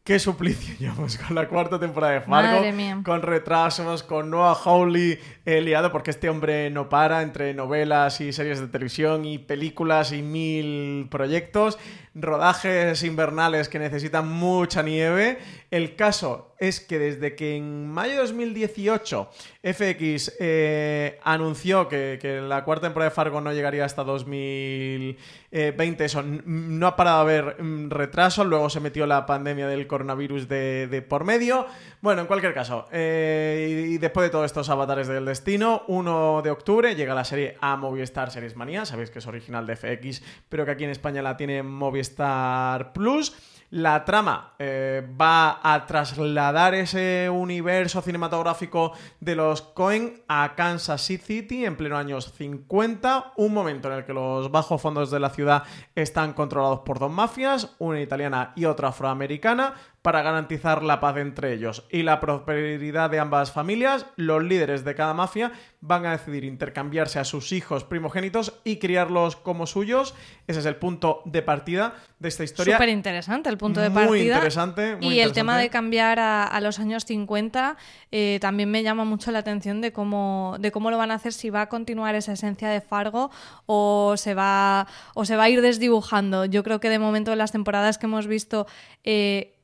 Qué 0.05 0.19
suplicio 0.19 0.75
llevamos 0.79 1.19
con 1.19 1.35
la 1.35 1.47
cuarta 1.47 1.79
temporada 1.79 2.15
de 2.15 2.21
Fargo. 2.23 3.03
Con 3.03 3.23
retrasos, 3.23 4.03
con 4.03 4.31
Noah 4.31 4.55
Hawley 4.55 5.19
eh, 5.45 5.61
liado, 5.61 5.93
porque 5.93 6.11
este 6.11 6.29
hombre 6.29 6.71
no 6.71 6.89
para 6.89 7.23
entre 7.23 7.55
novelas 7.55 8.21
y 8.21 8.33
series 8.33 8.61
de 8.61 8.69
televisión 8.69 9.25
y 9.25 9.39
películas 9.39 10.13
y 10.13 10.23
mil 10.23 11.09
proyectos. 11.11 11.79
Rodajes 12.15 13.05
invernales 13.05 13.69
que 13.69 13.79
necesitan 13.79 14.27
mucha 14.29 14.83
nieve. 14.83 15.39
El 15.71 15.95
caso 15.95 16.53
es 16.59 16.81
que 16.81 16.99
desde 16.99 17.37
que 17.37 17.57
en 17.57 17.89
mayo 17.89 18.15
de 18.15 18.19
2018 18.19 19.31
FX 19.63 20.37
eh, 20.41 21.21
anunció 21.23 21.87
que, 21.89 22.19
la 22.43 22.65
cuarta 22.65 22.89
temporada 22.89 23.11
de 23.11 23.15
Fargo 23.15 23.41
no 23.41 23.53
llegaría 23.53 23.85
hasta 23.85 24.03
2020, 24.03 26.05
eso 26.05 26.25
no 26.25 26.87
ha 26.89 26.97
parado 26.97 27.19
a 27.19 27.21
haber 27.21 27.63
mm, 27.63 27.91
retrasos, 27.91 28.47
luego 28.47 28.69
se 28.69 28.81
metió 28.81 29.07
la 29.07 29.27
pandemia 29.27 29.69
del 29.69 29.87
coronavirus 29.87 30.49
de, 30.49 30.89
de 30.89 31.03
por 31.03 31.23
medio. 31.25 31.67
Bueno, 32.01 32.23
en 32.23 32.27
cualquier 32.27 32.53
caso, 32.53 32.87
eh, 32.91 33.87
y, 33.91 33.95
y 33.95 33.99
después 33.99 34.25
de 34.25 34.31
todos 34.31 34.47
estos 34.47 34.69
avatares 34.71 35.07
del 35.07 35.25
destino, 35.25 35.85
1 35.87 36.43
de 36.43 36.51
octubre 36.51 36.97
llega 36.97 37.15
la 37.15 37.25
serie 37.25 37.57
a 37.61 37.77
Movistar 37.77 38.33
Series 38.33 38.57
Manía, 38.57 38.87
sabéis 38.87 39.11
que 39.11 39.21
es 39.21 39.27
original 39.27 39.67
de 39.67 39.77
FX, 39.77 40.21
pero 40.49 40.65
que 40.65 40.73
aquí 40.73 40.83
en 40.83 40.91
España 40.91 41.23
la 41.23 41.37
tiene 41.37 41.63
Movistar 41.63 42.93
Plus. 42.93 43.37
La 43.71 44.05
trama 44.05 44.55
eh, 44.59 45.07
va 45.21 45.61
a 45.63 45.87
trasladar 45.87 46.75
ese 46.75 47.31
universo 47.31 48.03
cinematográfico 48.03 48.95
de 49.21 49.37
los 49.37 49.63
Coen 49.63 50.25
a 50.27 50.57
Kansas 50.57 51.03
City 51.03 51.65
en 51.65 51.77
pleno 51.77 51.97
años 51.97 52.33
50, 52.37 53.35
un 53.37 53.55
momento 53.55 53.87
en 53.87 53.99
el 53.99 54.05
que 54.05 54.13
los 54.13 54.51
bajos 54.51 54.83
fondos 54.83 55.13
de 55.13 55.21
la 55.21 55.31
ciudad 55.31 55.63
están 55.95 56.33
controlados 56.33 56.81
por 56.81 56.99
dos 56.99 57.13
mafias, 57.13 57.77
una 57.79 58.01
italiana 58.01 58.53
y 58.57 58.65
otra 58.65 58.89
afroamericana, 58.89 59.75
para 60.03 60.23
garantizar 60.23 60.83
la 60.83 60.99
paz 60.99 61.19
entre 61.19 61.53
ellos 61.53 61.85
y 61.91 62.03
la 62.03 62.21
prosperidad 62.21 63.11
de 63.11 63.19
ambas 63.19 63.53
familias, 63.53 64.07
los 64.17 64.43
líderes 64.43 64.85
de 64.85 64.95
cada 64.95 65.13
mafia 65.13 65.53
van 65.83 66.07
a 66.07 66.13
decidir 66.13 66.45
intercambiarse 66.45 67.19
a 67.19 67.25
sus 67.25 67.53
hijos 67.53 67.85
primogénitos 67.85 68.61
y 68.65 68.77
criarlos 68.77 69.37
como 69.37 69.67
suyos. 69.67 70.15
Ese 70.47 70.61
es 70.61 70.67
el 70.67 70.77
punto 70.77 71.23
de 71.27 71.43
partida 71.43 71.95
de 72.19 72.29
esta 72.29 72.45
historia. 72.45 72.77
Súper 72.77 72.89
interesante 72.89 73.51
el 73.51 73.59
punto 73.59 73.81
de 73.81 73.91
Muy 73.91 74.07
partida. 74.07 74.35
interesante, 74.37 74.97
muy 74.97 75.15
y 75.15 75.21
el 75.21 75.33
tema 75.33 75.53
interesante. 75.53 75.63
de 75.63 75.71
cambiar 75.71 76.19
a, 76.19 76.45
a 76.45 76.61
los 76.61 76.79
años 76.79 77.05
50 77.05 77.77
eh, 78.11 78.39
también 78.41 78.71
me 78.71 78.83
llama 78.83 79.05
mucho 79.05 79.31
la 79.31 79.41
atención 79.41 79.81
de 79.81 79.93
cómo, 79.93 80.57
de 80.61 80.73
cómo 80.73 80.91
lo 80.91 80.99
van 80.99 81.11
a 81.11 81.15
hacer, 81.15 81.33
si 81.33 81.51
va 81.51 81.63
a 81.63 81.69
continuar 81.69 82.15
esa 82.15 82.33
esencia 82.33 82.69
de 82.69 82.81
Fargo 82.81 83.31
o 83.67 84.15
se 84.17 84.35
va, 84.35 84.87
o 85.15 85.25
se 85.25 85.37
va 85.37 85.45
a 85.45 85.49
ir 85.51 85.61
desdibujando. 85.63 86.47
Yo 86.47 86.63
creo 86.63 86.81
que 86.81 86.89
de 86.89 86.99
momento 86.99 87.33
en 87.33 87.39
las 87.39 87.53
temporadas 87.53 87.99
que 87.99 88.07
hemos 88.07 88.27
visto 88.27 88.67
eh, 89.05 89.57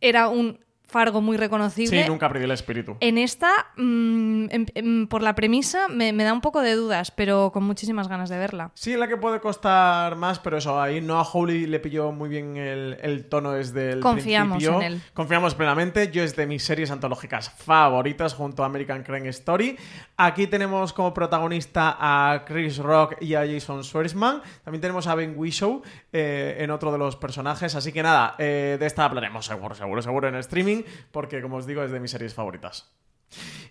era 0.00 0.28
un 0.28 0.58
Fargo 0.88 1.20
muy 1.20 1.36
reconocible. 1.36 2.02
Sí, 2.04 2.08
nunca 2.08 2.28
perdió 2.28 2.44
el 2.44 2.52
espíritu. 2.52 2.96
En 3.00 3.18
esta, 3.18 3.50
mm, 3.76 4.46
em- 4.50 4.66
em, 4.74 5.06
por 5.08 5.22
la 5.22 5.34
premisa, 5.34 5.88
me, 5.88 6.12
me 6.12 6.22
da 6.24 6.32
un 6.32 6.40
poco 6.40 6.60
de 6.62 6.74
dudas, 6.74 7.10
pero 7.10 7.50
con 7.52 7.64
muchísimas 7.64 8.08
ganas 8.08 8.28
de 8.28 8.38
verla. 8.38 8.70
Sí, 8.74 8.92
en 8.92 9.00
la 9.00 9.08
que 9.08 9.16
puede 9.16 9.40
costar 9.40 10.14
más, 10.16 10.38
pero 10.38 10.58
eso, 10.58 10.80
ahí 10.80 11.00
no 11.00 11.18
a 11.18 11.22
Holy 11.22 11.66
le 11.66 11.80
pilló 11.80 12.12
muy 12.12 12.28
bien 12.28 12.56
el, 12.56 12.98
el 13.02 13.24
tono 13.28 13.52
desde 13.52 13.90
el 13.90 14.00
Confiamos 14.00 14.58
principio. 14.58 14.80
en 14.80 14.92
él. 14.94 15.02
Confiamos 15.12 15.54
plenamente. 15.54 16.10
Yo 16.12 16.22
es 16.22 16.36
de 16.36 16.46
mis 16.46 16.62
series 16.64 16.90
antológicas 16.90 17.50
favoritas 17.50 18.34
junto 18.34 18.62
a 18.62 18.66
American 18.66 19.02
Crime 19.02 19.28
Story. 19.30 19.76
Aquí 20.16 20.46
tenemos 20.46 20.92
como 20.92 21.12
protagonista 21.12 21.96
a 21.98 22.44
Chris 22.44 22.78
Rock 22.78 23.16
y 23.20 23.34
a 23.34 23.40
Jason 23.46 23.82
Schwartzman. 23.84 24.40
También 24.64 24.80
tenemos 24.80 25.06
a 25.08 25.14
Ben 25.14 25.34
Whishaw 25.36 25.82
eh, 26.12 26.56
en 26.60 26.70
otro 26.70 26.92
de 26.92 26.98
los 26.98 27.16
personajes. 27.16 27.74
Así 27.74 27.92
que 27.92 28.02
nada, 28.02 28.34
eh, 28.38 28.76
de 28.78 28.86
esta 28.86 29.04
hablaremos 29.04 29.44
seguro, 29.46 29.74
seguro, 29.74 30.00
seguro 30.00 30.28
en 30.28 30.36
streaming, 30.36 30.75
porque 31.12 31.40
como 31.40 31.56
os 31.56 31.66
digo 31.66 31.82
es 31.82 31.90
de 31.90 32.00
mis 32.00 32.10
series 32.10 32.34
favoritas. 32.34 32.96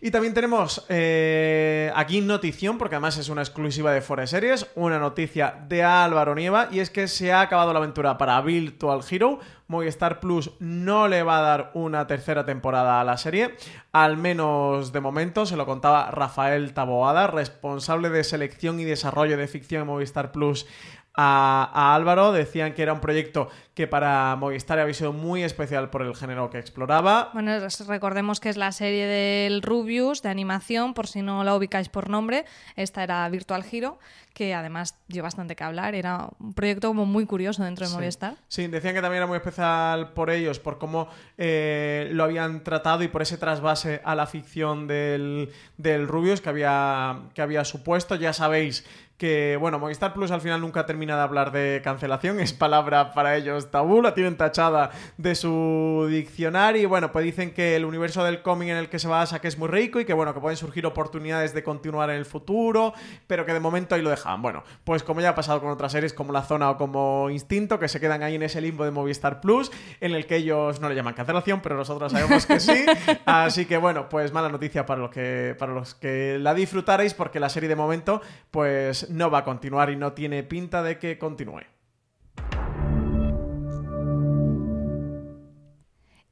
Y 0.02 0.12
también 0.12 0.34
tenemos 0.34 0.86
eh, 0.89 1.91
aquí 1.96 2.22
notición, 2.22 2.78
porque 2.78 2.96
además 2.96 3.18
es 3.18 3.30
una 3.30 3.41
exclusiva 3.41 3.91
de 3.94 4.02
Fore 4.02 4.28
Series, 4.28 4.68
una 4.76 5.00
noticia 5.00 5.56
de 5.68 5.84
Álvaro 5.84 6.36
Nieva, 6.36 6.68
y 6.72 6.80
es 6.80 6.89
que 6.89 7.08
se 7.08 7.32
ha 7.32 7.41
acabado 7.41 7.72
la 7.74 7.80
aventura 7.80 8.18
para 8.18 8.39
Virtual 8.41 9.02
Hero. 9.10 9.39
Movistar 9.68 10.20
Plus 10.20 10.52
no 10.60 11.08
le 11.08 11.24
va 11.24 11.39
a 11.39 11.41
dar 11.41 11.72
una 11.74 12.06
tercera 12.06 12.46
temporada 12.46 13.00
a 13.02 13.04
la 13.04 13.18
serie, 13.18 13.56
al 13.94 14.18
menos 14.18 14.91
de 14.91 15.00
momento, 15.00 15.46
se 15.46 15.58
lo 15.58 15.65
contaba 15.65 16.12
Rafael 16.12 16.74
Taboada, 16.74 17.28
responsable 17.28 18.10
de 18.10 18.24
selección 18.24 18.80
y 18.80 18.84
desarrollo 18.84 19.38
de 19.38 19.48
ficción 19.48 19.82
en 19.82 19.88
Movistar 19.88 20.32
Plus 20.32 20.68
a, 21.15 21.72
a 21.74 21.96
Álvaro. 21.96 22.32
Decían 22.32 22.74
que 22.74 22.84
era 22.84 22.94
un 22.94 23.00
proyecto 23.02 23.50
que 23.75 23.88
para 23.88 24.35
Movistar 24.38 24.79
había 24.79 24.93
sido 24.93 25.11
muy 25.13 25.43
especial 25.43 25.89
por 25.89 26.01
el 26.01 26.15
género 26.15 26.49
que 26.49 26.57
exploraba. 26.57 27.29
Bueno, 27.33 27.51
recordemos 27.88 28.39
que 28.39 28.47
es 28.49 28.55
la 28.57 28.71
serie 28.71 29.05
del 29.05 29.61
Rubius 29.61 30.21
de 30.21 30.29
animación, 30.29 30.93
por 30.93 31.07
si 31.07 31.21
no 31.21 31.43
la 31.43 31.53
ubicáis 31.55 31.89
por 31.89 32.09
nombre. 32.09 32.45
Esta 32.77 33.03
era 33.03 33.27
Virtual 33.27 33.65
Hero, 33.69 33.99
que 34.33 34.53
además 34.53 34.95
dio 35.09 35.23
bastante 35.23 35.57
que 35.57 35.65
hablar. 35.65 35.93
Era 35.93 36.29
un 36.39 36.53
proyecto 36.53 36.88
como 36.88 37.05
muy 37.05 37.25
curioso 37.25 37.63
dentro 37.65 37.85
de 37.85 37.91
Sí. 37.91 37.97
Movistar. 37.97 38.35
Sí, 38.47 38.67
decían 38.67 38.93
que 38.95 39.01
también 39.01 39.17
era 39.17 39.27
muy 39.27 39.35
especial 39.38 40.13
por 40.13 40.29
ellos, 40.29 40.59
por 40.59 40.77
cómo 40.77 41.09
eh, 41.38 42.07
lo 42.13 42.23
habían 42.23 42.63
tratado 42.63 43.03
y 43.03 43.09
por 43.09 43.21
ese 43.23 43.38
trasvase 43.38 43.99
a 44.05 44.15
la 44.15 44.25
ficción 44.25 44.88
del, 44.88 45.51
del 45.77 46.07
Rubius 46.07 46.39
que 46.39 46.47
había, 46.47 47.23
que 47.33 47.41
había 47.41 47.65
supuesto. 47.65 48.15
Ya 48.15 48.31
sabéis 48.31 48.85
que, 49.17 49.55
bueno, 49.57 49.79
Movistar 49.79 50.13
Plus 50.13 50.29
al 50.31 50.41
final 50.41 50.59
nunca 50.59 50.85
termina 50.85 51.15
de 51.15 51.21
hablar 51.21 51.51
de 51.53 51.79
cancelación, 51.83 52.39
es 52.41 52.51
palabra 52.51 53.13
para 53.13 53.38
ellos 53.38 53.64
tabú, 53.69 54.01
la 54.01 54.13
tienen 54.13 54.38
tachada 54.38 54.91
de 55.17 55.36
su 55.36 56.08
diccionario 56.10 56.84
y 56.84 56.86
bueno, 56.86 57.12
pues 57.12 57.25
dicen 57.25 57.51
que 57.51 57.75
el 57.75 57.86
universo 57.86 58.23
del 58.23 58.41
cómic 58.41 58.69
en 58.69 58.78
el 58.78 58.89
que 58.89 58.99
se 58.99 59.08
basa 59.08 59.39
que 59.39 59.47
es 59.47 59.58
muy 59.58 59.67
rico 59.67 59.99
y 59.99 60.06
que 60.06 60.13
bueno, 60.13 60.34
que 60.34 60.39
pueden 60.39 60.58
surgir 60.58 60.86
oportunidades 60.86 61.54
de 61.54 61.63
continuar 61.63 62.10
en 62.10 62.17
el 62.17 62.25
futuro, 62.25 62.93
pero 63.28 63.45
que 63.45 63.54
de 63.54 63.60
momento 63.60 63.95
ahí 63.95 64.01
lo 64.01 64.10
dejan. 64.10 64.41
Bueno, 64.41 64.63
pues 64.84 65.04
como 65.04 65.21
ya 65.21 65.30
ha 65.30 65.36
pasado 65.36 65.60
con 65.62 65.69
otras 65.69 65.91
series 65.91 66.13
como 66.13 66.32
La 66.32 66.43
Zona 66.43 66.69
o 66.69 66.78
como 66.78 67.30
Instinto, 67.30 67.80
que 67.80 67.88
se 67.88 67.99
quedan 67.99 68.23
ahí 68.23 68.36
en 68.36 68.43
ese 68.43 68.62
limbo 68.62 68.86
de 68.86 68.91
Movistar 68.91 69.41
Plus, 69.41 69.71
en 70.01 70.13
el 70.13 70.25
que 70.25 70.38
ellos 70.38 70.80
no 70.80 70.89
le 70.89 70.95
llaman 70.95 71.13
cancelación, 71.13 71.62
pero 71.62 71.75
nosotros 71.75 72.12
sabemos 72.12 72.45
que 72.45 72.60
sí. 72.60 72.86
Así 73.25 73.65
que 73.65 73.78
bueno, 73.78 74.10
pues 74.10 74.32
mala 74.32 74.49
noticia 74.49 74.86
para 74.86 75.01
los 75.01 75.12
que, 75.12 75.56
para 75.58 75.73
los 75.73 75.95
que 75.95 76.38
la 76.39 76.54
disfrutarais, 76.54 77.13
porque 77.13 77.39
la 77.39 77.49
serie 77.49 77.69
de 77.69 77.75
momento, 77.75 78.21
pues 78.51 79.10
no 79.10 79.30
va 79.30 79.39
a 79.39 79.43
continuar 79.43 79.89
y 79.89 79.95
no 79.95 80.13
tiene 80.13 80.43
pinta 80.43 80.84
de 80.84 80.97
que 80.97 81.17
continúe. 81.17 81.74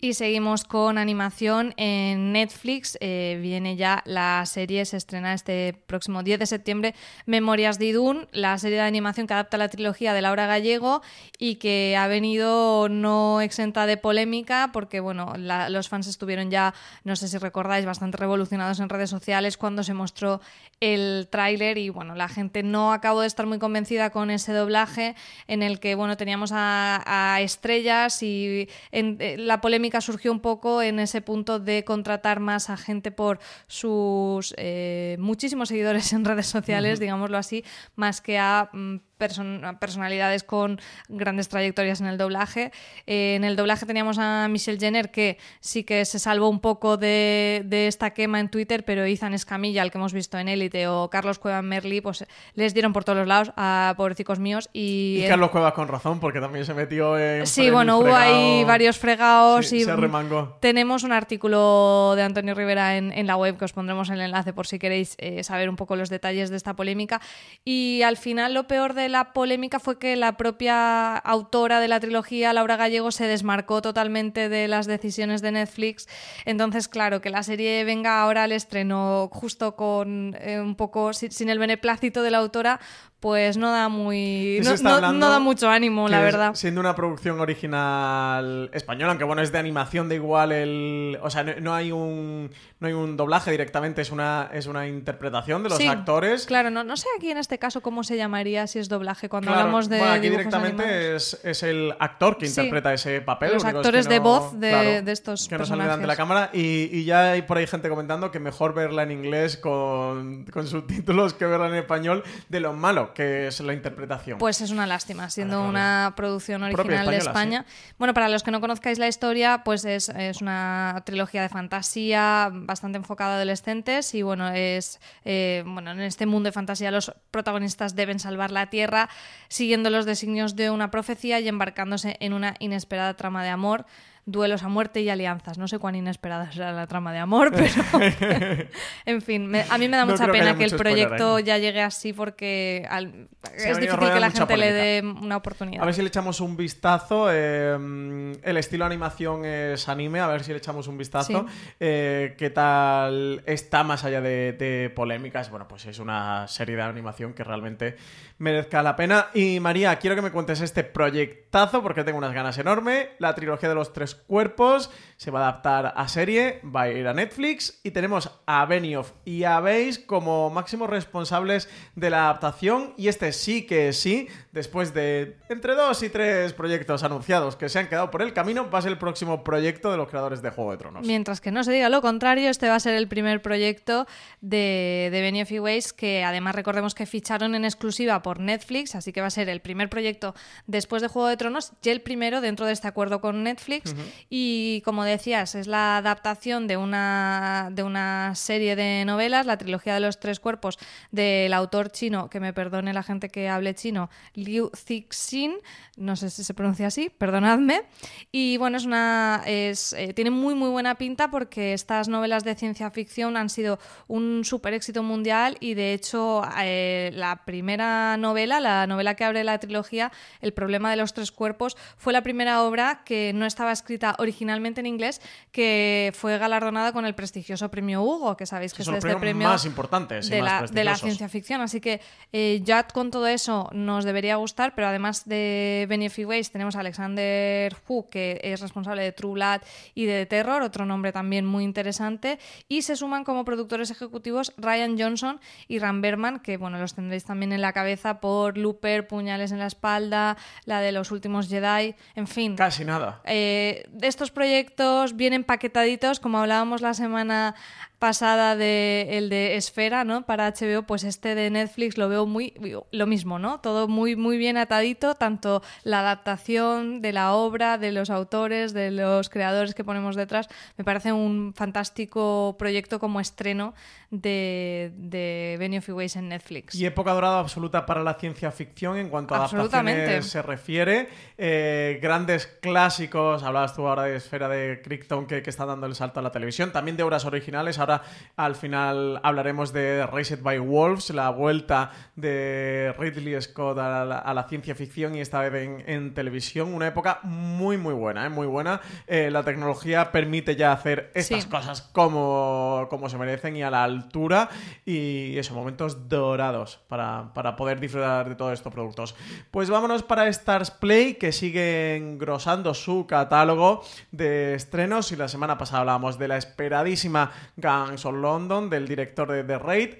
Y 0.04 0.16
seguimos 0.16 0.66
con 0.66 0.98
animación 0.98 1.74
en 1.78 2.34
Netflix. 2.34 2.98
Eh, 3.00 3.39
viene 3.42 3.78
ya 3.78 4.04
la 4.06 4.46
serie, 4.46 4.84
se 4.84 4.98
estrena 4.98 5.34
este 5.34 5.82
próximo 5.88 6.24
10 6.24 6.39
de 6.39 6.46
septiembre, 6.46 6.94
Memorias 7.26 7.80
de 7.80 7.86
Idún, 7.86 8.28
la 8.34 8.58
serie 8.58 8.80
de 8.80 8.84
animación 8.84 9.28
que 9.28 9.34
adapta 9.34 9.58
la 9.58 9.70
trilogía 9.70 10.13
de 10.13 10.22
Laura 10.22 10.46
Gallego 10.46 11.02
y 11.39 11.56
que 11.56 11.96
ha 11.98 12.08
venido 12.08 12.89
no 12.89 13.39
exenta 13.39 13.86
de 13.86 13.96
polémica 13.96 14.72
porque, 14.74 15.00
bueno, 15.00 15.36
la- 15.38 15.70
los 15.70 15.88
fans 15.88 16.08
estuvieron 16.08 16.52
ya, 16.52 16.74
no 17.06 17.16
sé 17.16 17.30
si 17.30 17.38
recordáis, 17.38 17.86
bastante 17.86 18.18
revolucionados 18.18 18.82
en 18.82 18.89
redes 18.89 19.10
sociales 19.10 19.56
cuando 19.56 19.84
se 19.84 19.94
mostró 19.94 20.42
el 20.84 21.28
tráiler 21.30 21.78
y, 21.78 21.88
bueno, 21.89 22.13
la 22.13 22.28
gente 22.28 22.62
no 22.62 22.91
acabó 22.91 23.22
de 23.22 23.28
estar 23.28 23.46
muy 23.46 23.58
convencida 23.58 24.10
con 24.10 24.30
ese 24.30 24.52
doblaje 24.52 25.15
en 25.48 25.63
el 25.63 25.80
que, 25.80 25.96
bueno, 25.96 26.17
teníamos 26.17 26.52
a, 26.54 27.02
a 27.06 27.39
estrellas 27.41 28.22
y 28.22 28.67
en- 28.91 29.15
eh, 29.22 29.38
la 29.38 29.62
polémica 29.62 30.02
surgió 30.02 30.32
un 30.32 30.41
poco 30.41 30.82
en 30.82 31.00
ese 31.00 31.22
punto 31.22 31.60
de 31.60 31.86
contratar 31.86 32.39
más 32.41 32.69
a 32.69 32.76
gente 32.76 33.12
por 33.12 33.39
sus 33.67 34.54
eh, 34.58 35.15
muchísimos 35.19 35.69
seguidores 35.69 36.12
en 36.13 36.26
redes 36.26 36.48
sociales, 36.48 37.00
digámoslo 37.00 37.38
así, 37.38 37.63
más 37.96 38.19
que 38.22 38.38
a 38.38 38.69
mm, 38.74 38.96
person- 39.24 39.78
personalidades 39.80 40.44
con 40.44 40.80
grandes 41.08 41.50
trayectorias 41.50 42.02
en 42.02 42.08
el 42.08 42.18
doblaje. 42.18 42.72
Eh, 43.08 43.36
en 43.36 43.44
el 43.44 43.56
doblaje 43.56 43.86
teníamos 43.86 44.18
a 44.20 44.48
Michelle 44.50 44.80
Jenner, 44.80 45.12
que 45.12 45.38
sí 45.60 45.84
que 45.84 46.06
se 46.06 46.20
salvó 46.20 46.50
un 46.50 46.60
poco 46.60 46.98
de, 46.98 47.64
de 47.66 47.88
esta 47.88 48.12
quema 48.12 48.40
en 48.40 48.50
Twitter, 48.50 48.84
pero 48.86 49.04
Ethan 49.06 49.34
Escamilla, 49.34 49.82
el 49.84 49.92
que 49.92 49.98
hemos 49.98 50.14
visto 50.14 50.38
en 50.38 50.48
Élite, 50.48 50.88
o 50.88 51.10
Carlos 51.10 51.40
Cueva 51.40 51.62
Merli, 51.62 52.02
pues 52.02 52.26
les 52.56 52.74
dieron 52.74 52.94
por 52.94 53.04
todos 53.04 53.18
los 53.20 53.28
lados 53.28 53.52
a 53.56 53.94
pobrecicos 53.98 54.40
míos. 54.40 54.70
Y, 54.74 55.22
Y 55.24 55.28
Carlos 55.28 55.50
Cuevas 55.52 55.74
con 55.74 55.88
razón, 55.88 56.20
porque 56.20 56.40
también 56.40 56.66
se 56.66 56.74
metió 56.74 57.18
en. 57.18 57.48
Sí, 57.48 57.68
en 57.68 57.74
bueno, 57.74 58.00
hubo 58.00 58.16
ahí 58.16 58.64
varios 58.66 58.98
fregados 58.98 59.68
Sí, 59.68 59.78
y 59.78 59.84
se 59.84 59.96
remangó. 59.96 60.58
tenemos 60.60 61.04
un 61.04 61.12
artículo 61.14 62.14
de 62.16 62.24
Antonio 62.24 62.54
Rivera 62.56 62.98
en, 62.98 63.12
en 63.12 63.28
la 63.28 63.36
web 63.38 63.58
que 63.58 63.66
os 63.66 63.74
pondremos 63.74 64.10
el 64.10 64.22
enlace 64.22 64.54
por 64.54 64.68
si 64.68 64.80
queréis 64.80 65.16
eh, 65.18 65.44
saber 65.44 65.70
un 65.70 65.76
poco 65.76 65.96
los 65.96 66.10
detalles 66.10 66.50
de 66.50 66.58
esta 66.58 66.76
polémica. 66.76 67.22
Y 67.66 68.02
al 68.04 68.18
final 68.18 68.54
lo 68.54 68.68
peor 68.68 68.94
de 68.94 69.10
la 69.13 69.32
polémica 69.32 69.80
fue 69.80 69.99
que 69.99 70.15
la 70.15 70.38
propia 70.38 71.15
autora 71.15 71.80
de 71.80 71.88
la 71.88 71.99
trilogía, 71.99 72.52
Laura 72.52 72.78
Gallego, 72.78 73.12
se 73.12 73.28
desmarcó 73.28 73.82
totalmente 73.82 74.49
de 74.49 74.67
las 74.67 74.88
decisiones 74.88 75.43
de 75.43 75.52
Netflix. 75.52 76.08
Entonces, 76.45 76.88
claro, 76.88 77.21
que 77.21 77.30
la 77.30 77.43
serie 77.43 77.84
venga 77.84 78.21
ahora 78.21 78.43
al 78.43 78.52
estreno 78.52 79.30
justo 79.32 79.76
con 79.76 80.36
eh, 80.41 80.60
un 80.60 80.76
poco 80.76 81.13
sin, 81.13 81.32
sin 81.32 81.49
el 81.49 81.60
beneplácito 81.60 82.23
de 82.23 82.32
la 82.32 82.39
autora, 82.39 82.80
pues 83.24 83.56
no 83.56 83.72
da 83.72 83.88
muy. 83.88 84.60
No, 84.84 85.30
da 85.30 85.40
mucho 85.40 85.70
ánimo, 85.70 86.10
la 86.10 86.20
verdad. 86.20 86.56
Siendo 86.56 86.82
una 86.82 86.94
producción 86.94 87.40
original 87.40 88.70
española, 88.74 89.12
aunque 89.14 89.24
bueno, 89.24 89.42
es 89.42 89.54
de 89.54 89.60
animación 89.60 90.10
de 90.10 90.16
igual 90.16 90.52
el. 90.52 91.18
O 91.22 91.30
sea, 91.30 91.44
no, 91.46 91.54
no 91.62 91.74
hay 91.74 91.94
un. 91.94 92.52
No 92.82 92.88
hay 92.88 92.94
un 92.94 93.16
doblaje 93.16 93.50
directamente, 93.50 94.02
es 94.02 94.12
una, 94.12 94.50
es 94.52 94.67
una 94.67 94.86
interpretación 94.90 95.63
de 95.63 95.69
los 95.69 95.78
Sí, 95.78 95.88
actores. 95.88 96.46
Claro, 96.46 96.69
no, 96.69 96.84
no 96.84 96.98
sé 96.98 97.08
aquí 97.17 97.32
en 97.32 97.38
este 97.38 97.58
caso 97.58 97.80
cómo 97.80 98.04
se 98.04 98.17
llamaría 98.17 98.67
si 98.67 98.80
es 98.80 98.90
doblaje 98.90 99.30
cuando 99.30 99.48
Claro, 99.48 99.62
hablamos 99.62 99.88
de. 99.88 100.00
bueno, 100.00 100.13
aquí 100.15 100.30
directamente 100.30 101.15
es, 101.15 101.40
es 101.46 101.63
el 101.63 101.94
actor 101.98 102.38
que 102.38 102.48
Sí. 102.48 102.60
interpreta 102.60 102.94
ese 102.94 103.21
papel. 103.21 103.54
Los 103.54 103.63
es 103.63 103.69
actores 103.74 104.06
que 104.08 104.13
de 104.15 104.19
no- 104.19 104.24
voz 104.26 104.60
de- 104.60 105.02
de 105.02 105.12
estos 105.13 105.48
Que 105.48 105.58
no 105.58 105.65
salen 105.65 105.86
delante 105.86 106.02
de 106.02 106.08
la 106.08 106.17
cámara. 106.17 106.50
Y, 106.52 106.90
y 106.92 107.06
ya 107.06 107.32
hay 107.32 107.44
por 107.44 107.58
ahí 107.58 107.67
gente 107.67 107.88
comentando 107.88 108.32
que 108.32 108.40
mejor 108.42 108.74
verla 108.74 109.04
en 109.04 109.12
inglés 109.12 109.56
con, 109.56 110.44
con 110.52 110.67
subtítulos 110.67 111.34
que 111.34 111.46
verla 111.46 111.69
en 111.69 111.76
español 111.76 112.24
de 112.50 112.60
lo 112.60 112.74
malo 112.74 113.13
que 113.14 113.48
es 113.48 113.60
la 113.60 113.74
interpretación. 113.74 114.38
Pues 114.38 114.62
es 114.62 114.72
una 114.72 114.88
lástima, 114.88 115.30
siendo 115.30 115.62
una 115.62 116.14
producción 116.16 116.64
original 116.64 117.08
de 117.08 117.18
España. 117.18 117.66
Bueno, 117.98 118.14
para 118.14 118.30
los 118.30 118.44
que 118.44 118.52
no 118.52 118.62
conozcáis 118.62 119.00
la 119.00 119.08
historia, 119.08 119.62
pues 119.64 119.86
es, 119.86 120.10
es 120.10 120.42
una 120.42 121.02
trilogía 121.06 121.42
de 121.42 121.50
fantasía 121.50 122.50
bastante 122.52 122.98
enfocada 122.98 123.34
a 123.34 123.36
adolescentes 123.38 124.14
y 124.14 124.22
bueno, 124.22 124.50
es 124.50 125.00
eh, 125.26 125.64
bueno, 125.66 125.92
en 125.92 126.02
este 126.02 126.26
mundo 126.26 126.48
de 126.48 126.52
fantasía 126.52 126.92
los 126.92 127.14
protagonistas 127.32 127.96
deben 127.96 128.20
salvar 128.20 128.52
la 128.52 128.70
Tierra 128.70 129.10
siguiendo 129.48 129.90
los 129.90 130.06
designios 130.06 130.56
de 130.56 130.70
una 130.70 130.92
profecía 130.92 131.40
y 131.40 131.48
embarcándose 131.48 132.18
en 132.20 132.34
una 132.34 132.56
inesperada 132.60 133.16
trama 133.16 133.44
de 133.44 133.50
amor. 133.50 133.86
Duelos 134.26 134.63
a 134.63 134.69
muerte 134.69 135.02
y 135.02 135.10
alianzas. 135.10 135.58
No 135.58 135.67
sé 135.67 135.80
cuán 135.80 135.96
inesperada 135.96 136.50
será 136.52 136.71
la 136.71 136.88
trama 136.88 137.12
de 137.12 137.19
amor, 137.19 137.52
pero. 137.56 137.74
en 139.06 139.21
fin, 139.21 139.48
me- 139.48 139.65
a 139.69 139.78
mí 139.78 139.90
me 139.90 139.98
da 139.98 140.06
No 140.06 140.13
mucha 140.13 140.26
que 140.28 140.32
pena 140.32 140.58
que 140.58 140.63
el 140.63 140.76
proyecto 140.76 141.40
ya 141.40 141.58
llegue 141.58 141.82
así 141.82 142.13
porque 142.13 142.88
al- 142.90 143.28
es 143.56 143.78
difícil 143.80 144.12
que 144.13 144.19
la 144.19 144.32
gente 144.32 144.56
le 144.58 144.71
dé 144.71 145.02
una 145.21 145.36
oportunidad. 145.38 145.84
A 145.84 145.86
ver 145.86 145.94
si 145.94 146.02
le 146.02 146.08
echamos 146.08 146.40
un 146.40 146.56
vistazo. 146.56 147.28
eh, 147.32 148.34
el 148.44 148.58
estilo 148.58 148.86
de 148.86 148.88
animación 148.94 149.44
es 149.46 149.90
anime, 149.90 150.19
a 150.21 150.28
ver 150.28 150.44
si 150.44 150.52
le 150.52 150.58
echamos 150.60 150.88
un 150.88 150.98
vistazo. 150.98 151.46
Sí. 151.48 151.74
Eh, 151.82 152.36
¿Qué 152.38 152.50
tal 152.50 153.44
está 153.46 153.84
más 153.84 154.04
allá 154.06 154.21
de, 154.21 154.54
de 154.54 154.90
polémicas? 154.90 155.50
Bueno, 155.50 155.67
pues 155.67 155.86
es 155.86 156.00
una 156.00 156.48
serie 156.48 156.76
de 156.78 156.82
animación 156.84 157.34
que 157.34 157.44
realmente 157.44 157.98
merezca 158.38 158.82
la 158.82 158.96
pena. 158.96 159.28
Y 159.34 159.60
María, 159.60 159.98
quiero 159.98 160.15
que 160.15 160.21
me 160.21 160.32
cuentes 160.32 160.62
este 160.62 160.84
proyectazo 160.84 161.82
porque 161.84 162.04
tengo 162.04 162.17
unas 162.17 162.34
ganas 162.34 162.58
enormes. 162.58 163.08
La 163.19 163.36
trilogía 163.36 163.67
de 163.69 163.76
los 163.76 163.92
tres 163.94 164.13
cuerpos 164.14 164.90
se 165.18 165.32
va 165.32 165.40
a 165.40 165.50
adaptar 165.50 165.94
a 165.96 166.08
serie, 166.08 166.62
va 166.64 166.84
a 166.84 166.90
ir 166.90 167.08
a 167.08 167.14
Netflix 167.14 167.80
y 167.84 167.92
tenemos 167.92 168.30
a 168.46 168.66
Benioff 168.66 169.12
y 169.26 169.44
a 169.44 169.60
Weiss 169.60 170.00
como 170.00 170.50
máximos 170.50 170.90
responsables 170.90 171.70
de 171.96 172.10
la 172.10 172.26
adaptación. 172.26 172.94
Y 172.98 173.08
este 173.08 173.32
sí 173.32 173.66
que 173.66 173.94
sí, 173.94 174.28
después 174.52 174.94
de 174.94 175.38
entre 175.50 175.76
dos 175.76 176.04
y 176.04 176.10
tres 176.10 176.54
proyectos 176.54 177.04
anunciados 177.04 177.56
que 177.56 177.70
se 177.70 177.80
han 177.80 177.88
quedado 177.88 178.12
por 178.12 178.22
el 178.22 178.34
camino, 178.34 178.70
va 178.70 178.80
a 178.80 178.82
ser 178.82 178.92
el 178.92 178.98
próximo 178.98 179.44
proyecto 179.44 179.92
de 179.92 179.98
los 179.98 180.10
creadores 180.10 180.42
de 180.42 180.50
Juego 180.50 180.72
de 180.72 180.78
Tronos. 180.78 181.06
Mientras 181.06 181.42
que 181.42 181.52
no 181.52 181.64
se 181.64 181.72
diga 181.72 181.90
lo 181.90 182.02
contrario, 182.02 182.50
este 182.50 182.68
va 182.68 182.76
a 182.76 182.80
ser 182.80 182.96
el 182.96 183.08
primer 183.08 183.42
proyecto 183.42 184.08
de, 184.42 185.10
de 185.12 185.22
Benioff 185.22 185.52
y 185.52 185.60
Weiss, 185.60 185.94
que 185.94 186.24
además 186.24 186.56
recordemos 186.56 186.96
que 186.96 187.06
ficharon 187.06 187.56
en 187.56 187.66
exclusiva 187.66 188.22
por 188.22 188.40
Netflix, 188.40 188.96
así 188.96 189.14
que 189.14 189.22
va 189.22 189.28
a 189.28 189.32
ser 189.32 189.50
el 189.50 189.62
primer 189.62 189.90
proyecto 189.90 190.36
después 190.68 191.02
de 191.02 191.08
Juego 191.08 191.28
de 191.28 191.38
Tronos 191.38 191.74
y 191.82 191.90
el 191.90 192.02
primero 192.02 192.42
dentro 192.42 192.66
de 192.66 192.74
este 192.74 192.88
acuerdo 192.88 193.22
con 193.22 193.44
Netflix. 193.44 193.96
Y 194.30 194.82
como 194.86 195.04
decías, 195.14 195.56
es 195.56 195.68
la 195.68 195.98
adaptación 195.98 196.68
de 196.68 196.78
una, 196.78 197.70
de 197.72 197.84
una 197.84 198.36
serie 198.36 198.76
de 198.76 199.06
novelas, 199.06 199.46
la 199.46 199.58
trilogía 199.58 199.94
de 199.94 200.00
los 200.00 200.20
tres 200.20 200.40
cuerpos 200.40 200.78
del 201.12 201.54
autor 201.54 201.92
chino, 201.92 202.30
que 202.30 202.40
me 202.40 202.54
perdone 202.54 202.94
la 202.94 203.04
gente 203.04 203.30
que 203.30 203.50
hable 203.50 203.74
chino, 203.76 204.10
Liu 204.34 204.70
Cixin, 204.76 205.54
no 205.96 206.16
sé 206.16 206.30
si 206.30 206.44
se 206.44 206.54
pronuncia 206.54 206.88
así, 206.88 207.10
perdonadme. 207.10 207.84
Y 208.32 208.58
bueno, 208.58 208.78
es 208.78 208.86
una 208.86 209.44
es, 209.46 209.94
eh, 209.94 210.14
tiene 210.14 210.32
muy 210.32 210.56
muy 210.56 210.70
buena 210.70 210.96
pinta 210.96 211.30
porque 211.30 211.74
estas 211.74 212.08
novelas 212.08 212.44
de 212.44 212.56
ciencia 212.56 212.90
ficción 212.92 213.38
han 213.38 213.50
sido 213.50 213.80
un 214.08 214.44
super 214.44 214.74
éxito 214.74 215.04
mundial 215.04 215.58
y 215.60 215.76
de 215.76 215.94
hecho 215.94 216.42
eh, 216.62 217.12
la 217.14 217.46
primera 217.46 218.18
novela, 218.18 218.60
la 218.60 218.88
novela 218.88 219.16
que 219.16 219.24
abre 219.24 219.44
la 219.44 219.60
trilogía, 219.60 220.12
El 220.42 220.54
problema 220.54 220.90
de 220.90 220.98
los 220.98 221.14
tres 221.14 221.32
cuerpos, 221.32 221.78
fue 221.98 222.14
la 222.14 222.24
primera 222.24 222.64
obra 222.64 223.04
que 223.06 223.32
no 223.34 223.46
estaba 223.46 223.72
escrita 223.72 224.16
originalmente 224.20 224.80
en 224.82 224.88
inglés, 224.94 225.21
que 225.52 226.12
fue 226.15 226.37
galardonada 226.37 226.91
con 226.94 227.06
el 227.06 227.15
prestigioso 227.15 227.69
premio 227.69 228.02
Hugo, 228.02 228.37
que 228.37 228.46
sabéis 228.46 228.73
que 228.73 228.83
es 228.83 228.87
los 228.87 228.98
este 228.98 229.15
premio 229.17 229.48
más 229.48 229.65
importantes 229.65 230.27
y 230.27 230.29
de, 230.29 230.41
más 230.41 230.50
la, 230.50 230.56
de 230.56 230.83
la 230.83 230.91
prestigiosos. 230.91 231.02
ciencia 231.02 231.29
ficción. 231.29 231.62
Así 231.62 231.81
que 231.81 232.02
eh, 232.31 232.62
ya 232.63 232.83
con 232.83 233.12
todo 233.12 233.27
eso 233.27 233.69
nos 233.73 234.06
debería 234.06 234.35
gustar, 234.37 234.75
pero 234.75 234.87
además 234.87 235.27
de 235.27 235.85
Benioff 235.89 236.17
Weiss 236.19 236.52
tenemos 236.52 236.75
a 236.75 236.79
Alexander 236.81 237.75
Hu, 237.87 238.10
que 238.10 238.39
es 238.44 238.62
responsable 238.62 239.02
de 239.04 239.12
True 239.12 239.33
Blood 239.33 239.62
y 239.96 240.06
de 240.06 240.25
The 240.25 240.25
Terror, 240.27 240.62
otro 240.62 240.85
nombre 240.85 241.12
también 241.12 241.46
muy 241.46 241.63
interesante, 241.63 242.39
y 242.67 242.83
se 242.83 242.96
suman 242.96 243.23
como 243.23 243.46
productores 243.46 243.91
ejecutivos 243.91 244.54
Ryan 244.58 244.98
Johnson 244.98 245.39
y 245.67 245.79
Ram 245.79 246.02
Berman, 246.02 246.39
que 246.39 246.58
bueno, 246.58 246.77
los 246.77 246.94
tendréis 246.94 247.25
también 247.25 247.54
en 247.54 247.62
la 247.62 247.73
cabeza 247.73 248.19
por 248.19 248.58
Looper, 248.58 249.08
Puñales 249.08 249.52
en 249.52 249.60
la 249.60 249.67
espalda, 249.67 250.37
la 250.65 250.81
de 250.81 250.91
los 250.91 251.12
últimos 251.12 251.50
Jedi, 251.50 251.96
en 252.15 252.27
fin. 252.27 252.56
Casi 252.56 252.85
nada. 252.85 253.21
Eh, 253.25 253.85
de 253.89 254.08
estos 254.08 254.31
proyectos 254.31 254.83
vienen 255.15 255.44
paquetaditos, 255.44 256.19
como 256.19 256.40
hablábamos 256.40 256.81
la 256.81 256.94
semana 256.94 257.56
pasada 258.04 258.58
de 258.58 259.17
el 259.17 259.29
de 259.29 259.56
Esfera, 259.56 260.04
¿no? 260.04 260.25
Para 260.25 260.51
HBO, 260.51 260.83
pues 260.83 261.06
este 261.06 261.35
de 261.35 261.49
Netflix 261.49 261.97
lo 261.97 262.10
veo 262.10 262.25
muy 262.25 262.54
lo 262.91 263.08
mismo, 263.08 263.39
¿no? 263.39 263.62
Todo 263.62 263.87
muy 263.87 264.17
muy 264.17 264.37
bien 264.37 264.58
atadito, 264.58 265.15
tanto 265.15 265.62
la 265.85 266.01
adaptación 266.01 267.01
de 267.01 267.13
la 267.13 267.31
obra, 267.33 267.77
de 267.77 267.93
los 267.93 268.10
autores, 268.10 268.73
de 268.73 268.91
los 268.91 269.29
creadores 269.29 269.73
que 269.73 269.85
ponemos 269.85 270.17
detrás, 270.17 270.49
me 270.75 270.83
parece 270.83 271.13
un 271.13 271.54
fantástico 271.56 272.58
proyecto 272.60 272.99
como 272.99 273.21
estreno 273.21 273.73
de, 274.12 274.91
de 274.95 275.56
Benioff 275.58 275.87
y 275.87 275.93
Weiss 275.93 276.17
en 276.17 276.27
Netflix. 276.27 276.75
Y 276.75 276.85
época 276.85 277.13
dorada 277.13 277.39
absoluta 277.39 277.85
para 277.85 278.04
la 278.04 278.15
ciencia 278.15 278.51
ficción 278.51 278.97
en 278.97 279.08
cuanto 279.08 279.33
a 279.33 279.45
adaptaciones 279.45 280.25
se 280.25 280.41
refiere. 280.41 281.08
Eh, 281.37 281.99
grandes 282.01 282.47
clásicos, 282.47 283.43
hablabas 283.43 283.73
tú 283.73 283.87
ahora 283.87 284.04
de 284.04 284.17
Esfera 284.17 284.49
de 284.49 284.81
Crichton 284.83 285.25
que, 285.25 285.41
que 285.41 285.49
está 285.49 285.65
dando 285.65 285.87
el 285.87 285.95
salto 285.95 286.19
a 286.19 286.23
la 286.23 286.31
televisión, 286.31 286.71
también 286.73 286.97
de 286.97 287.04
obras 287.04 287.23
originales. 287.23 287.79
Ahora 287.79 287.92
al 288.35 288.56
final 288.56 289.19
hablaremos 289.23 289.73
de 289.73 290.06
Raised 290.08 290.41
by 290.41 290.58
Wolves, 290.60 291.10
la 291.12 291.29
vuelta 291.29 291.91
de 292.15 292.94
Ridley 292.98 293.39
Scott 293.41 293.77
a 293.77 294.06
la, 294.06 294.17
a 294.19 294.33
la 294.33 294.44
ciencia 294.48 294.73
ficción 294.75 295.15
y 295.15 295.21
esta 295.21 295.41
vez 295.41 295.54
en, 295.63 295.83
en 295.87 296.13
televisión. 296.13 296.73
Una 296.73 296.87
época 296.87 297.19
muy 297.23 297.77
muy 297.77 297.94
buena, 297.94 298.25
¿eh? 298.25 298.29
muy 298.29 298.48
buena. 298.48 298.81
Eh, 299.08 299.29
la 299.31 299.44
tecnología 299.44 300.12
permite 300.12 300.56
ya 300.56 300.71
hacer 300.71 301.12
estas 301.13 301.44
Sí. 301.44 301.50
cosas 301.50 301.81
como, 301.81 302.87
como 302.89 303.10
se 303.10 303.17
merecen 303.17 303.56
y 303.56 303.63
a 303.63 303.69
la 303.69 303.83
altura 303.83 304.50
y 304.85 305.37
esos 305.37 305.56
momentos 305.56 306.08
dorados 306.10 306.79
para, 306.87 307.33
para 307.33 307.56
poder 307.56 307.79
disfrutar 307.79 308.29
de 308.29 308.35
todos 308.35 308.54
estos 308.54 308.73
productos. 308.73 309.15
Pues 309.52 309.69
vámonos 309.69 310.04
para 310.04 310.27
Stars 310.27 310.71
Play 310.71 311.15
que 311.15 311.31
sigue 311.31 311.96
engrosando 311.96 312.73
su 312.73 313.06
catálogo 313.08 313.83
de 314.12 314.54
estrenos 314.56 315.12
y 315.12 315.15
la 315.15 315.27
semana 315.27 315.58
pasada 315.58 315.81
hablábamos 315.81 316.17
de 316.17 316.27
la 316.27 316.37
esperadísima 316.37 317.31
of 317.74 318.13
London 318.13 318.69
del 318.69 318.88
director 318.88 319.32
de 319.32 319.44
The 319.44 319.58
Raid. 319.58 319.96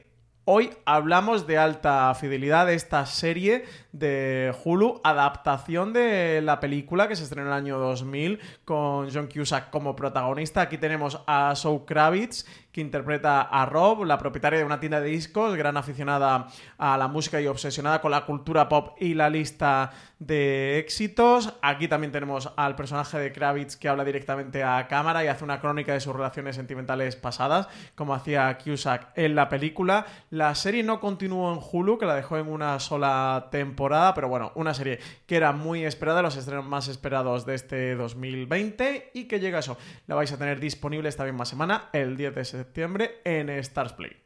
Hoy 0.46 0.70
hablamos 0.86 1.48
de 1.48 1.58
alta 1.58 2.14
fidelidad 2.14 2.68
de 2.68 2.76
esta 2.76 3.06
serie 3.08 3.66
de 3.94 4.54
Hulu, 4.64 5.00
adaptación 5.04 5.94
de 5.94 6.42
la 6.42 6.60
película 6.60 7.08
que 7.08 7.16
se 7.16 7.24
estrenó 7.24 7.48
en 7.48 7.54
el 7.54 7.60
año 7.60 7.78
2000 7.78 8.40
con 8.66 9.10
John 9.14 9.30
Cusack 9.34 9.70
como 9.70 9.96
protagonista. 9.96 10.62
Aquí 10.62 10.78
tenemos 10.78 11.22
a 11.28 11.54
Zoe 11.56 11.86
Kravitz 11.86 12.46
que 12.74 12.82
interpreta 12.82 13.42
a 13.42 13.68
Rob, 13.68 14.04
la 14.04 14.18
propietaria 14.18 14.58
de 14.58 14.66
una 14.66 14.80
tienda 14.80 15.00
de 15.00 15.10
discos, 15.10 15.56
gran 15.56 15.78
aficionada 15.78 16.48
a 16.80 16.98
la 16.98 17.08
música 17.08 17.40
y 17.40 17.46
obsesionada 17.46 18.02
con 18.02 18.10
la 18.10 18.26
cultura 18.26 18.68
pop 18.68 18.98
y 19.00 19.14
la 19.14 19.30
lista 19.30 19.92
de 20.18 20.80
éxitos. 20.80 21.54
Aquí 21.62 21.88
también 21.88 22.12
tenemos 22.12 22.52
al 22.56 22.76
personaje 22.76 23.20
de 23.20 23.32
Kravitz 23.32 23.76
que 23.76 23.90
habla 23.90 24.04
directamente 24.04 24.64
a 24.64 24.88
cámara 24.88 25.24
y 25.24 25.28
hace 25.28 25.44
una 25.44 25.60
crónica 25.60 25.94
de 25.94 26.00
sus 26.00 26.14
relaciones 26.14 26.56
sentimentales 26.56 27.16
pasadas, 27.16 27.68
como 27.94 28.16
hacía 28.16 28.58
Cusack 28.58 29.12
en 29.16 29.36
la 29.36 29.50
película. 29.50 30.08
La 30.32 30.56
serie 30.56 30.82
no 30.82 31.00
continuó 31.00 31.54
en 31.54 31.60
Hulu, 31.62 32.00
que 32.00 32.08
la 32.08 32.16
dejó 32.16 32.38
en 32.38 32.48
una 32.48 32.80
sola 32.80 33.50
temporada, 33.52 33.83
pero 34.16 34.30
bueno, 34.30 34.52
una 34.56 34.74
serie 34.74 35.00
que 35.26 35.36
era 35.36 35.52
muy 35.52 35.84
esperada, 35.86 36.22
los 36.22 36.38
estrenos 36.38 36.66
más 36.66 36.88
esperados 36.88 37.46
de 37.46 37.56
este 37.56 37.96
2020 37.96 39.12
y 39.14 39.26
que 39.26 39.40
llega 39.40 39.60
eso. 39.60 39.78
La 40.08 40.16
vais 40.16 40.32
a 40.32 40.38
tener 40.38 40.60
disponible 40.60 41.10
esta 41.10 41.26
misma 41.26 41.46
semana, 41.46 41.90
el 41.94 42.16
10 42.16 42.36
de 42.36 42.46
septiembre, 42.46 43.22
en 43.26 43.50
Stars 43.50 43.94
Play. 43.94 44.24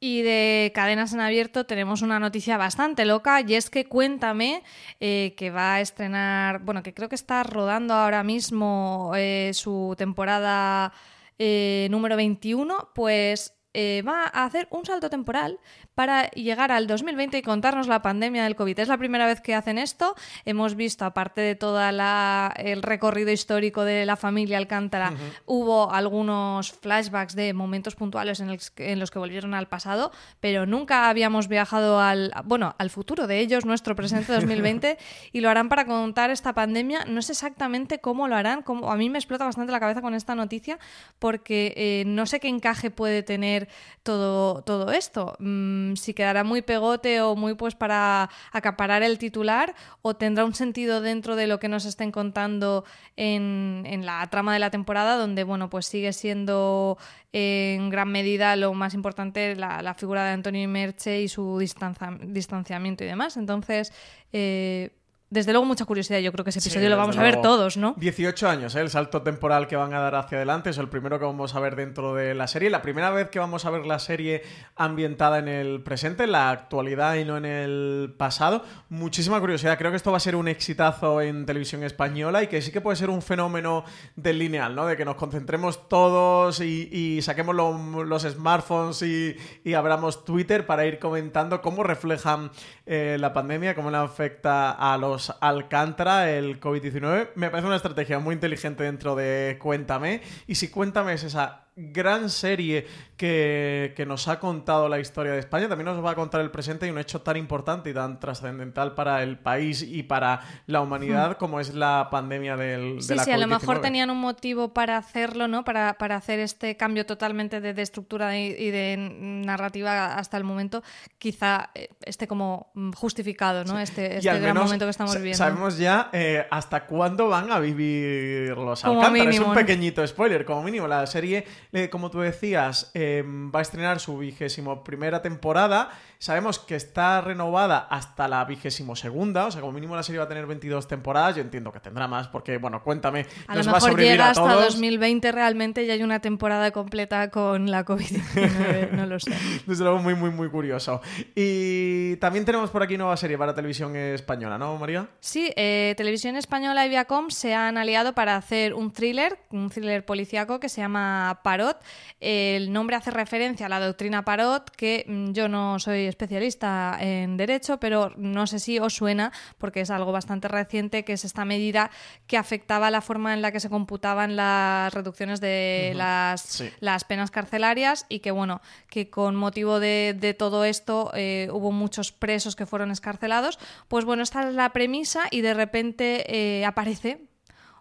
Y 0.00 0.20
de 0.20 0.70
cadenas 0.74 1.14
en 1.14 1.20
abierto 1.20 1.64
tenemos 1.64 2.02
una 2.02 2.20
noticia 2.20 2.58
bastante 2.58 3.06
loca 3.06 3.40
y 3.40 3.54
es 3.54 3.70
que 3.70 3.86
Cuéntame, 3.86 4.62
eh, 5.00 5.34
que 5.36 5.50
va 5.50 5.76
a 5.76 5.80
estrenar, 5.80 6.60
bueno, 6.60 6.82
que 6.82 6.92
creo 6.92 7.08
que 7.08 7.14
está 7.14 7.42
rodando 7.42 7.94
ahora 7.94 8.22
mismo 8.22 9.12
eh, 9.16 9.52
su 9.54 9.94
temporada 9.96 10.92
eh, 11.38 11.88
número 11.90 12.16
21, 12.16 12.90
pues 12.94 13.54
va 13.76 14.30
a 14.32 14.44
hacer 14.44 14.68
un 14.70 14.84
salto 14.84 15.10
temporal 15.10 15.58
para 15.94 16.28
llegar 16.30 16.72
al 16.72 16.86
2020 16.86 17.38
y 17.38 17.42
contarnos 17.42 17.86
la 17.86 18.02
pandemia 18.02 18.44
del 18.44 18.56
COVID. 18.56 18.78
Es 18.80 18.88
la 18.88 18.98
primera 18.98 19.26
vez 19.26 19.40
que 19.40 19.54
hacen 19.54 19.78
esto. 19.78 20.14
Hemos 20.44 20.74
visto, 20.74 21.04
aparte 21.04 21.40
de 21.40 21.54
todo 21.54 21.80
el 21.80 22.82
recorrido 22.82 23.30
histórico 23.30 23.84
de 23.84 24.04
la 24.06 24.16
familia 24.16 24.58
Alcántara, 24.58 25.12
hubo 25.46 25.92
algunos 25.92 26.72
flashbacks 26.72 27.34
de 27.34 27.52
momentos 27.52 27.94
puntuales 27.94 28.40
en, 28.40 28.58
en, 28.76 28.98
los 28.98 29.10
que 29.10 29.18
volvieron 29.18 29.54
al 29.54 29.68
pasado, 29.68 30.10
pero 30.40 30.66
nunca 30.66 31.08
habíamos 31.08 31.48
viajado 31.48 32.00
al, 32.00 32.32
bueno, 32.44 32.74
al 32.78 32.90
futuro 32.90 33.26
de 33.26 33.38
ellos, 33.38 33.64
nuestro 33.64 33.94
presente 33.94 34.32
2020, 34.34 34.98
y 35.32 35.40
lo 35.40 35.50
harán 35.50 35.68
para 35.68 35.84
contar 35.84 36.30
esta 36.30 36.54
pandemia. 36.54 37.04
No 37.04 37.22
sé 37.22 37.32
exactamente 37.32 38.00
cómo 38.00 38.26
lo 38.28 38.36
harán. 38.36 38.64
A 38.84 38.96
mí 38.96 39.10
me 39.10 39.18
explota 39.18 39.44
bastante 39.44 39.72
la 39.72 39.80
cabeza 39.80 40.02
con 40.02 40.14
esta 40.14 40.34
noticia 40.34 40.78
porque 41.18 41.72
eh, 41.76 42.04
no 42.06 42.26
sé 42.26 42.40
qué 42.40 42.48
encaje 42.48 42.90
puede 42.90 43.22
tener 43.22 43.68
todo, 44.02 44.62
todo 44.62 44.92
esto. 44.92 45.36
Mm, 45.38 45.83
si 45.96 46.14
quedará 46.14 46.44
muy 46.44 46.62
pegote 46.62 47.20
o 47.20 47.36
muy 47.36 47.54
pues 47.54 47.74
para 47.74 48.30
acaparar 48.52 49.02
el 49.02 49.18
titular 49.18 49.74
o 50.02 50.14
tendrá 50.14 50.44
un 50.44 50.54
sentido 50.54 51.00
dentro 51.00 51.36
de 51.36 51.46
lo 51.46 51.58
que 51.58 51.68
nos 51.68 51.84
estén 51.84 52.10
contando 52.10 52.84
en, 53.16 53.84
en 53.86 54.06
la 54.06 54.26
trama 54.30 54.52
de 54.52 54.58
la 54.58 54.70
temporada 54.70 55.16
donde 55.16 55.44
bueno 55.44 55.70
pues 55.70 55.86
sigue 55.86 56.12
siendo 56.12 56.98
en 57.32 57.90
gran 57.90 58.10
medida 58.12 58.54
lo 58.56 58.72
más 58.74 58.94
importante 58.94 59.56
la, 59.56 59.82
la 59.82 59.94
figura 59.94 60.24
de 60.24 60.30
Antonio 60.30 60.68
Merche 60.68 61.22
y 61.22 61.28
su 61.28 61.58
distanciamiento 61.58 63.04
y 63.04 63.06
demás. 63.06 63.36
Entonces, 63.36 63.92
eh, 64.32 64.90
desde 65.34 65.52
luego 65.52 65.66
mucha 65.66 65.84
curiosidad. 65.84 66.20
Yo 66.20 66.30
creo 66.30 66.44
que 66.44 66.50
ese 66.50 66.60
episodio 66.60 66.88
lo 66.88 66.96
vamos 66.96 67.18
a 67.18 67.22
ver 67.22 67.42
todos, 67.42 67.76
¿no? 67.76 67.94
18 67.96 68.48
años, 68.48 68.74
¿eh? 68.76 68.80
el 68.80 68.88
salto 68.88 69.22
temporal 69.22 69.66
que 69.66 69.74
van 69.74 69.92
a 69.92 69.98
dar 69.98 70.14
hacia 70.14 70.38
adelante. 70.38 70.70
Es 70.70 70.78
el 70.78 70.88
primero 70.88 71.18
que 71.18 71.24
vamos 71.24 71.56
a 71.56 71.60
ver 71.60 71.74
dentro 71.74 72.14
de 72.14 72.34
la 72.34 72.46
serie. 72.46 72.70
La 72.70 72.82
primera 72.82 73.10
vez 73.10 73.30
que 73.30 73.40
vamos 73.40 73.64
a 73.64 73.70
ver 73.70 73.84
la 73.84 73.98
serie 73.98 74.42
ambientada 74.76 75.40
en 75.40 75.48
el 75.48 75.82
presente, 75.82 76.24
en 76.24 76.32
la 76.32 76.50
actualidad 76.50 77.16
y 77.16 77.24
no 77.24 77.36
en 77.36 77.46
el 77.46 78.14
pasado. 78.16 78.64
Muchísima 78.88 79.40
curiosidad. 79.40 79.76
Creo 79.76 79.90
que 79.90 79.96
esto 79.96 80.12
va 80.12 80.18
a 80.18 80.20
ser 80.20 80.36
un 80.36 80.46
exitazo 80.46 81.20
en 81.20 81.46
televisión 81.46 81.82
española 81.82 82.44
y 82.44 82.46
que 82.46 82.62
sí 82.62 82.70
que 82.70 82.80
puede 82.80 82.96
ser 82.96 83.10
un 83.10 83.20
fenómeno 83.20 83.84
del 84.14 84.38
lineal, 84.38 84.76
¿no? 84.76 84.86
De 84.86 84.96
que 84.96 85.04
nos 85.04 85.16
concentremos 85.16 85.88
todos 85.88 86.60
y, 86.60 87.20
saquemos 87.22 87.56
los 87.56 88.22
smartphones 88.22 89.02
y, 89.02 89.74
abramos 89.74 90.24
Twitter 90.24 90.64
para 90.64 90.86
ir 90.86 91.00
comentando 91.00 91.60
cómo 91.60 91.82
reflejan 91.82 92.52
eh, 92.86 93.16
la 93.18 93.32
pandemia, 93.32 93.74
cómo 93.74 93.90
le 93.90 93.96
afecta 93.96 94.70
a 94.70 94.96
los 94.96 95.23
Alcántara, 95.40 96.30
el 96.30 96.60
COVID-19. 96.60 97.30
Me 97.34 97.50
parece 97.50 97.66
una 97.66 97.76
estrategia 97.76 98.18
muy 98.18 98.34
inteligente 98.34 98.84
dentro 98.84 99.14
de 99.14 99.58
Cuéntame. 99.60 100.22
Y 100.46 100.54
si 100.56 100.68
Cuéntame 100.68 101.14
es 101.14 101.24
esa 101.24 101.63
gran 101.76 102.30
serie 102.30 102.86
que, 103.16 104.04
nos 104.06 104.28
ha 104.28 104.38
contado 104.38 104.88
la 104.88 105.00
historia 105.00 105.32
de 105.32 105.38
España, 105.38 105.68
también 105.68 105.86
nos 105.86 106.04
va 106.04 106.10
a 106.10 106.14
contar 106.14 106.40
el 106.40 106.50
presente 106.50 106.86
y 106.86 106.90
un 106.90 106.98
hecho 106.98 107.22
tan 107.22 107.36
importante 107.36 107.90
y 107.90 107.94
tan 107.94 108.20
trascendental 108.20 108.94
para 108.94 109.22
el 109.22 109.38
país 109.38 109.82
y 109.82 110.02
para 110.02 110.40
la 110.66 110.80
humanidad 110.82 111.32
hmm. 111.32 111.34
como 111.34 111.60
es 111.60 111.74
la 111.74 112.08
pandemia 112.10 112.56
del, 112.56 113.00
sí, 113.00 113.14
de 113.14 113.18
sí, 113.20 113.30
a 113.30 113.38
lo 113.38 113.46
mejor 113.46 113.80
tenían 113.80 114.10
un 114.10 114.20
motivo 114.20 114.72
para 114.74 114.96
hacerlo, 114.98 115.48
¿no? 115.48 115.64
Para, 115.64 115.94
para 115.94 116.16
hacer 116.16 116.38
este 116.38 116.76
cambio 116.76 117.06
totalmente 117.06 117.60
de, 117.60 117.82
estructura 117.82 118.38
y, 118.38 118.70
de 118.70 118.96
narrativa 118.98 120.14
hasta 120.14 120.36
el 120.36 120.44
momento, 120.44 120.82
quizá 121.18 121.70
eh, 121.74 121.88
esté 122.02 122.26
como 122.26 122.72
justificado, 122.94 123.64
¿no? 123.64 123.78
Este, 123.78 124.18
este 124.18 124.38
gran 124.38 124.56
momento 124.56 124.86
que 124.86 124.90
estamos 124.90 125.14
viviendo. 125.14 125.38
Sabemos 125.38 125.78
ya 125.78 126.10
eh, 126.12 126.46
hasta 126.50 126.86
cuándo 126.86 127.28
van 127.28 127.50
a 127.50 127.58
vivir 127.58 128.56
los 128.56 128.84
Alcántara. 128.84 129.30
Es 129.30 129.40
un 129.40 129.54
pequeñito 129.54 130.06
spoiler, 130.06 130.44
como 130.44 130.62
mínimo. 130.62 130.86
La 130.86 131.06
serie 131.06 131.44
como 131.90 132.10
tú 132.10 132.20
decías, 132.20 132.90
em, 132.94 133.50
va 133.52 133.58
a 133.58 133.62
estrenar 133.62 133.98
su 133.98 134.18
vigésimo 134.18 134.84
primera 134.84 135.22
temporada. 135.22 135.90
Sabemos 136.24 136.58
que 136.58 136.74
está 136.74 137.20
renovada 137.20 137.86
hasta 137.90 138.28
la 138.28 138.42
vigésimo 138.46 138.96
segunda, 138.96 139.44
o 139.44 139.50
sea, 139.50 139.60
como 139.60 139.74
mínimo 139.74 139.94
la 139.94 140.02
serie 140.02 140.20
va 140.20 140.24
a 140.24 140.28
tener 140.28 140.46
22 140.46 140.88
temporadas. 140.88 141.36
Yo 141.36 141.42
entiendo 141.42 141.70
que 141.70 141.80
tendrá 141.80 142.08
más, 142.08 142.28
porque, 142.28 142.56
bueno, 142.56 142.82
cuéntame, 142.82 143.26
a 143.46 143.54
lo 143.54 143.62
mejor 143.62 144.00
llega 144.00 144.30
hasta 144.30 144.54
2020 144.54 145.32
realmente 145.32 145.84
y 145.84 145.90
hay 145.90 146.02
una 146.02 146.20
temporada 146.20 146.70
completa 146.70 147.28
con 147.28 147.70
la 147.70 147.84
COVID-19, 147.84 148.90
no 148.92 149.04
lo 149.04 149.20
sé. 149.20 149.32
Desde 149.66 149.84
luego, 149.84 149.98
muy, 149.98 150.14
muy, 150.14 150.30
muy 150.30 150.48
curioso. 150.48 151.02
Y 151.34 152.16
también 152.16 152.46
tenemos 152.46 152.70
por 152.70 152.82
aquí 152.82 152.96
nueva 152.96 153.18
serie 153.18 153.36
para 153.36 153.54
televisión 153.54 153.94
española, 153.94 154.56
¿no, 154.56 154.78
María? 154.78 155.06
Sí, 155.20 155.52
eh, 155.56 155.92
Televisión 155.98 156.36
Española 156.36 156.86
y 156.86 156.88
Viacom 156.88 157.28
se 157.28 157.52
han 157.52 157.76
aliado 157.76 158.14
para 158.14 158.36
hacer 158.36 158.72
un 158.72 158.94
thriller, 158.94 159.40
un 159.50 159.68
thriller 159.68 160.06
policíaco 160.06 160.58
que 160.58 160.70
se 160.70 160.80
llama 160.80 161.40
Paro 161.44 161.74
el 162.20 162.72
nombre 162.72 162.96
hace 162.96 163.10
referencia 163.10 163.66
a 163.66 163.68
la 163.68 163.80
doctrina 163.80 164.24
Parot, 164.24 164.70
que 164.70 165.04
mm, 165.06 165.32
yo 165.32 165.46
no 165.48 165.78
soy 165.78 166.06
especialista 166.14 166.96
en 167.00 167.36
derecho, 167.36 167.78
pero 167.78 168.12
no 168.16 168.46
sé 168.46 168.58
si 168.58 168.78
os 168.78 168.94
suena, 168.94 169.32
porque 169.58 169.80
es 169.80 169.90
algo 169.90 170.12
bastante 170.12 170.48
reciente, 170.48 171.04
que 171.04 171.12
es 171.12 171.24
esta 171.24 171.44
medida 171.44 171.90
que 172.26 172.38
afectaba 172.38 172.90
la 172.90 173.00
forma 173.00 173.34
en 173.34 173.42
la 173.42 173.52
que 173.52 173.60
se 173.60 173.68
computaban 173.68 174.36
las 174.36 174.94
reducciones 174.94 175.40
de 175.40 175.92
las, 175.94 176.62
las, 176.80 177.04
penas 177.04 177.30
carcelarias 177.30 178.06
y 178.08 178.20
que, 178.20 178.30
bueno, 178.30 178.60
que 178.88 179.10
con 179.10 179.34
motivo 179.36 179.80
de, 179.80 180.36
todo 180.38 180.64
esto 180.64 181.10
eh, 181.14 181.48
hubo 181.52 181.72
muchos 181.72 182.12
presos 182.12 182.56
que 182.56 182.66
fueron 182.66 182.90
escarcelados. 182.90 183.58
Pues 183.88 184.04
bueno, 184.04 184.22
esta 184.22 184.48
es 184.48 184.54
la 184.54 184.72
premisa 184.72 185.24
y 185.30 185.40
de 185.42 185.54
repente 185.54 186.24
eh, 186.28 186.64
aparece 186.64 187.33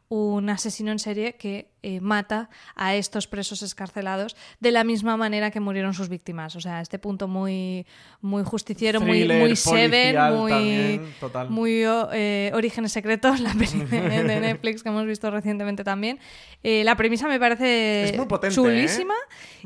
un 0.09 0.49
asesino 0.49 0.91
en 0.91 0.99
serie 0.99 1.35
que 1.35 1.71
eh, 1.81 1.99
mata 1.99 2.49
a 2.75 2.95
estos 2.95 3.27
presos 3.27 3.61
escarcelados 3.61 4.35
de 4.59 4.71
la 4.71 4.83
misma 4.83 5.17
manera 5.17 5.51
que 5.51 5.59
murieron 5.59 5.93
sus 5.93 6.07
víctimas. 6.07 6.55
O 6.55 6.61
sea, 6.61 6.81
este 6.81 6.99
punto 6.99 7.27
muy, 7.27 7.85
muy 8.21 8.43
justiciero, 8.43 9.01
muy, 9.01 9.27
muy 9.27 9.55
Seven, 9.55 10.15
muy, 10.35 11.01
muy 11.49 11.83
eh, 12.13 12.51
Orígenes 12.53 12.91
Secretos, 12.91 13.39
la 13.39 13.53
película 13.53 14.01
de 14.01 14.23
Netflix 14.41 14.83
que 14.83 14.89
hemos 14.89 15.05
visto 15.05 15.31
recientemente 15.31 15.83
también. 15.83 16.19
Eh, 16.61 16.83
la 16.83 16.95
premisa 16.95 17.27
me 17.27 17.39
parece 17.39 18.15
chulísima 18.49 19.15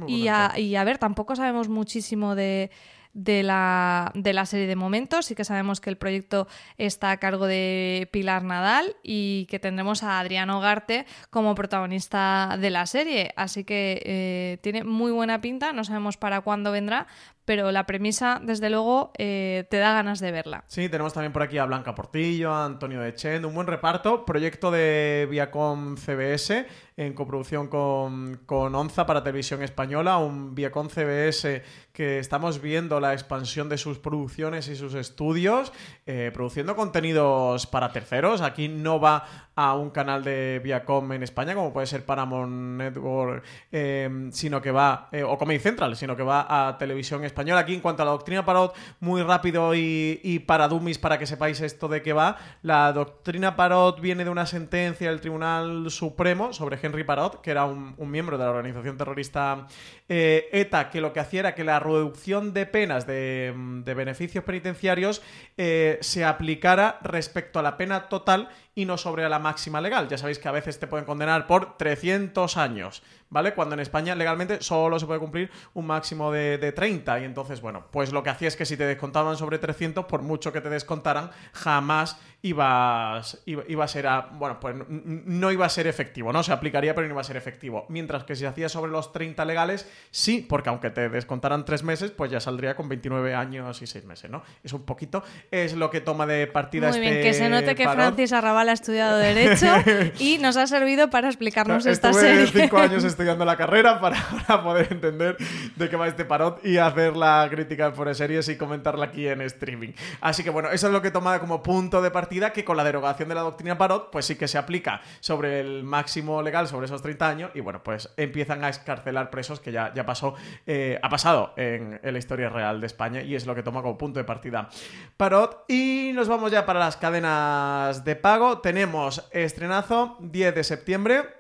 y, 0.08 0.28
y 0.58 0.76
a 0.76 0.84
ver, 0.84 0.98
tampoco 0.98 1.36
sabemos 1.36 1.68
muchísimo 1.68 2.36
de 2.36 2.72
de 3.18 3.41
la, 3.41 4.11
de 4.13 4.32
la 4.32 4.45
serie 4.45 4.68
de 4.68 4.76
momentos. 4.76 5.26
Sí 5.26 5.34
que 5.36 5.43
sabemos 5.43 5.82
que 5.82 5.89
el 5.89 5.97
proyecto 5.97 6.47
está 6.78 7.09
a 7.09 7.18
cargo 7.18 7.47
de 7.47 8.07
Pilar 8.11 8.43
Nadal 8.43 8.95
y 9.01 9.47
que 9.49 9.57
tendremos 9.57 10.03
a 10.03 10.20
Adriano 10.20 10.59
Garte 10.59 11.07
como 11.32 11.55
protagonista 11.55 12.57
de 12.61 12.70
la 12.70 12.86
serie. 12.86 13.34
Así 13.36 13.63
que 13.63 14.01
eh, 14.05 14.59
tiene 14.61 14.84
muy 14.84 15.11
buena 15.11 15.41
pinta, 15.41 15.74
no 15.74 15.84
sabemos 15.84 16.15
para 16.15 16.41
cuándo 16.41 16.72
vendrá, 16.72 17.07
pero 17.48 17.72
la 17.72 17.86
premisa, 17.86 18.41
desde 18.43 18.70
luego, 18.70 19.14
eh, 19.18 19.66
te 19.70 19.78
da 19.78 19.93
ganas 19.93 20.20
de 20.20 20.34
verla. 20.34 20.66
Sí, 20.68 20.89
tenemos 20.89 21.14
también 21.14 21.32
por 21.32 21.43
aquí 21.43 21.58
a 21.58 21.64
Blanca 21.64 21.95
Portillo, 21.95 22.52
a 22.52 22.66
Antonio 22.66 23.00
Dechen, 23.00 23.45
un 23.45 23.56
buen 23.56 23.68
reparto, 23.68 24.26
proyecto 24.26 24.70
de 24.70 25.26
Viacom 25.32 25.95
CBS 25.95 26.66
en 26.98 27.14
coproducción 27.14 27.68
con, 27.68 28.41
con 28.45 28.76
Onza 28.76 29.06
para 29.06 29.24
Televisión 29.24 29.64
Española, 29.64 30.18
un 30.18 30.56
Viacom 30.56 30.89
CBS 30.89 31.64
que 31.93 32.20
estamos 32.20 32.60
viendo 32.62 33.00
la 33.00 33.14
expansión 33.14 33.70
de 33.70 33.78
sus 33.78 33.98
producciones 33.98 34.68
y 34.68 34.76
sus 34.76 34.93
estudios, 34.95 35.72
eh, 36.06 36.32
produciendo 36.34 36.76
contenidos 36.76 37.66
para 37.66 37.91
terceros. 37.91 38.41
Aquí 38.41 38.68
no 38.68 39.00
va 39.00 39.52
a 39.56 39.76
un 39.76 39.91
canal 39.91 40.24
de 40.24 40.60
Viacom 40.64 41.14
en 41.14 41.24
España, 41.24 41.56
como 41.56 41.72
puede 41.72 41.88
ser 41.88 42.04
Paramount 42.04 42.52
Network, 42.52 43.43
eh, 43.72 44.30
sino 44.32 44.60
que 44.62 44.72
va, 44.72 45.10
o 45.28 45.38
Comedy 45.38 45.60
Central, 45.60 45.95
sino 45.95 46.16
que 46.16 46.24
va 46.24 46.68
a 46.68 46.78
Televisión 46.78 47.24
Española 47.24 47.37
Aquí, 47.38 47.76
en 47.76 47.82
cuanto 47.82 48.02
a 48.02 48.06
la 48.06 48.12
doctrina 48.12 48.44
Parot, 48.44 48.76
muy 49.00 49.22
rápido 49.22 49.76
y, 49.76 50.44
para 50.48 50.68
dummies, 50.68 50.98
para 50.98 51.20
que 51.20 51.28
sepáis 51.28 51.62
esto 51.62 51.88
de 51.88 52.02
qué 52.02 52.12
va. 52.12 52.38
La 52.64 52.92
doctrina 52.92 53.56
Parot 53.56 54.02
viene 54.02 54.24
de 54.24 54.32
una 54.32 54.48
sentencia 54.48 55.10
del 55.10 55.22
Tribunal 55.22 55.92
Supremo 55.92 56.52
sobre 56.52 56.80
Henry 56.82 57.04
Parot, 57.04 57.42
que 57.42 57.52
era 57.52 57.66
un, 57.66 57.96
miembro 58.10 58.40
de 58.40 58.44
la 58.44 58.50
organización 58.50 58.98
terrorista 58.98 59.68
eh, 60.10 60.50
ETA, 60.52 60.90
que 60.90 61.00
lo 61.00 61.14
que 61.14 61.20
hacía 61.20 61.42
era 61.42 61.56
que 61.56 61.64
la 61.64 61.80
reducción 61.80 62.54
de 62.54 62.66
penas 62.66 63.06
de, 63.06 63.54
beneficios 63.86 64.44
penitenciarios 64.44 65.22
eh, 65.58 66.00
se 66.02 66.26
aplicara 66.26 66.98
respecto 67.04 67.60
a 67.60 67.62
la 67.62 67.78
pena 67.78 68.10
total 68.10 68.50
y 68.78 68.86
no 68.86 68.96
sobre 68.96 69.28
la 69.28 69.40
máxima 69.40 69.82
legal. 69.82 70.08
Ya 70.08 70.20
sabéis 70.20 70.38
que 70.38 70.48
a 70.48 70.52
veces 70.52 70.78
te 70.78 70.86
pueden 70.86 71.04
condenar 71.04 71.48
por 71.48 71.78
300 71.78 72.58
años, 72.58 73.02
¿vale? 73.28 73.56
Cuando 73.56 73.74
en 73.74 73.80
España 73.80 74.14
legalmente 74.14 74.62
solo 74.62 75.00
se 75.00 75.08
puede 75.08 75.20
cumplir 75.20 75.50
un 75.74 75.88
máximo 75.88 76.32
de, 76.32 76.60
de 76.60 76.72
30. 76.72 77.22
Y 77.22 77.24
entonces, 77.24 77.60
bueno, 77.60 77.88
pues 77.90 78.14
lo 78.14 78.22
que 78.22 78.30
hacía 78.30 78.48
es 78.48 78.56
que 78.56 78.68
si 78.68 78.78
te 78.78 78.86
descontaban 78.86 79.36
sobre 79.36 79.58
300, 79.58 80.06
por 80.06 80.22
mucho 80.22 80.54
que 80.54 80.62
te 80.62 80.70
descontaran, 80.70 81.32
jamás 81.54 82.20
ibas, 82.44 83.42
iba, 83.48 83.64
iba 83.68 83.84
a 83.84 83.88
ser, 83.88 84.06
a, 84.06 84.30
bueno, 84.34 84.60
pues 84.60 84.76
no 84.88 85.52
iba 85.52 85.66
a 85.66 85.70
ser 85.70 85.88
efectivo, 85.88 86.32
¿no? 86.32 86.44
Se 86.44 86.52
aplicaría, 86.52 86.94
pero 86.94 87.08
no 87.08 87.14
iba 87.14 87.22
a 87.22 87.24
ser 87.24 87.36
efectivo. 87.36 87.88
Mientras 87.90 88.26
que 88.26 88.36
si 88.36 88.46
hacías 88.46 88.72
sobre 88.72 88.92
los 88.92 89.12
30 89.12 89.44
legales, 89.46 89.90
sí, 90.12 90.46
porque 90.48 90.70
aunque 90.70 90.92
te 90.92 91.10
descontaran 91.10 91.66
3 91.66 91.82
meses, 91.82 92.12
pues 92.12 92.30
ya 92.30 92.40
saldría 92.40 92.76
con 92.76 92.88
29 92.88 93.34
años 93.34 93.82
y 93.82 93.88
6 93.88 94.06
meses, 94.06 94.30
¿no? 94.30 94.44
Es 94.64 94.72
un 94.74 94.84
poquito, 94.84 95.24
es 95.50 95.74
lo 95.74 95.90
que 95.90 96.00
toma 96.00 96.28
de 96.28 96.46
partida 96.46 96.90
Muy 96.90 96.98
este 96.98 97.12
bien, 97.12 97.24
que 97.24 97.34
se 97.34 97.50
note 97.50 97.74
que. 97.74 97.88
Francis 97.88 98.34
Arrabal 98.34 98.66
ha 98.70 98.74
estudiado 98.74 99.18
Derecho 99.18 99.68
y 100.20 100.38
nos 100.38 100.57
ha 100.57 100.68
servido 100.68 101.09
para 101.09 101.28
explicarnos 101.28 101.86
esta 101.86 102.09
Estuve 102.09 102.45
serie. 102.45 102.63
cinco 102.63 102.78
años 102.78 103.03
estudiando 103.03 103.45
la 103.45 103.55
carrera 103.55 103.99
para, 103.99 104.18
para 104.47 104.63
poder 104.63 104.88
entender 104.91 105.38
de 105.76 105.89
qué 105.89 105.95
va 105.95 106.07
este 106.07 106.26
parot 106.26 106.65
y 106.65 106.78
hacer 106.78 107.15
la 107.15 107.47
crítica 107.49 107.93
por 107.93 108.13
series 108.15 108.47
y 108.49 108.57
comentarla 108.57 109.05
aquí 109.05 109.28
en 109.28 109.41
streaming. 109.41 109.93
Así 110.22 110.43
que 110.43 110.49
bueno, 110.49 110.70
eso 110.70 110.88
es 110.88 110.93
lo 110.93 111.01
que 111.01 111.11
toma 111.11 111.39
como 111.39 111.61
punto 111.61 112.01
de 112.01 112.11
partida 112.11 112.53
que 112.53 112.63
con 112.63 112.78
la 112.78 112.84
derogación 112.84 113.30
de 113.30 113.36
la 113.36 113.41
doctrina 113.41 113.78
parot 113.78 114.11
pues 114.11 114.26
sí 114.26 114.36
que 114.36 114.47
se 114.47 114.57
aplica 114.57 115.01
sobre 115.20 115.59
el 115.59 115.84
máximo 115.84 116.41
legal, 116.41 116.68
sobre 116.68 116.86
esos 116.86 117.01
30 117.01 117.28
años 117.28 117.51
y 117.53 117.59
bueno, 117.59 117.84
pues 117.84 118.09
empiezan 118.18 118.63
a 118.63 118.70
escarcelar 118.70 119.30
presos 119.30 119.59
que 119.59 119.72
ya, 119.72 119.93
ya 119.93 120.05
pasó, 120.05 120.36
eh, 120.65 120.99
ha 121.01 121.09
pasado 121.09 121.53
en, 121.57 121.99
en 122.01 122.13
la 122.13 122.20
historia 122.20 122.49
real 122.49 122.80
de 122.80 122.88
España 122.88 123.22
y 123.22 123.36
es 123.36 123.45
lo 123.45 123.55
que 123.55 123.63
toma 123.63 123.82
como 123.82 123.97
punto 123.97 124.20
de 124.20 124.24
partida 124.24 124.70
Parot. 125.18 125.65
Y 125.68 126.11
nos 126.13 126.28
vamos 126.28 126.51
ya 126.51 126.65
para 126.65 126.80
las 126.80 126.97
cadenas 126.97 128.03
de 128.03 128.15
pago. 128.15 128.57
Tenemos 128.62 129.28
estrenazo 129.32 130.18
10 130.20 130.55
de 130.55 130.64
septiembre. 130.64 131.38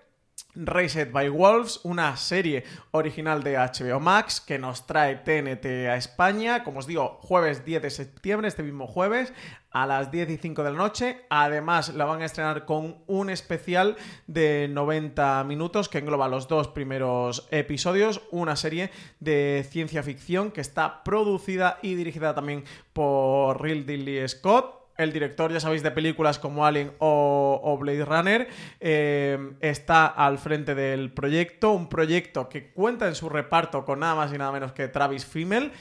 Raised 0.53 1.11
by 1.11 1.29
Wolves, 1.29 1.79
una 1.83 2.17
serie 2.17 2.63
original 2.91 3.43
de 3.43 3.57
HBO 3.57 3.99
Max 3.99 4.41
que 4.41 4.57
nos 4.57 4.87
trae 4.87 5.17
TNT 5.17 5.65
a 5.87 5.97
España, 5.97 6.63
como 6.63 6.79
os 6.79 6.87
digo, 6.87 7.19
jueves 7.21 7.63
10 7.63 7.81
de 7.83 7.89
septiembre, 7.91 8.47
este 8.47 8.63
mismo 8.63 8.87
jueves, 8.87 9.33
a 9.69 9.85
las 9.85 10.11
10 10.11 10.31
y 10.31 10.37
5 10.37 10.63
de 10.63 10.71
la 10.71 10.77
noche. 10.77 11.25
Además, 11.29 11.93
la 11.93 12.05
van 12.05 12.21
a 12.21 12.25
estrenar 12.25 12.65
con 12.65 13.03
un 13.05 13.29
especial 13.29 13.97
de 14.25 14.67
90 14.71 15.43
minutos 15.43 15.89
que 15.89 15.99
engloba 15.99 16.27
los 16.27 16.47
dos 16.47 16.67
primeros 16.69 17.47
episodios, 17.51 18.21
una 18.31 18.55
serie 18.55 18.89
de 19.19 19.65
ciencia 19.69 20.01
ficción 20.01 20.51
que 20.51 20.61
está 20.61 21.03
producida 21.03 21.77
y 21.81 21.93
dirigida 21.95 22.33
también 22.33 22.63
por 22.93 23.61
Ridley 23.61 24.27
Scott 24.27 24.86
el 24.97 25.13
director, 25.13 25.51
ya 25.51 25.59
sabéis, 25.59 25.83
de 25.83 25.91
películas 25.91 26.39
como 26.39 26.65
Alien 26.65 26.91
o, 26.99 27.77
Blade 27.79 28.05
Runner, 28.05 28.47
eh, 28.79 29.51
está 29.61 30.07
al 30.07 30.37
frente 30.37 30.75
del 30.75 31.11
proyecto. 31.11 31.71
Un 31.71 31.87
proyecto 31.87 32.49
que 32.49 32.71
cuenta 32.71 33.07
en 33.07 33.15
su 33.15 33.29
reparto 33.29 33.85
con 33.85 33.99
nada 33.99 34.15
más 34.15 34.33
y 34.33 34.37
nada 34.37 34.51
menos 34.51 34.71
que 34.73 34.87
Travis 34.87 35.25
Fimmel. 35.25 35.71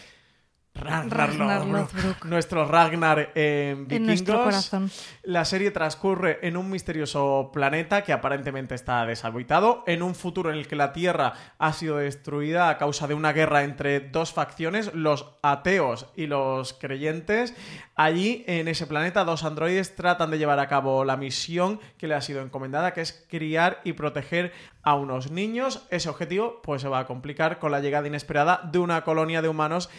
Ragnar, 0.78 1.34
Lothbrok, 1.34 2.24
nuestro 2.24 2.66
Ragnar 2.66 3.30
en 3.34 3.86
Vikingos. 3.86 3.96
En 3.96 4.06
nuestro 4.06 4.42
corazón. 4.42 4.90
La 5.22 5.44
serie 5.44 5.70
transcurre 5.70 6.38
en 6.42 6.56
un 6.56 6.70
misterioso 6.70 7.50
planeta 7.52 8.02
que 8.02 8.12
aparentemente 8.12 8.74
está 8.74 9.04
deshabitado, 9.06 9.82
en 9.86 10.02
un 10.02 10.14
futuro 10.14 10.50
en 10.50 10.56
el 10.56 10.68
que 10.68 10.76
la 10.76 10.92
Tierra 10.92 11.32
ha 11.58 11.72
sido 11.72 11.96
destruida 11.96 12.68
a 12.68 12.78
causa 12.78 13.06
de 13.06 13.14
una 13.14 13.32
guerra 13.32 13.64
entre 13.64 14.00
dos 14.00 14.32
facciones, 14.32 14.94
los 14.94 15.26
ateos 15.42 16.06
y 16.16 16.26
los 16.26 16.72
creyentes. 16.74 17.54
Allí, 17.94 18.44
en 18.46 18.68
ese 18.68 18.86
planeta, 18.86 19.24
dos 19.24 19.44
androides 19.44 19.96
tratan 19.96 20.30
de 20.30 20.38
llevar 20.38 20.58
a 20.58 20.68
cabo 20.68 21.04
la 21.04 21.16
misión 21.16 21.80
que 21.96 22.06
le 22.06 22.14
ha 22.14 22.20
sido 22.20 22.42
encomendada, 22.42 22.92
que 22.92 23.00
es 23.00 23.26
criar 23.28 23.80
y 23.84 23.94
proteger 23.94 24.52
a 24.82 24.94
unos 24.94 25.32
niños. 25.32 25.86
Ese 25.90 26.08
objetivo 26.08 26.60
pues 26.62 26.82
se 26.82 26.88
va 26.88 27.00
a 27.00 27.06
complicar 27.06 27.58
con 27.58 27.72
la 27.72 27.80
llegada 27.80 28.06
inesperada 28.06 28.60
de 28.70 28.78
una 28.78 29.02
colonia 29.02 29.42
de 29.42 29.48
humanos 29.48 29.90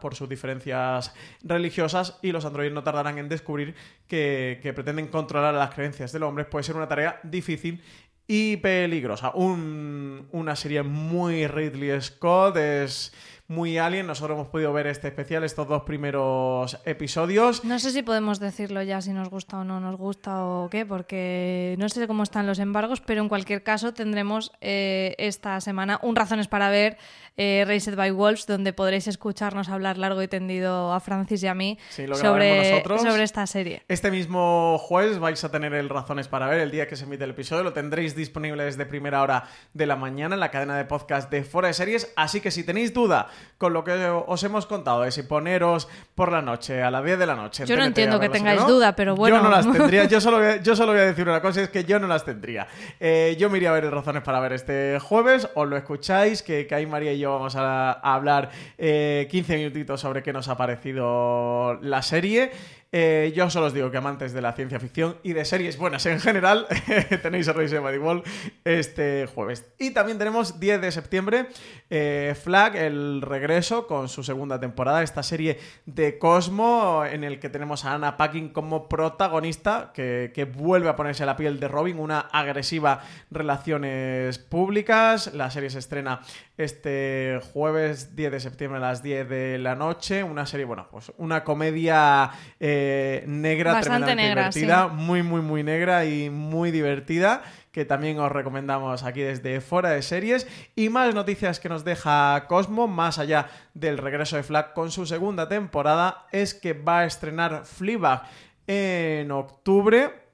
por 0.00 0.14
sus 0.14 0.28
diferencias 0.28 1.12
religiosas 1.42 2.18
y 2.22 2.32
los 2.32 2.44
androides 2.44 2.72
no 2.72 2.82
tardarán 2.82 3.18
en 3.18 3.28
descubrir 3.28 3.74
que, 4.06 4.60
pretenden 4.74 5.08
controlar 5.08 5.54
las 5.54 5.74
creencias 5.74 6.12
del 6.12 6.22
hombre. 6.22 6.44
Puede 6.44 6.62
ser 6.64 6.76
una 6.76 6.88
tarea 6.88 7.20
difícil 7.22 7.82
y 8.26 8.56
peligrosa. 8.58 9.30
Un- 9.34 10.28
una 10.32 10.56
serie 10.56 10.82
muy 10.82 11.46
Ridley 11.46 12.00
Scott, 12.00 12.56
es 12.56 13.12
muy 13.48 13.78
alien. 13.78 14.06
Nosotros 14.06 14.36
hemos 14.36 14.48
podido 14.48 14.72
ver 14.74 14.86
este 14.86 15.08
especial, 15.08 15.42
estos 15.42 15.66
dos 15.66 15.82
primeros 15.82 16.78
episodios. 16.84 17.64
No 17.64 17.78
sé 17.78 17.90
si 17.90 18.02
podemos 18.02 18.38
decirlo 18.40 18.82
ya 18.82 19.00
si 19.00 19.12
nos 19.12 19.30
gusta 19.30 19.58
o 19.58 19.64
no 19.64 19.80
nos 19.80 19.96
gusta 19.96 20.44
o 20.44 20.68
qué, 20.68 20.84
porque 20.84 21.74
no 21.78 21.88
sé 21.88 22.06
cómo 22.06 22.22
están 22.22 22.46
los 22.46 22.58
embargos, 22.58 23.00
pero 23.00 23.22
en 23.22 23.28
cualquier 23.28 23.62
caso 23.62 23.94
tendremos 23.94 24.52
eh, 24.60 25.14
esta 25.18 25.60
semana 25.62 25.98
un 26.02 26.14
Razones 26.14 26.46
para 26.46 26.68
ver 26.68 26.98
eh, 27.38 27.64
Raised 27.66 27.96
by 27.96 28.10
Wolves, 28.10 28.46
donde 28.46 28.72
podréis 28.72 29.06
escucharnos 29.06 29.70
hablar 29.70 29.96
largo 29.96 30.22
y 30.22 30.28
tendido 30.28 30.92
a 30.92 31.00
Francis 31.00 31.42
y 31.42 31.46
a 31.46 31.54
mí 31.54 31.78
Sí, 31.88 32.06
sobre, 32.12 32.82
sobre 32.84 33.22
esta 33.22 33.46
serie. 33.46 33.82
Este 33.88 34.10
mismo 34.10 34.76
jueves 34.78 35.18
vais 35.18 35.42
a 35.42 35.50
tener 35.50 35.72
el 35.72 35.88
Razones 35.88 36.28
para 36.28 36.48
ver, 36.48 36.60
el 36.60 36.70
día 36.70 36.86
que 36.86 36.96
se 36.96 37.04
emite 37.04 37.24
el 37.24 37.30
episodio. 37.30 37.62
Lo 37.62 37.72
tendréis 37.72 38.14
disponible 38.14 38.64
desde 38.64 38.84
primera 38.84 39.22
hora 39.22 39.44
de 39.72 39.86
la 39.86 39.96
mañana 39.96 40.34
en 40.34 40.40
la 40.40 40.50
cadena 40.50 40.76
de 40.76 40.84
podcast 40.84 41.30
de 41.30 41.44
Fora 41.44 41.68
de 41.68 41.74
Series. 41.74 42.12
Así 42.16 42.40
que 42.42 42.50
si 42.50 42.62
tenéis 42.64 42.92
duda 42.92 43.28
con 43.58 43.72
lo 43.72 43.82
que 43.84 43.92
os 44.06 44.42
hemos 44.44 44.66
contado, 44.66 45.02
de 45.02 45.10
si 45.10 45.22
poneros 45.22 45.88
por 46.14 46.30
la 46.30 46.40
noche, 46.42 46.82
a 46.82 46.90
las 46.90 47.04
10 47.04 47.18
de 47.18 47.26
la 47.26 47.34
noche. 47.34 47.66
Yo 47.66 47.76
no 47.76 47.84
entiendo 47.84 48.20
que 48.20 48.28
tengáis 48.28 48.60
¿no? 48.60 48.68
duda, 48.68 48.94
pero 48.94 49.16
bueno. 49.16 49.36
Yo 49.36 49.42
no 49.42 49.50
las 49.50 49.70
tendría. 49.70 50.04
Yo 50.08 50.20
solo, 50.20 50.38
voy 50.38 50.46
a- 50.46 50.56
yo 50.62 50.76
solo 50.76 50.92
voy 50.92 51.00
a 51.00 51.04
decir 51.06 51.28
una 51.28 51.40
cosa, 51.42 51.62
es 51.62 51.70
que 51.70 51.84
yo 51.84 51.98
no 51.98 52.06
las 52.06 52.24
tendría. 52.24 52.66
Eh, 53.00 53.36
yo 53.38 53.50
me 53.50 53.56
iría 53.58 53.70
a 53.70 53.72
ver 53.72 53.84
el 53.84 53.90
Razones 53.90 54.22
para 54.22 54.38
ver 54.40 54.52
este 54.52 54.98
jueves. 55.00 55.48
Os 55.54 55.68
lo 55.68 55.76
escucháis, 55.76 56.42
que, 56.42 56.66
ahí 56.70 56.86
María 56.86 57.12
y 57.12 57.18
yo 57.18 57.32
vamos 57.32 57.56
a, 57.56 57.92
a 57.92 58.14
hablar 58.14 58.50
eh, 58.78 59.26
15 59.30 59.56
minutitos 59.56 60.00
sobre 60.00 60.22
qué 60.22 60.32
nos 60.32 60.48
ha 60.48 60.56
parecido 60.56 61.78
la 61.82 62.02
serie. 62.02 62.50
Eh, 62.90 63.34
yo 63.36 63.50
solo 63.50 63.66
os 63.66 63.74
digo 63.74 63.90
que 63.90 63.98
amantes 63.98 64.32
de 64.32 64.40
la 64.40 64.54
ciencia 64.54 64.80
ficción 64.80 65.18
y 65.22 65.34
de 65.34 65.44
series 65.44 65.76
buenas 65.76 66.06
en 66.06 66.20
general, 66.20 66.66
tenéis 67.22 67.46
a 67.48 67.52
Race 67.52 67.78
the 67.78 67.98
Wall 67.98 68.22
este 68.64 69.26
jueves. 69.26 69.66
Y 69.78 69.90
también 69.90 70.16
tenemos 70.16 70.58
10 70.58 70.80
de 70.80 70.90
septiembre, 70.90 71.48
eh, 71.90 72.34
Flag, 72.42 72.76
el 72.76 73.20
regreso 73.20 73.86
con 73.86 74.08
su 74.08 74.22
segunda 74.22 74.58
temporada, 74.58 75.02
esta 75.02 75.22
serie 75.22 75.58
de 75.84 76.18
Cosmo 76.18 77.04
en 77.04 77.24
el 77.24 77.40
que 77.40 77.50
tenemos 77.50 77.84
a 77.84 77.92
Anna 77.92 78.16
Paquin 78.16 78.48
como 78.48 78.88
protagonista, 78.88 79.90
que, 79.92 80.32
que 80.34 80.46
vuelve 80.46 80.88
a 80.88 80.96
ponerse 80.96 81.26
la 81.26 81.36
piel 81.36 81.60
de 81.60 81.68
Robin, 81.68 81.98
una 81.98 82.20
agresiva 82.20 83.02
relaciones 83.30 84.38
públicas. 84.38 85.34
La 85.34 85.50
serie 85.50 85.68
se 85.68 85.80
estrena 85.80 86.20
este 86.56 87.38
jueves 87.52 88.16
10 88.16 88.32
de 88.32 88.40
septiembre 88.40 88.78
a 88.78 88.80
las 88.80 89.02
10 89.02 89.28
de 89.28 89.58
la 89.58 89.74
noche. 89.74 90.22
Una 90.22 90.46
serie, 90.46 90.64
bueno, 90.64 90.88
pues 90.90 91.12
una 91.18 91.44
comedia 91.44 92.30
eh, 92.58 92.77
negra, 93.26 93.72
Bastante 93.72 94.06
tremendamente 94.06 94.22
negra, 94.22 94.50
divertida, 94.50 94.88
muy, 94.88 95.22
muy, 95.22 95.40
muy 95.40 95.62
negra 95.62 96.04
y 96.04 96.30
muy 96.30 96.70
divertida. 96.70 97.42
Que 97.72 97.84
también 97.84 98.18
os 98.18 98.32
recomendamos 98.32 99.04
aquí 99.04 99.20
desde 99.20 99.60
fuera 99.60 99.90
de 99.90 100.02
series. 100.02 100.46
Y 100.74 100.88
más 100.88 101.14
noticias 101.14 101.60
que 101.60 101.68
nos 101.68 101.84
deja 101.84 102.46
Cosmo, 102.48 102.88
más 102.88 103.18
allá 103.18 103.48
del 103.74 103.98
regreso 103.98 104.36
de 104.36 104.42
Flag 104.42 104.72
con 104.72 104.90
su 104.90 105.06
segunda 105.06 105.48
temporada, 105.48 106.26
es 106.32 106.54
que 106.54 106.72
va 106.72 107.00
a 107.00 107.04
estrenar 107.04 107.64
Fleabag 107.64 108.22
en 108.66 109.30
octubre. 109.30 110.28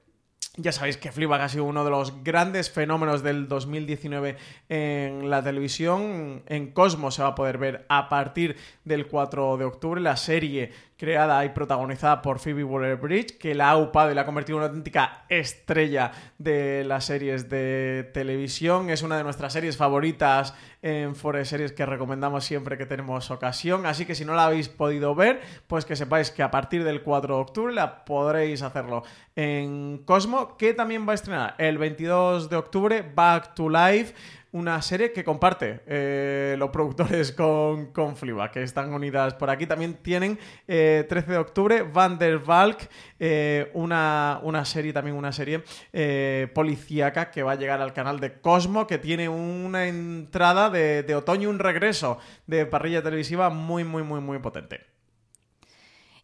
Ya 0.57 0.71
sabéis 0.71 0.95
que 0.95 1.11
Fleabag 1.11 1.41
ha 1.41 1.49
sido 1.49 1.65
uno 1.65 1.83
de 1.83 1.89
los 1.89 2.23
grandes 2.23 2.71
fenómenos 2.71 3.23
del 3.23 3.49
2019 3.49 4.37
en 4.69 5.29
la 5.29 5.43
televisión. 5.43 6.43
En 6.45 6.71
Cosmo 6.71 7.11
se 7.11 7.21
va 7.21 7.29
a 7.29 7.35
poder 7.35 7.57
ver 7.57 7.85
a 7.89 8.07
partir 8.07 8.55
del 8.85 9.07
4 9.07 9.57
de 9.57 9.65
octubre 9.65 9.99
la 9.99 10.15
serie 10.15 10.71
creada 10.97 11.43
y 11.43 11.49
protagonizada 11.49 12.21
por 12.21 12.39
Phoebe 12.39 12.63
Waller-Bridge, 12.63 13.37
que 13.37 13.53
la 13.53 13.71
ha 13.71 13.77
upado 13.77 14.11
y 14.11 14.15
la 14.15 14.21
ha 14.21 14.25
convertido 14.25 14.57
en 14.57 14.63
una 14.63 14.67
auténtica 14.67 15.25
estrella 15.27 16.11
de 16.37 16.83
las 16.85 17.05
series 17.05 17.49
de 17.49 18.09
televisión. 18.13 18.89
Es 18.89 19.01
una 19.01 19.17
de 19.17 19.23
nuestras 19.23 19.51
series 19.51 19.75
favoritas 19.75 20.53
en 20.81 21.15
Forest 21.15 21.51
Series 21.51 21.73
que 21.73 21.85
recomendamos 21.85 22.45
siempre 22.45 22.77
que 22.77 22.85
tenemos 22.85 23.29
ocasión. 23.29 23.85
Así 23.85 24.05
que 24.05 24.15
si 24.15 24.23
no 24.23 24.35
la 24.35 24.45
habéis 24.45 24.69
podido 24.69 25.15
ver, 25.15 25.41
pues 25.67 25.83
que 25.83 25.95
sepáis 25.95 26.31
que 26.31 26.43
a 26.43 26.51
partir 26.51 26.83
del 26.83 27.01
4 27.01 27.35
de 27.35 27.41
octubre 27.41 27.73
la 27.73 28.05
podréis 28.05 28.61
hacerlo 28.61 29.03
en 29.35 30.03
Cosmo, 30.05 30.55
que 30.57 30.73
también 30.73 31.07
va 31.07 31.11
a 31.11 31.15
estrenar 31.15 31.55
el 31.57 31.77
22 31.77 32.49
de 32.49 32.55
octubre 32.55 33.11
Back 33.13 33.53
to 33.55 33.67
Life 33.67 34.13
una 34.55 34.81
serie 34.81 35.11
que 35.11 35.25
comparte 35.25 35.81
eh, 35.85 36.55
los 36.57 36.69
productores 36.69 37.33
con, 37.33 37.87
con 37.87 38.15
que 38.53 38.63
están 38.63 38.93
unidas 38.93 39.33
por 39.33 39.49
aquí. 39.49 39.67
También 39.67 39.95
tienen 39.95 40.39
eh, 40.65 41.05
13 41.09 41.31
de 41.33 41.37
octubre 41.37 41.81
Van 41.81 42.17
der 42.17 42.39
Valk, 42.39 42.89
eh, 43.19 43.69
una, 43.73 44.39
una 44.43 44.63
serie, 44.63 44.93
también 44.93 45.17
una 45.17 45.33
serie 45.33 45.61
eh, 45.91 46.49
policíaca 46.55 47.31
que 47.31 47.43
va 47.43 47.51
a 47.51 47.55
llegar 47.55 47.81
al 47.81 47.91
canal 47.91 48.21
de 48.21 48.39
Cosmo, 48.39 48.87
que 48.87 48.97
tiene 48.97 49.27
una 49.27 49.87
entrada 49.87 50.69
de, 50.69 51.03
de 51.03 51.15
otoño, 51.15 51.49
un 51.49 51.59
regreso 51.59 52.17
de 52.47 52.65
parrilla 52.65 53.03
televisiva 53.03 53.49
muy, 53.49 53.83
muy, 53.83 54.03
muy, 54.03 54.21
muy 54.21 54.39
potente. 54.39 54.94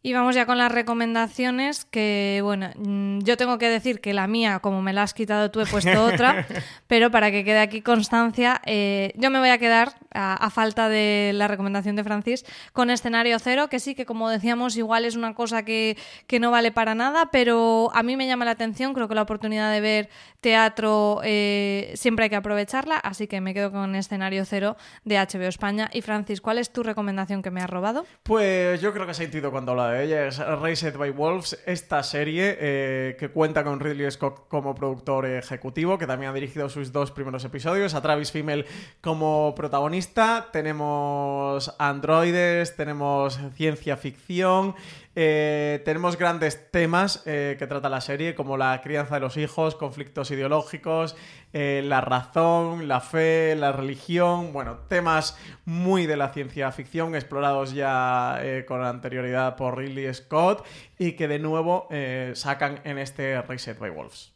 Y 0.03 0.13
vamos 0.13 0.33
ya 0.33 0.47
con 0.47 0.57
las 0.57 0.71
recomendaciones, 0.71 1.85
que 1.85 2.39
bueno, 2.43 2.71
mm, 2.75 3.19
yo 3.19 3.37
tengo 3.37 3.59
que 3.59 3.69
decir 3.69 4.01
que 4.01 4.15
la 4.15 4.25
mía, 4.25 4.57
como 4.57 4.81
me 4.81 4.93
la 4.93 5.03
has 5.03 5.13
quitado 5.13 5.51
tú, 5.51 5.59
he 5.59 5.67
puesto 5.67 6.05
otra, 6.05 6.47
pero 6.87 7.11
para 7.11 7.29
que 7.29 7.43
quede 7.43 7.59
aquí 7.59 7.83
constancia, 7.83 8.61
eh, 8.65 9.13
yo 9.15 9.29
me 9.29 9.37
voy 9.37 9.49
a 9.49 9.59
quedar, 9.59 9.93
a, 10.13 10.49
falta 10.49 10.89
de 10.89 11.31
la 11.35 11.47
recomendación 11.47 11.95
de 11.95 12.03
Francis, 12.03 12.45
con 12.73 12.89
escenario 12.89 13.37
cero, 13.37 13.67
que 13.69 13.79
sí 13.79 13.93
que 13.93 14.07
como 14.07 14.27
decíamos, 14.29 14.75
igual 14.75 15.05
es 15.05 15.15
una 15.15 15.35
cosa 15.35 15.63
que, 15.63 15.95
que 16.25 16.39
no 16.39 16.49
vale 16.49 16.71
para 16.71 16.95
nada, 16.95 17.29
pero 17.31 17.91
a 17.93 18.01
mí 18.01 18.17
me 18.17 18.25
llama 18.25 18.43
la 18.43 18.51
atención, 18.51 18.95
creo 18.95 19.07
que 19.07 19.13
la 19.13 19.21
oportunidad 19.21 19.71
de 19.71 19.81
ver 19.81 20.09
teatro 20.41 21.21
eh, 21.23 21.91
siempre 21.95 22.23
hay 22.23 22.29
que 22.29 22.35
aprovecharla, 22.35 22.97
así 22.97 23.27
que 23.27 23.39
me 23.41 23.53
quedo 23.53 23.71
con 23.71 23.95
escenario 23.95 24.43
cero 24.45 24.75
de 25.05 25.17
HBO 25.17 25.47
España. 25.47 25.89
Y 25.93 26.01
Francis, 26.01 26.41
¿cuál 26.41 26.57
es 26.57 26.71
tu 26.71 26.83
recomendación 26.83 27.41
que 27.41 27.51
me 27.51 27.61
has 27.61 27.69
robado? 27.69 28.05
Pues 28.23 28.81
yo 28.81 28.91
creo 28.91 29.05
que 29.05 29.11
ha 29.11 29.15
sentido 29.15 29.51
cuando 29.51 29.71
habla 29.71 29.91
de 29.91 30.03
ella, 30.03 30.27
es 30.27 30.39
Raised 30.39 30.97
by 30.97 31.11
Wolves, 31.11 31.61
esta 31.65 32.03
serie 32.03 32.57
eh, 32.59 33.15
que 33.19 33.29
cuenta 33.29 33.63
con 33.63 33.79
Ridley 33.79 34.09
Scott 34.11 34.47
como 34.47 34.75
productor 34.75 35.25
ejecutivo, 35.27 35.97
que 35.97 36.07
también 36.07 36.31
ha 36.31 36.33
dirigido 36.33 36.67
sus 36.69 36.91
dos 36.91 37.11
primeros 37.11 37.45
episodios, 37.45 37.93
a 37.93 38.01
Travis 38.01 38.31
Fimmel 38.31 38.65
como 38.99 39.53
protagonista, 39.55 40.49
tenemos 40.51 41.73
androides, 41.77 42.75
tenemos 42.75 43.39
ciencia 43.55 43.95
ficción, 43.95 44.75
eh, 45.15 45.81
tenemos 45.83 46.17
grandes 46.17 46.71
temas 46.71 47.23
eh, 47.25 47.55
que 47.59 47.67
trata 47.67 47.89
la 47.89 48.01
serie, 48.01 48.35
como 48.35 48.57
la 48.57 48.81
crianza 48.81 49.15
de 49.15 49.21
los 49.21 49.37
hijos, 49.37 49.75
conflictos 49.75 50.31
ideológicos, 50.31 51.15
eh, 51.53 51.81
la 51.83 52.01
razón, 52.01 52.87
la 52.87 53.01
fe, 53.01 53.55
la 53.57 53.71
religión, 53.71 54.53
bueno, 54.53 54.77
temas 54.87 55.37
muy 55.65 56.05
de 56.05 56.17
la 56.17 56.29
ciencia 56.29 56.71
ficción 56.71 57.15
explorados 57.15 57.73
ya 57.73 58.41
con 58.67 58.83
anterioridad 58.83 59.55
por 59.55 59.77
Ridley 59.77 60.13
Scott 60.13 60.65
y 60.97 61.13
que 61.13 61.27
de 61.27 61.39
nuevo 61.39 61.87
sacan 62.33 62.79
en 62.83 62.97
este 62.97 63.41
Reset 63.41 63.77
by 63.77 63.89
Wolves. 63.89 64.33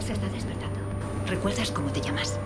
Se 0.00 0.12
está 0.12 0.28
despertando. 0.28 0.80
¿Recuerdas 1.26 1.70
cómo 1.70 1.90
te 1.92 2.00
llamas? 2.00 2.38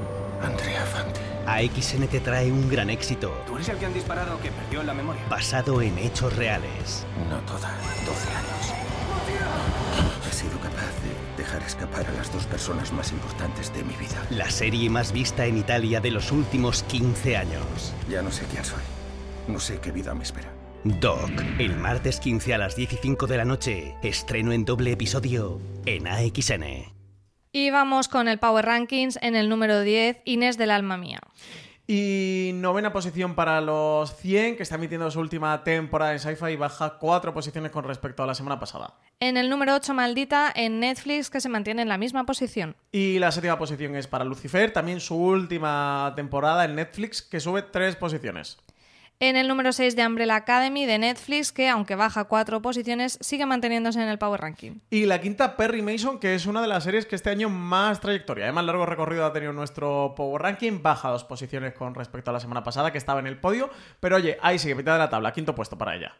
Andrea 0.42 0.84
Fante. 0.84 1.33
AXN 1.46 2.06
te 2.08 2.20
trae 2.20 2.50
un 2.50 2.68
gran 2.68 2.90
éxito. 2.90 3.32
¿Tú 3.46 3.56
eres 3.56 3.68
el 3.68 3.78
que 3.78 3.86
han 3.86 3.94
disparado 3.94 4.40
que 4.40 4.50
perdió 4.50 4.82
la 4.82 4.94
memoria? 4.94 5.22
Basado 5.28 5.82
en 5.82 5.98
hechos 5.98 6.34
reales. 6.36 7.06
No 7.28 7.38
toda, 7.40 7.70
12 8.06 8.28
años. 8.30 8.74
He 10.28 10.32
sido 10.32 10.58
capaz 10.58 10.92
de 11.02 11.36
dejar 11.36 11.62
escapar 11.62 12.06
a 12.06 12.12
las 12.12 12.32
dos 12.32 12.44
personas 12.46 12.92
más 12.92 13.12
importantes 13.12 13.72
de 13.72 13.84
mi 13.84 13.94
vida. 13.94 14.26
La 14.30 14.50
serie 14.50 14.88
más 14.90 15.12
vista 15.12 15.46
en 15.46 15.58
Italia 15.58 16.00
de 16.00 16.10
los 16.10 16.32
últimos 16.32 16.82
15 16.84 17.36
años. 17.36 17.94
Ya 18.08 18.22
no 18.22 18.30
sé 18.30 18.44
quién 18.50 18.64
soy. 18.64 18.82
No 19.46 19.60
sé 19.60 19.78
qué 19.80 19.92
vida 19.92 20.14
me 20.14 20.24
espera. 20.24 20.50
Doc, 20.84 21.30
el 21.58 21.76
martes 21.76 22.20
15 22.20 22.54
a 22.54 22.58
las 22.58 22.74
15 22.74 23.16
de 23.26 23.36
la 23.36 23.44
noche, 23.44 23.94
estreno 24.02 24.52
en 24.52 24.64
doble 24.64 24.92
episodio 24.92 25.60
en 25.86 26.06
AXN. 26.06 26.93
Y 27.56 27.70
vamos 27.70 28.08
con 28.08 28.26
el 28.26 28.40
Power 28.40 28.66
Rankings 28.66 29.16
en 29.22 29.36
el 29.36 29.48
número 29.48 29.82
10, 29.82 30.22
Inés 30.24 30.58
del 30.58 30.72
Alma 30.72 30.96
Mía. 30.96 31.20
Y 31.86 32.50
novena 32.54 32.92
posición 32.92 33.36
para 33.36 33.60
los 33.60 34.16
100, 34.16 34.56
que 34.56 34.64
está 34.64 34.74
emitiendo 34.74 35.08
su 35.12 35.20
última 35.20 35.62
temporada 35.62 36.14
en 36.14 36.18
Sci-Fi 36.18 36.54
y 36.54 36.56
baja 36.56 36.98
cuatro 36.98 37.32
posiciones 37.32 37.70
con 37.70 37.84
respecto 37.84 38.24
a 38.24 38.26
la 38.26 38.34
semana 38.34 38.58
pasada. 38.58 38.94
En 39.20 39.36
el 39.36 39.48
número 39.48 39.76
8, 39.76 39.94
Maldita, 39.94 40.52
en 40.52 40.80
Netflix, 40.80 41.30
que 41.30 41.40
se 41.40 41.48
mantiene 41.48 41.82
en 41.82 41.88
la 41.88 41.96
misma 41.96 42.26
posición. 42.26 42.74
Y 42.90 43.20
la 43.20 43.30
séptima 43.30 43.56
posición 43.56 43.94
es 43.94 44.08
para 44.08 44.24
Lucifer, 44.24 44.72
también 44.72 44.98
su 44.98 45.14
última 45.14 46.12
temporada 46.16 46.64
en 46.64 46.74
Netflix, 46.74 47.22
que 47.22 47.38
sube 47.38 47.62
tres 47.62 47.94
posiciones. 47.94 48.58
En 49.20 49.36
el 49.36 49.46
número 49.46 49.72
6 49.72 49.94
de 49.94 50.06
Umbrella 50.06 50.34
Academy 50.34 50.86
de 50.86 50.98
Netflix, 50.98 51.52
que 51.52 51.68
aunque 51.68 51.94
baja 51.94 52.24
cuatro 52.24 52.60
posiciones, 52.60 53.16
sigue 53.20 53.46
manteniéndose 53.46 54.02
en 54.02 54.08
el 54.08 54.18
Power 54.18 54.40
Ranking. 54.40 54.80
Y 54.90 55.06
la 55.06 55.20
quinta, 55.20 55.56
Perry 55.56 55.82
Mason, 55.82 56.18
que 56.18 56.34
es 56.34 56.46
una 56.46 56.60
de 56.60 56.66
las 56.66 56.84
series 56.84 57.06
que 57.06 57.14
este 57.14 57.30
año 57.30 57.48
más 57.48 58.00
trayectoria, 58.00 58.50
más 58.52 58.64
largo 58.64 58.86
recorrido 58.86 59.24
ha 59.24 59.32
tenido 59.32 59.52
nuestro 59.52 60.14
Power 60.16 60.42
Ranking, 60.42 60.82
baja 60.82 61.10
dos 61.10 61.24
posiciones 61.24 61.74
con 61.74 61.94
respecto 61.94 62.30
a 62.30 62.32
la 62.32 62.40
semana 62.40 62.64
pasada, 62.64 62.90
que 62.90 62.98
estaba 62.98 63.20
en 63.20 63.28
el 63.28 63.38
podio, 63.38 63.70
pero 64.00 64.16
oye, 64.16 64.36
ahí 64.42 64.58
sigue, 64.58 64.74
mitad 64.74 64.94
de 64.94 64.98
la 64.98 65.10
tabla, 65.10 65.32
quinto 65.32 65.54
puesto 65.54 65.78
para 65.78 65.94
ella. 65.94 66.16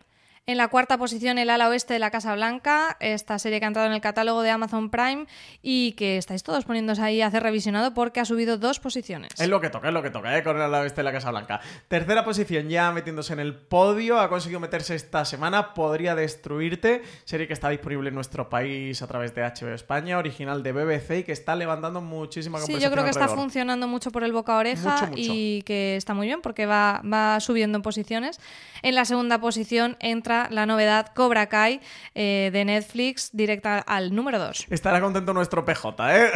En 0.46 0.58
la 0.58 0.68
cuarta 0.68 0.98
posición, 0.98 1.38
El 1.38 1.48
ala 1.48 1.70
oeste 1.70 1.94
de 1.94 1.98
la 1.98 2.10
Casa 2.10 2.34
Blanca, 2.34 2.98
esta 3.00 3.38
serie 3.38 3.60
que 3.60 3.64
ha 3.64 3.68
entrado 3.68 3.88
en 3.88 3.94
el 3.94 4.02
catálogo 4.02 4.42
de 4.42 4.50
Amazon 4.50 4.90
Prime 4.90 5.24
y 5.62 5.92
que 5.92 6.18
estáis 6.18 6.42
todos 6.42 6.66
poniéndose 6.66 7.00
ahí 7.00 7.22
a 7.22 7.28
hacer 7.28 7.42
revisionado 7.42 7.94
porque 7.94 8.20
ha 8.20 8.26
subido 8.26 8.58
dos 8.58 8.78
posiciones. 8.78 9.30
Es 9.38 9.48
lo 9.48 9.62
que 9.62 9.70
toca, 9.70 9.88
es 9.88 9.94
lo 9.94 10.02
que 10.02 10.10
toca, 10.10 10.36
¿eh? 10.36 10.42
con 10.42 10.56
El 10.56 10.62
ala 10.64 10.80
oeste 10.80 10.96
de 10.96 11.04
la 11.04 11.12
Casa 11.12 11.30
Blanca. 11.30 11.62
Tercera 11.88 12.26
posición, 12.26 12.68
ya 12.68 12.92
metiéndose 12.92 13.32
en 13.32 13.40
el 13.40 13.54
podio, 13.54 14.20
ha 14.20 14.28
conseguido 14.28 14.60
meterse 14.60 14.94
esta 14.94 15.24
semana, 15.24 15.72
Podría 15.72 16.14
Destruirte, 16.14 17.00
serie 17.24 17.46
que 17.46 17.54
está 17.54 17.70
disponible 17.70 18.10
en 18.10 18.14
nuestro 18.14 18.50
país 18.50 19.00
a 19.00 19.06
través 19.06 19.34
de 19.34 19.44
HBO 19.44 19.72
España, 19.72 20.18
original 20.18 20.62
de 20.62 20.72
BBC 20.72 21.20
y 21.20 21.22
que 21.24 21.32
está 21.32 21.56
levantando 21.56 22.02
muchísima 22.02 22.58
conversación 22.58 22.80
Sí, 22.80 22.84
yo 22.84 22.92
creo 22.92 23.04
que 23.04 23.10
está 23.10 23.28
funcionando 23.28 23.88
mucho 23.88 24.10
por 24.10 24.22
el 24.24 24.32
boca 24.34 24.56
a 24.56 24.58
oreja 24.58 25.10
y 25.16 25.62
que 25.62 25.96
está 25.96 26.12
muy 26.12 26.26
bien 26.26 26.42
porque 26.42 26.66
va, 26.66 27.00
va 27.02 27.40
subiendo 27.40 27.76
en 27.76 27.82
posiciones. 27.82 28.38
En 28.82 28.94
la 28.94 29.06
segunda 29.06 29.40
posición 29.40 29.96
entra 30.00 30.33
la 30.50 30.66
novedad 30.66 31.12
Cobra 31.14 31.46
Kai 31.46 31.80
eh, 32.14 32.50
de 32.52 32.64
Netflix 32.64 33.30
directa 33.32 33.78
al 33.78 34.14
número 34.14 34.38
2. 34.38 34.66
Estará 34.70 35.00
contento 35.00 35.32
nuestro 35.32 35.64
PJ, 35.64 35.94
¿eh? 36.16 36.30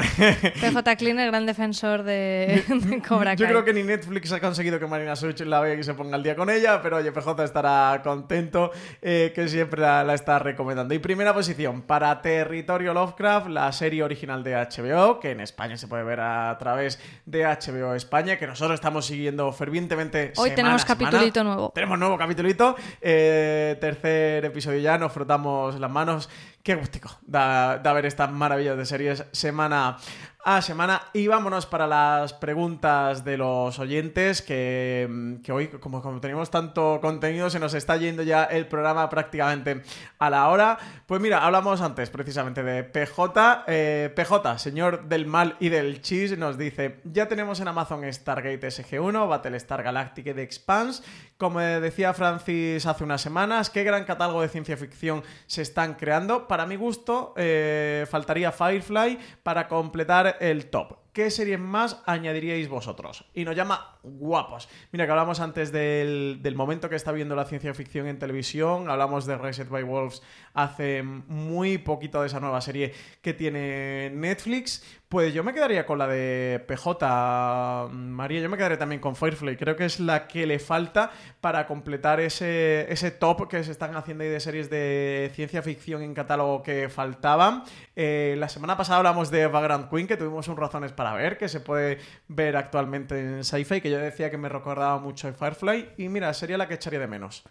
PJ 0.60 0.96
Clean, 0.96 1.18
el 1.18 1.30
gran 1.30 1.46
defensor 1.46 2.02
de, 2.02 2.64
Cobra 3.08 3.36
Kai. 3.36 3.38
Yo 3.38 3.46
creo 3.46 3.64
que 3.64 3.72
ni 3.72 3.82
Netflix 3.82 4.32
ha 4.32 4.40
conseguido 4.40 4.78
que 4.78 4.86
Marina 4.86 5.16
Such 5.16 5.40
la 5.40 5.60
vea 5.60 5.74
y 5.74 5.82
se 5.82 5.94
ponga 5.94 6.16
al 6.16 6.22
día 6.22 6.36
con 6.36 6.50
ella, 6.50 6.80
pero 6.82 6.96
oye, 6.96 7.12
PJ 7.12 7.44
estará 7.44 8.00
contento 8.02 8.70
eh, 9.02 9.32
que 9.34 9.48
siempre 9.48 9.80
la, 9.80 10.14
está 10.14 10.38
recomendando. 10.38 10.94
Y 10.94 10.98
primera 10.98 11.34
posición 11.34 11.82
para 11.82 12.20
Territorio 12.22 12.94
Lovecraft, 12.94 13.48
la 13.48 13.70
serie 13.72 14.02
original 14.02 14.42
de 14.42 14.54
HBO, 14.54 15.20
que 15.20 15.30
en 15.30 15.40
España 15.40 15.76
se 15.76 15.88
puede 15.88 16.04
ver 16.04 16.20
a 16.20 16.56
través 16.58 17.00
de 17.26 17.44
HBO 17.44 17.94
España, 17.94 18.38
que 18.38 18.46
nosotros 18.46 18.74
estamos 18.74 19.06
siguiendo 19.06 19.52
fervientemente. 19.52 20.32
Hoy 20.36 20.50
tenemos 20.50 20.84
capítulito 20.84 21.44
nuevo. 21.44 21.72
Tenemos 21.74 21.98
nuevo 21.98 22.16
capítulito. 22.18 22.76
Eh, 23.00 23.76
tercer 23.88 24.44
episodio 24.44 24.80
ya, 24.80 24.98
nos 24.98 25.12
frotamos 25.12 25.80
las 25.80 25.90
manos. 25.90 26.28
Qué 26.62 26.74
gustico 26.74 27.10
da, 27.22 27.78
da 27.78 27.92
ver 27.94 28.04
estas 28.04 28.30
maravillas 28.30 28.76
de 28.76 28.84
series 28.84 29.24
semana 29.32 29.96
a 30.44 30.62
semana. 30.62 31.02
Y 31.12 31.26
vámonos 31.26 31.66
para 31.66 31.86
las 31.86 32.32
preguntas 32.32 33.24
de 33.24 33.36
los 33.36 33.78
oyentes, 33.78 34.42
que, 34.42 35.40
hoy, 35.52 35.68
como, 35.68 36.00
tenemos 36.20 36.50
tanto 36.50 36.98
contenido, 37.00 37.50
se 37.50 37.58
nos 37.58 37.74
está 37.74 37.96
yendo 37.96 38.22
ya 38.22 38.44
el 38.44 38.66
programa 38.66 39.08
prácticamente 39.08 39.82
a 40.18 40.30
la 40.30 40.48
hora. 40.48 40.78
Pues 41.06 41.20
mira, 41.20 41.44
hablamos 41.44 41.80
antes 41.80 42.10
precisamente 42.10 42.62
de 42.62 42.84
PJ. 42.84 43.64
Eh, 43.66 44.12
PJ, 44.14 44.58
señor 44.58 45.08
del 45.08 45.26
mal 45.26 45.56
y 45.60 45.68
del 45.68 46.00
cheese, 46.02 46.36
nos 46.36 46.56
dice, 46.56 47.00
ya 47.04 47.26
tenemos 47.28 47.60
en 47.60 47.68
Amazon 47.68 48.10
Stargate 48.12 48.66
SG1, 48.68 49.28
Battlestar 49.28 49.82
Galactica 49.82 50.32
de 50.32 50.42
Expanse. 50.42 51.02
Como 51.36 51.60
decía 51.60 52.14
Francis 52.14 52.84
hace 52.84 53.04
unas 53.04 53.20
semanas, 53.20 53.70
qué 53.70 53.84
gran 53.84 54.04
catálogo 54.04 54.42
de 54.42 54.48
ciencia 54.48 54.76
ficción 54.76 55.22
se 55.46 55.62
están 55.62 55.94
creando. 55.94 56.48
Para 56.48 56.66
mi 56.66 56.74
gusto, 56.74 57.32
eh, 57.36 58.06
faltaría 58.10 58.50
Firefly 58.50 59.18
para 59.44 59.68
completar 59.68 60.27
el 60.30 60.70
top. 60.70 61.07
¿Qué 61.18 61.32
series 61.32 61.58
más 61.58 62.00
añadiríais 62.06 62.68
vosotros? 62.68 63.24
Y 63.34 63.44
nos 63.44 63.56
llama 63.56 63.98
guapos. 64.04 64.68
Mira, 64.92 65.04
que 65.04 65.10
hablamos 65.10 65.40
antes 65.40 65.72
del, 65.72 66.52
momento 66.54 66.88
que 66.88 66.94
está 66.94 67.10
viendo 67.10 67.34
la 67.34 67.44
ciencia 67.44 67.74
ficción 67.74 68.06
en 68.06 68.20
televisión. 68.20 68.88
Hablamos 68.88 69.26
de 69.26 69.36
Reset 69.36 69.68
by 69.68 69.82
Wolves 69.82 70.22
hace 70.54 71.02
muy 71.02 71.78
poquito 71.78 72.20
de 72.20 72.28
esa 72.28 72.38
nueva 72.38 72.60
serie 72.60 72.94
que 73.20 73.34
tiene 73.34 74.10
Netflix. 74.14 74.84
Pues 75.08 75.32
yo 75.32 75.42
me 75.42 75.54
quedaría 75.54 75.86
con 75.86 75.98
la 75.98 76.06
de 76.06 76.62
PJ, 76.68 77.88
María. 77.90 78.40
Yo 78.40 78.50
me 78.50 78.58
quedaría 78.58 78.78
también 78.78 79.00
con 79.00 79.16
Firefly. 79.16 79.56
Creo 79.56 79.74
que 79.74 79.86
es 79.86 80.00
la 80.00 80.28
que 80.28 80.46
le 80.46 80.58
falta 80.58 81.10
para 81.40 81.66
completar 81.66 82.20
ese, 82.20 82.92
ese 82.92 83.10
top 83.10 83.48
que 83.48 83.64
se 83.64 83.72
están 83.72 83.96
haciendo 83.96 84.22
ahí 84.22 84.30
de 84.30 84.38
series 84.38 84.68
de 84.68 85.32
ciencia 85.34 85.62
ficción 85.62 86.02
en 86.02 86.12
catálogo 86.12 86.62
que 86.62 86.90
faltaban. 86.90 87.64
Eh, 87.96 88.36
la 88.38 88.50
semana 88.50 88.76
pasada 88.76 88.98
hablamos 88.98 89.30
de 89.30 89.46
Vagrant 89.46 89.88
Queen, 89.88 90.06
que 90.06 90.18
tuvimos 90.18 90.46
un 90.46 90.58
razones 90.58 90.92
para 90.92 91.07
ver, 91.14 91.38
que 91.38 91.48
se 91.48 91.60
puede 91.60 91.98
ver 92.28 92.56
actualmente 92.56 93.18
en 93.18 93.44
Sci-Fi, 93.44 93.80
que 93.80 93.90
yo 93.90 93.98
decía 93.98 94.30
que 94.30 94.38
me 94.38 94.48
recordaba 94.48 94.98
mucho 94.98 95.28
a 95.28 95.32
Firefly. 95.32 95.90
Y 95.98 96.08
mira, 96.08 96.32
sería 96.34 96.58
la 96.58 96.68
que 96.68 96.74
echaría 96.74 96.98
de 96.98 97.06
menos. 97.06 97.44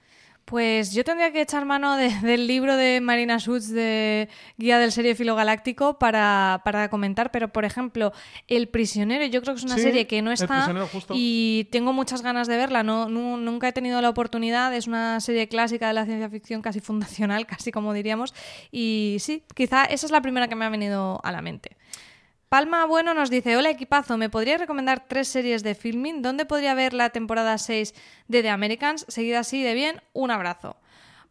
Pues 0.47 0.93
yo 0.93 1.03
tendría 1.03 1.34
que 1.34 1.41
echar 1.41 1.66
mano 1.66 1.97
del 1.97 2.47
libro 2.47 2.78
de 2.78 3.01
Marina 3.01 3.38
Schutz 3.38 3.68
de 3.68 4.30
Guía 4.58 4.80
del 4.80 4.93
Serie 4.93 5.14
Galáctico 5.14 5.99
para, 5.99 6.62
para, 6.64 6.89
comentar, 6.89 7.32
pero 7.32 7.49
por 7.49 7.66
ejemplo, 7.66 8.14
El 8.47 8.70
Prisionero, 8.70 9.26
yo 9.26 9.41
creo 9.41 9.55
que 9.55 9.60
es 9.60 9.66
una 9.66 9.78
serie 9.78 10.08
que 10.08 10.22
no 10.22 10.32
está 10.32 10.74
y 11.10 11.68
tengo 11.70 11.91
muchas 11.91 12.22
ganas 12.22 12.47
de 12.47 12.55
verla, 12.55 12.82
no, 12.82 13.10
nunca 13.10 13.68
he 13.68 13.74
tenido 13.74 14.01
la 14.01 14.08
oportunidad, 14.08 14.74
es 14.74 14.88
una 14.88 15.20
serie 15.20 15.49
clásica 15.49 15.89
de 15.89 15.93
la 15.93 16.05
ciencia 16.05 16.30
ficción 16.30 16.62
casi 16.62 16.80
fundacional, 16.80 17.45
casi 17.45 17.74
como 17.74 17.91
diríamos, 17.91 18.34
y 18.72 19.18
sí, 19.20 19.43
quizá 19.53 19.84
esa 19.84 20.05
es 20.05 20.14
la 20.14 20.22
primera 20.22 20.47
que 20.47 20.55
me 20.55 20.64
ha 20.64 20.70
venido 20.70 21.20
a 21.26 21.34
la 21.34 21.41
mente. 21.41 21.76
Palma 22.50 22.86
Bueno 22.86 23.14
nos 23.14 23.30
dice, 23.30 23.58
hola 23.58 23.72
equipazo, 23.72 24.16
¿me 24.16 24.30
podría 24.30 24.58
recomendar 24.58 25.04
tres 25.06 25.28
series 25.28 25.64
de 25.64 25.76
filming? 25.76 26.22
¿Dónde 26.22 26.45
podría 26.45 26.74
ver 26.76 26.93
la 26.93 27.10
temporada 27.10 27.58
6 27.58 27.93
de 28.30 28.41
The 28.41 28.50
Americans? 28.50 29.06
Seguida 29.10 29.39
así 29.39 29.62
de 29.64 29.74
bien, 29.74 30.02
un 30.14 30.32
abrazo. 30.32 30.78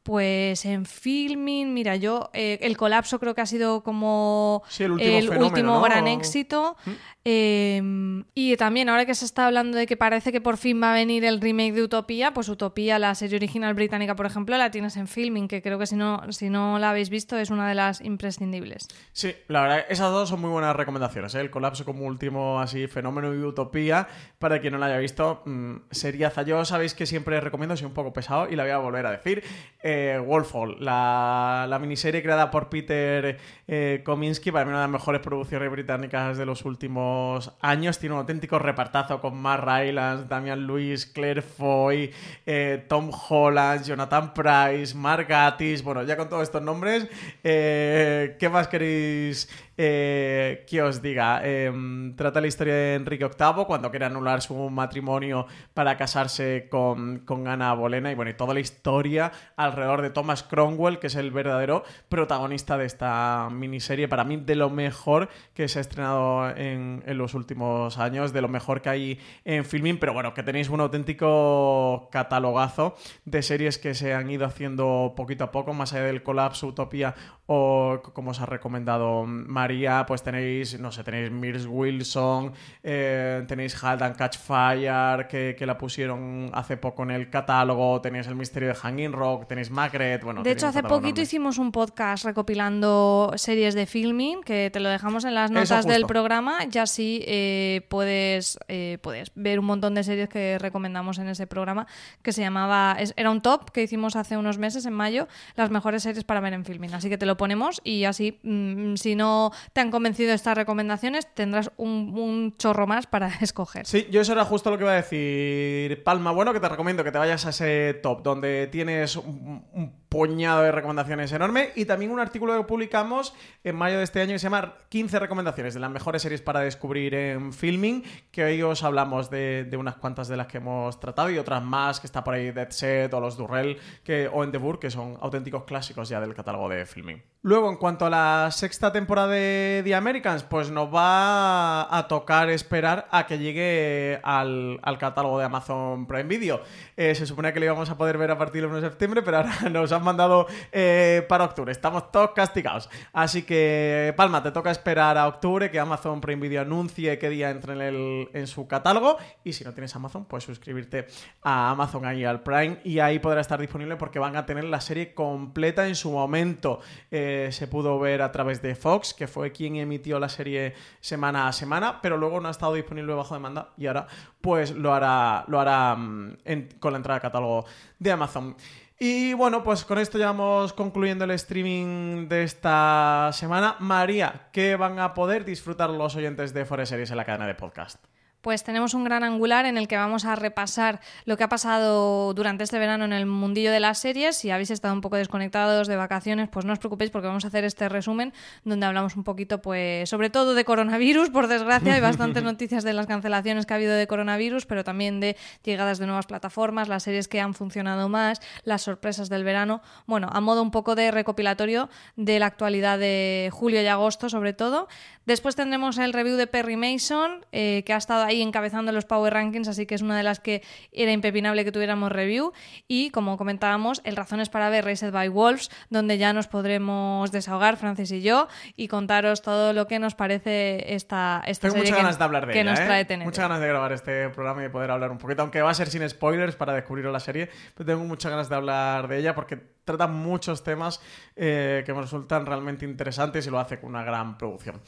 Pues 0.07 0.65
en 0.67 0.87
filming, 0.87 1.75
mira, 1.75 1.97
yo 1.97 2.31
eh, 2.33 2.61
el 2.63 2.77
colapso 2.77 3.19
creo 3.19 3.35
que 3.35 3.41
ha 3.41 3.47
sido 3.47 3.83
como 3.83 4.63
Sí, 4.69 4.85
el 4.85 4.93
último 4.93 5.11
fenómeno, 5.21 5.47
último 5.49 5.73
¿no? 5.73 5.83
gran 5.83 6.07
éxito. 6.07 6.77
Eh, 7.25 8.23
y 8.33 8.57
también 8.57 8.89
ahora 8.89 9.05
que 9.05 9.17
se 9.17 9.25
está 9.25 9.47
hablando 9.47 9.77
de 9.77 9.89
que 9.89 9.97
parece 9.97 10.31
que 10.31 10.41
por 10.41 10.59
fin 10.59 10.81
va 10.81 10.93
a 10.93 10.95
venir 10.95 11.25
el 11.25 11.41
remake 11.41 11.73
de 11.73 11.83
Utopía, 11.83 12.33
pues 12.33 12.49
Utopía, 12.49 13.01
la 13.01 13.17
serie 13.17 13.35
original 13.37 13.75
británica, 13.75 14.15
por 14.15 14.27
ejemplo, 14.27 14.57
la 14.57 14.71
tienes 14.71 14.97
en 14.97 15.09
filming, 15.09 15.49
que 15.49 15.61
creo 15.61 15.77
que 15.77 15.87
si 15.89 15.97
no, 15.97 16.23
si 16.31 16.51
no 16.51 16.79
la 16.79 16.91
habéis 16.91 17.11
visto 17.11 17.37
es 17.37 17.51
una 17.51 17.69
de 17.69 17.75
las 17.75 18.01
imprescindibles. 18.01 18.87
Sí, 19.13 19.35
la 19.49 19.63
verdad, 19.63 19.87
esas 19.89 20.13
dos 20.13 20.29
son 20.29 20.41
muy 20.41 20.51
buenas 20.51 20.77
recomendaciones. 20.77 21.35
¿eh? 21.35 21.41
El 21.41 21.51
colapso 21.51 21.85
como 21.85 22.05
último 22.05 22.61
así 22.61 22.87
fenómeno 22.87 23.35
y 23.35 23.39
utopía. 23.39 24.07
Para 24.39 24.61
quien 24.61 24.75
no 24.75 24.79
la 24.79 24.87
haya 24.87 24.99
visto, 24.99 25.43
mmm, 25.47 25.79
seriaza. 25.91 26.43
Yo 26.43 26.65
sabéis 26.65 26.95
que 26.95 27.07
siempre 27.07 27.41
recomiendo, 27.41 27.77
soy 27.77 27.87
un 27.87 27.95
poco 27.95 28.13
pesado 28.13 28.49
y 28.49 28.55
la 28.55 28.63
voy 28.63 28.71
a 28.73 28.79
volver 28.79 29.05
a 29.05 29.11
decir. 29.11 29.43
Eh, 29.83 29.96
Wolfall, 30.25 30.77
la, 30.81 31.79
miniserie 31.81 32.23
creada 32.23 32.51
por 32.51 32.69
Peter 32.69 33.39
eh, 33.69 34.03
Kominsky, 34.05 34.51
para 34.51 34.65
mí 34.65 34.71
una 34.71 34.79
de 34.79 34.85
las 34.85 34.93
mejores 34.93 35.21
producciones 35.21 35.71
británicas 35.71 36.39
de 36.39 36.47
los 36.47 36.65
últimos 36.65 37.53
años. 37.61 37.99
Tiene 37.99 38.15
un 38.15 38.21
auténtico 38.21 38.59
repartazo 38.59 39.21
con 39.21 39.37
Mark 39.37 39.65
Rylance, 39.65 40.27
Damian 40.29 40.67
Lewis, 40.67 41.07
Claire 41.07 41.43
Foy, 41.43 42.13
eh, 42.47 42.85
Tom 42.89 43.11
Holland, 43.29 43.85
Jonathan 43.85 44.33
Price, 44.35 44.95
Mark 44.95 45.27
Gatiss. 45.29 45.83
Bueno, 45.83 46.03
ya 46.03 46.17
con 46.17 46.29
todos 46.29 46.45
estos 46.45 46.63
nombres, 46.63 47.09
eh, 47.45 48.37
¿qué 48.39 48.49
más 48.49 48.69
queréis 48.69 49.49
eh, 49.77 50.64
que 50.68 50.83
os 50.83 51.03
diga? 51.03 51.41
Eh, 51.45 51.72
trata 52.16 52.41
la 52.41 52.47
historia 52.47 52.74
de 52.74 52.95
Enrique 52.95 53.27
VIII 53.27 53.64
cuando 53.66 53.91
quiere 53.91 54.07
anular 54.07 54.41
su 54.43 54.55
matrimonio 54.70 55.47
para 55.74 55.97
casarse 55.97 56.68
con, 56.70 57.20
con 57.20 57.47
Ana 57.49 57.74
Bolena 57.74 58.11
y 58.11 58.14
bueno, 58.14 58.31
y 58.31 58.35
toda 58.35 58.55
la 58.55 58.61
historia 58.61 59.33
alrededor 59.57 60.03
de 60.03 60.11
Thomas 60.11 60.43
Cromwell, 60.43 60.99
que 60.99 61.09
es 61.09 61.14
el 61.14 61.31
verdadero 61.31 61.85
protagonista 62.09 62.79
de 62.79 62.87
esta 62.87 63.49
miniserie. 63.53 64.09
Para 64.09 64.24
mí, 64.24 64.37
de 64.37 64.55
lo 64.55 64.70
mejor 64.70 65.29
que 65.55 65.68
se 65.68 65.79
ha 65.79 65.83
estrenado 65.83 66.51
en, 66.57 67.03
en 67.07 67.18
los 67.18 67.35
últimos 67.35 67.99
años, 67.99 68.33
de 68.33 68.41
lo 68.41 68.49
mejor 68.49 68.83
que 68.83 68.89
hay 68.89 69.20
en 69.45 69.64
filming, 69.64 69.99
pero 69.99 70.12
bueno, 70.12 70.35
que 70.35 70.43
tenéis 70.43 70.68
un 70.68 70.81
auténtico 70.81 72.09
catalogazo 72.11 72.97
de 73.24 73.43
series 73.43 73.79
que 73.79 73.95
se 73.95 74.14
han 74.14 74.31
ido 74.31 74.47
haciendo 74.47 75.14
poquito 75.16 75.45
a 75.45 75.53
poco, 75.53 75.74
más 75.74 75.93
allá 75.93 76.05
del 76.05 76.22
colapso, 76.22 76.66
Utopía 76.66 77.14
o 77.47 78.01
como 78.12 78.33
os 78.33 78.41
ha 78.41 78.47
recomendado 78.47 79.24
María, 79.67 80.05
pues 80.07 80.23
tenéis, 80.23 80.79
no 80.79 80.93
sé, 80.93 81.03
tenéis 81.03 81.29
Mirs 81.33 81.67
Wilson, 81.67 82.53
eh, 82.85 83.43
tenéis 83.49 83.83
Halt 83.83 84.01
and 84.01 84.14
Catch 84.14 84.39
Fire, 84.39 85.27
que, 85.27 85.57
que, 85.59 85.67
la 85.67 85.77
pusieron 85.77 86.51
hace 86.55 86.77
poco 86.77 87.03
en 87.03 87.11
el 87.11 87.31
catálogo, 87.31 88.01
tenéis 88.01 88.29
El 88.29 88.37
Misterio 88.37 88.69
de 88.69 88.77
Hanging 88.77 89.12
Rock, 89.12 89.49
tenéis 89.49 89.73
Magret, 89.73 90.23
bueno... 90.23 90.45
De 90.45 90.53
hecho, 90.53 90.69
hace 90.69 90.85
poquito 90.85 91.07
enorme. 91.07 91.23
hicimos 91.25 91.59
un 91.59 91.73
podcast 91.73 92.25
recopilando 92.25 93.33
series 93.35 93.75
de 93.75 93.87
filming, 93.87 94.45
que 94.45 94.71
te 94.73 94.79
lo 94.79 94.89
dejamos 94.89 95.25
en 95.25 95.35
las 95.35 95.51
notas 95.51 95.85
del 95.85 96.07
programa, 96.07 96.64
ya 96.67 96.87
sí 96.87 97.25
eh, 97.27 97.85
puedes, 97.89 98.61
eh, 98.69 98.99
puedes 99.03 99.33
ver 99.35 99.59
un 99.59 99.64
montón 99.64 99.97
de 99.97 100.05
series 100.05 100.29
que 100.29 100.61
recomendamos 100.61 101.19
en 101.19 101.27
ese 101.27 101.49
programa, 101.49 101.89
que 102.23 102.31
se 102.31 102.41
llamaba, 102.41 102.97
era 103.17 103.33
un 103.33 103.41
top 103.41 103.73
que 103.73 103.83
hicimos 103.83 104.14
hace 104.14 104.37
unos 104.37 104.59
meses, 104.59 104.87
en 104.87 104.93
mayo, 104.93 105.27
las 105.57 105.71
mejores 105.71 106.05
series 106.05 106.23
para 106.23 106.39
ver 106.39 106.53
en 106.53 106.64
filming, 106.64 106.95
así 106.95 107.09
que 107.09 107.19
te 107.19 107.27
lo 107.27 107.37
ponemos 107.37 107.81
y 107.83 108.05
así, 108.05 108.39
mmm, 108.45 108.95
si 108.95 109.17
no 109.17 109.51
te 109.73 109.81
han 109.81 109.91
convencido 109.91 110.33
estas 110.33 110.57
recomendaciones, 110.57 111.27
tendrás 111.35 111.71
un, 111.77 112.55
chorro 112.59 112.87
más 112.87 113.07
para 113.07 113.29
escoger. 113.41 113.87
Sí, 113.87 114.07
yo 114.11 114.21
eso 114.21 114.33
era 114.33 114.45
justo 114.45 114.71
lo 114.71 114.79
que 114.79 114.85
iba 114.85 114.93
a 114.93 114.97
decir, 114.97 116.03
Palma. 116.05 116.31
Bueno, 116.31 116.53
que 116.53 116.61
te 116.61 116.69
recomiendo 116.69 117.05
que 117.05 117.13
te 117.13 117.19
vayas 117.19 117.47
a 117.47 117.51
ese 117.51 117.95
top 118.03 118.23
donde 118.23 118.69
tienes 118.69 119.17
un 119.17 120.06
de 120.17 120.73
recomendaciones 120.73 121.31
enorme 121.33 121.71
y 121.75 121.85
también 121.85 122.11
un 122.11 122.21
artículo 122.21 122.57
que 122.57 122.64
publicamos 122.64 123.35
en 123.62 123.77
mayo 123.77 123.99
de 123.99 124.05
este 124.05 124.23
año 124.23 124.33
que 124.33 124.39
se 124.39 124.45
llama 124.45 124.75
15 124.89 125.19
recomendaciones 125.19 125.75
de 125.75 125.81
las 125.81 125.91
mejores 125.91 126.23
series 126.23 126.41
para 126.41 126.61
descubrir 126.61 127.14
en 127.14 127.53
filming, 127.53 128.03
que 128.31 128.45
hoy 128.45 128.62
os 128.62 128.83
hablamos 128.83 129.29
de, 129.29 129.64
de 129.64 129.77
unas 129.77 129.97
cuantas 129.97 130.29
de 130.29 130.37
las 130.37 130.47
que 130.47 130.57
hemos 130.57 130.99
tratado 131.01 131.31
y 131.31 131.39
otras 131.39 131.62
más, 131.62 132.01
que 132.01 132.07
está 132.07 132.25
por 132.25 132.35
ahí 132.35 132.51
Dead 132.51 132.71
Set 132.71 133.12
o 133.12 133.21
Los 133.21 133.37
Durrell 133.37 133.79
que, 134.03 134.29
o 134.33 134.43
Endeavour, 134.43 134.79
que 134.79 134.91
son 134.91 135.19
auténticos 135.21 135.64
clásicos 135.64 136.09
ya 136.09 136.21
del 136.21 136.35
catálogo 136.35 136.69
de 136.71 136.87
filming. 136.87 137.23
Luego, 137.43 137.71
en 137.71 137.77
cuanto 137.77 138.07
a 138.07 138.11
la 138.11 138.49
sexta 138.51 138.91
temporada 138.91 139.29
de 139.29 139.83
The 139.85 139.95
Americans, 139.95 140.43
pues 140.43 140.71
nos 140.71 140.93
va 140.93 141.97
a 141.97 142.09
tocar 142.09 142.51
esperar 142.51 143.07
a 143.12 143.27
que 143.27 143.39
llegue 143.39 144.19
al, 144.25 144.81
al 144.83 144.99
catálogo 144.99 145.39
de 145.39 145.45
Amazon 145.45 146.07
Prime 146.07 146.25
Video. 146.25 146.62
Eh, 146.97 147.14
se 147.14 147.25
supone 147.25 147.53
que 147.53 147.61
lo 147.61 147.67
íbamos 147.67 147.89
a 147.89 147.97
poder 147.97 148.19
ver 148.19 148.33
a 148.33 148.39
partir 148.39 148.62
del 148.62 148.71
1 148.71 148.81
de 148.81 148.89
septiembre, 148.89 149.23
pero 149.23 149.37
ahora 149.37 149.55
nos 149.71 149.93
han 149.93 150.03
mandado 150.07 150.47
eh, 150.73 151.27
para 151.29 151.45
octubre. 151.45 151.71
Estamos 151.71 152.11
todos 152.11 152.31
castigados. 152.31 152.89
Así 153.13 153.43
que, 153.43 154.15
Palma, 154.17 154.43
te 154.43 154.51
toca 154.51 154.71
esperar 154.71 155.19
a 155.19 155.29
octubre 155.29 155.71
que 155.71 155.79
Amazon 155.79 156.21
Prime 156.23 156.41
Video 156.41 156.63
anuncie 156.63 157.19
qué 157.19 157.29
día 157.29 157.51
entra 157.51 157.75
en, 157.75 157.83
el, 157.83 158.31
en 158.33 158.47
su 158.47 158.67
catálogo. 158.67 159.19
Y 159.45 159.53
si 159.53 159.65
no 159.65 159.73
tienes 159.75 159.95
Amazon, 159.95 160.25
pues 160.25 160.45
suscribirte 160.45 161.07
a 161.43 161.71
Amazon 161.71 162.07
ahí 162.07 162.25
al 162.25 162.43
Prime 162.43 162.79
y 162.85 163.01
ahí 163.01 163.19
podrá 163.19 163.41
estar 163.41 163.61
disponible 163.61 163.97
porque 163.97 164.19
van 164.19 164.37
a 164.37 164.47
tener 164.47 164.65
la 164.65 164.81
serie 164.81 165.13
completa 165.13 165.87
en 165.87 165.95
su 165.95 166.11
momento. 166.11 166.81
Eh, 167.11 167.51
se 167.53 167.67
pudo 167.67 167.99
ver 167.99 168.23
a 168.23 168.33
través 168.33 168.63
de 168.63 168.75
Fox, 168.75 169.13
que 169.13 169.27
fue 169.27 169.53
quien 169.53 169.77
emitió 169.77 170.19
la 170.19 170.29
serie 170.29 170.75
semana 171.01 171.49
a 171.49 171.53
semana, 171.53 172.01
pero 172.01 172.17
luego 172.17 172.41
no 172.41 172.49
ha 172.49 172.53
estado 172.53 172.75
disponible 172.75 173.13
bajo 173.15 173.35
demanda 173.35 173.71
y 173.77 173.87
ahora 173.87 174.07
pues 174.41 174.71
lo 174.71 174.95
hará, 174.95 175.45
lo 175.49 175.61
hará 175.61 175.97
en, 176.45 176.69
con 176.79 176.93
la 176.93 176.99
entrada 176.99 177.19
de 177.19 177.23
catálogo 177.23 177.65
de 177.99 178.13
Amazon. 178.13 178.57
Y 178.99 179.35
bueno, 179.35 179.63
pues 179.63 179.85
con 179.85 179.99
esto 179.99 180.19
ya 180.19 180.27
vamos 180.27 180.73
concluyendo 180.73 181.25
el 181.25 181.31
streaming 181.33 182.29
de 182.29 182.45
esta 182.45 183.31
semana. 183.35 183.77
María, 183.79 184.49
¿qué 184.53 184.77
van 184.77 184.99
a 184.99 185.13
poder 185.13 185.45
disfrutar 185.45 185.91
los 185.91 186.17
oyentes 186.17 186.55
de 186.55 186.65
Forest 186.65 186.91
Series 186.91 187.11
en 187.11 187.19
la 187.19 187.27
cadena 187.27 187.47
de 187.47 187.55
podcast? 187.55 188.03
Pues 188.47 188.63
tenemos 188.63 188.95
un 188.95 189.03
gran 189.03 189.25
angular 189.25 189.67
en 189.67 189.77
el 189.77 189.89
que 189.89 189.97
vamos 189.97 190.25
a 190.25 190.37
repasar 190.37 191.01
lo 191.25 191.37
que 191.37 191.43
ha 191.43 191.49
pasado 191.49 192.33
durante 192.33 192.63
este 192.63 192.79
verano 192.79 193.05
en 193.05 193.13
el 193.13 193.27
mundillo 193.27 193.73
de 193.73 193.81
las 193.81 193.99
series. 193.99 194.37
Si 194.37 194.53
habéis 194.53 194.71
estado 194.71 194.95
un 194.95 195.01
poco 195.01 195.17
desconectados 195.17 195.89
de 195.89 195.97
vacaciones, 195.97 196.49
pues 196.49 196.65
no 196.65 196.73
os 196.73 196.79
preocupéis 196.79 197.11
porque 197.11 197.27
vamos 197.27 197.45
a 197.45 197.49
hacer 197.49 197.65
este 197.65 197.89
resumen 197.89 198.33
donde 198.63 198.87
hablamos 198.87 199.17
un 199.17 199.25
poquito, 199.25 199.61
pues, 199.61 200.09
sobre 200.09 200.31
todo 200.31 200.55
de 200.55 200.65
coronavirus, 200.65 201.31
por 201.31 201.49
desgracia. 201.49 201.95
Hay 201.95 202.01
bastantes 202.01 202.41
noticias 202.45 202.85
de 202.85 202.93
las 202.93 203.09
cancelaciones 203.09 203.67
que 203.67 203.75
ha 203.75 203.79
habido 203.79 203.95
de 203.95 204.07
coronavirus, 204.07 204.65
pero 204.65 204.85
también 204.85 205.19
de 205.19 205.37
llegadas 205.65 205.99
de 205.99 206.07
nuevas 206.07 206.27
plataformas, 206.27 206.87
las 206.87 207.03
series 207.03 207.27
que 207.27 207.41
han 207.41 207.53
funcionado 207.53 208.09
más, 208.09 208.41
las 208.63 208.83
sorpresas 208.83 209.29
del 209.29 209.43
verano. 209.43 209.83
Bueno, 210.07 210.29
a 210.31 210.41
modo 210.41 210.63
un 210.63 210.71
poco 210.71 210.95
de 210.95 211.11
recopilatorio 211.11 211.89
de 212.15 212.39
la 212.39 212.47
actualidad 212.47 213.01
de 213.01 213.51
julio 213.53 213.83
y 213.83 213.89
agosto, 213.89 214.29
sobre 214.29 214.53
todo. 214.53 214.87
Después 215.25 215.57
tendremos 215.57 215.99
el 215.99 216.13
review 216.13 216.37
de 216.37 216.47
Perry 216.47 216.77
Mason, 216.77 217.45
eh, 217.51 217.83
que 217.85 217.93
ha 217.93 217.97
estado 217.97 218.23
ahí 218.23 218.36
encabezando 218.43 218.93
los 218.93 219.05
Power 219.05 219.32
Rankings, 219.32 219.68
así 219.68 219.87
que 219.87 219.95
es 219.95 220.03
una 220.03 220.16
de 220.16 220.22
las 220.22 220.41
que 220.41 220.62
era 220.93 221.12
impepinable 221.12 221.64
que 221.64 221.72
tuviéramos 221.72 222.12
review. 222.12 222.53
Y 222.89 223.11
como 223.11 223.37
comentábamos, 223.37 224.01
el 224.05 224.16
Razones 224.16 224.49
para 224.49 224.70
ver 224.70 224.84
Raised 224.84 225.12
by 225.12 225.28
Wolves, 225.28 225.70
donde 225.91 226.18
ya 226.18 226.32
nos 226.32 226.47
podremos 226.47 227.32
desahogar, 227.32 227.76
Francis 227.76 228.12
y 228.12 228.22
yo, 228.22 228.49
y 228.76 228.89
contaros 228.89 229.43
todo 229.43 229.72
lo 229.72 229.87
que 229.87 229.99
nos 229.99 230.14
parece 230.14 230.95
esta, 230.95 231.43
esta 231.47 231.68
Tengo 231.68 231.74
serie 231.74 231.91
muchas 231.91 231.97
que, 231.97 232.03
ganas 232.03 232.18
de 232.18 232.24
hablar 232.24 232.47
de 232.47 232.53
que 232.53 232.61
ella, 232.61 232.70
nos 232.70 232.80
¿eh? 232.80 232.84
trae 232.84 233.05
TNT. 233.05 233.24
Muchas 233.24 233.45
ganas 233.45 233.61
de 233.61 233.68
grabar 233.68 233.93
este 233.93 234.28
programa 234.30 234.61
y 234.61 234.64
de 234.64 234.70
poder 234.70 234.91
hablar 234.91 235.11
un 235.11 235.18
poquito, 235.18 235.43
aunque 235.43 235.62
va 235.62 235.70
a 235.70 235.74
ser 235.74 235.89
sin 235.89 236.09
spoilers 236.09 236.57
para 236.57 236.74
descubrir 236.74 237.05
la 237.07 237.20
serie, 237.20 237.49
pero 237.74 237.87
tengo 237.87 238.05
muchas 238.05 238.30
ganas 238.30 238.49
de 238.49 238.55
hablar 238.55 239.09
de 239.09 239.18
ella 239.18 239.34
porque 239.34 239.76
trata 239.87 240.07
muchos 240.09 240.64
temas 240.64 241.01
eh, 241.37 241.82
que 241.87 241.95
me 241.95 242.03
resultan 242.03 242.45
realmente 242.45 242.84
interesantes 242.84 243.47
y 243.47 243.51
lo 243.51 243.59
hace 243.59 243.78
con 243.78 243.91
una 243.91 244.03
gran 244.03 244.37
producción. 244.37 244.82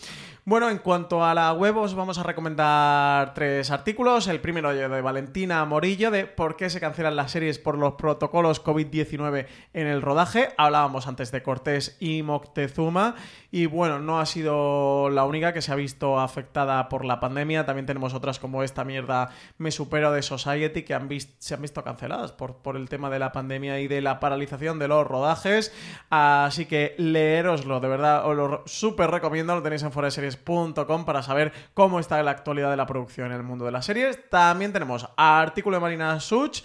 Bueno, 0.45 0.69
en 0.69 0.79
cuanto 0.79 1.25
a 1.25 1.35
la 1.35 1.53
web, 1.53 1.77
os 1.77 1.95
vamos 1.95 2.19
a 2.19 2.25
recomendar 2.25 3.33
tres 3.33 3.71
artículos. 3.71 4.27
El 4.27 4.41
primero 4.41 4.75
de 4.75 5.01
Valentina 5.01 5.65
Morillo 5.65 6.11
de 6.11 6.27
por 6.27 6.57
qué 6.57 6.69
se 6.69 6.81
cancelan 6.81 7.17
las 7.17 7.31
series 7.31 7.59
por 7.59 7.79
los 7.79 7.95
protocolos 7.95 8.63
COVID-19 8.63 9.47
en 9.73 9.87
el 9.87 10.03
rodaje. 10.03 10.51
Hablábamos 10.57 11.07
antes 11.07 11.31
de 11.31 11.43
Cortés 11.43 11.97
y 12.01 12.23
Moctezuma. 12.23 13.15
Y 13.51 13.65
bueno, 13.65 13.99
no 13.99 14.21
ha 14.21 14.27
sido 14.27 15.09
la 15.09 15.25
única 15.25 15.55
que 15.55 15.63
se 15.63 15.73
ha 15.73 15.75
visto 15.75 16.21
afectada 16.21 16.89
por 16.91 17.07
la 17.07 17.19
pandemia. 17.19 17.65
También 17.65 17.87
tenemos 17.87 18.13
otras 18.13 18.39
como 18.39 18.63
esta 18.63 18.85
mierda 18.85 19.31
Me 19.57 19.71
Supero 19.71 20.13
de 20.13 20.21
Society 20.21 20.83
que 20.83 20.93
han 20.93 21.09
se 21.39 21.55
han 21.55 21.63
visto 21.63 21.83
canceladas 21.83 22.33
por, 22.33 22.57
por 22.57 22.77
el 22.77 22.91
tema 22.91 23.09
de 23.09 23.19
la 23.19 23.33
pandemia 23.33 23.81
y 23.81 23.89
de 23.89 24.03
la 24.03 24.21
paralización 24.21 24.79
de 24.79 24.89
los 24.89 25.07
rodajes. 25.07 25.73
Así 26.11 26.67
que 26.67 26.95
leeroslo, 26.99 27.81
de 27.81 27.89
verdad, 27.89 28.27
os 28.27 28.37
lo 28.37 28.63
súper 28.67 29.11
recomiendo. 29.11 29.55
Lo 29.55 29.63
tenéis 29.63 29.83
en 29.83 29.93
foreseries.com 29.93 31.07
para 31.07 31.23
saber 31.23 31.53
cómo 31.73 32.01
está 32.01 32.23
la 32.23 32.33
actualidad 32.33 32.71
de 32.71 32.77
la 32.77 32.87
producción 32.87 33.29
en 33.29 33.39
el 33.39 33.43
mundo 33.45 33.65
de 33.65 33.73
las 33.73 33.87
series. 33.87 34.29
También 34.29 34.75
tenemos 34.75 35.09
artículo 35.17 35.77
de 35.77 35.81
Marina 35.81 36.21
Such. 36.21 36.63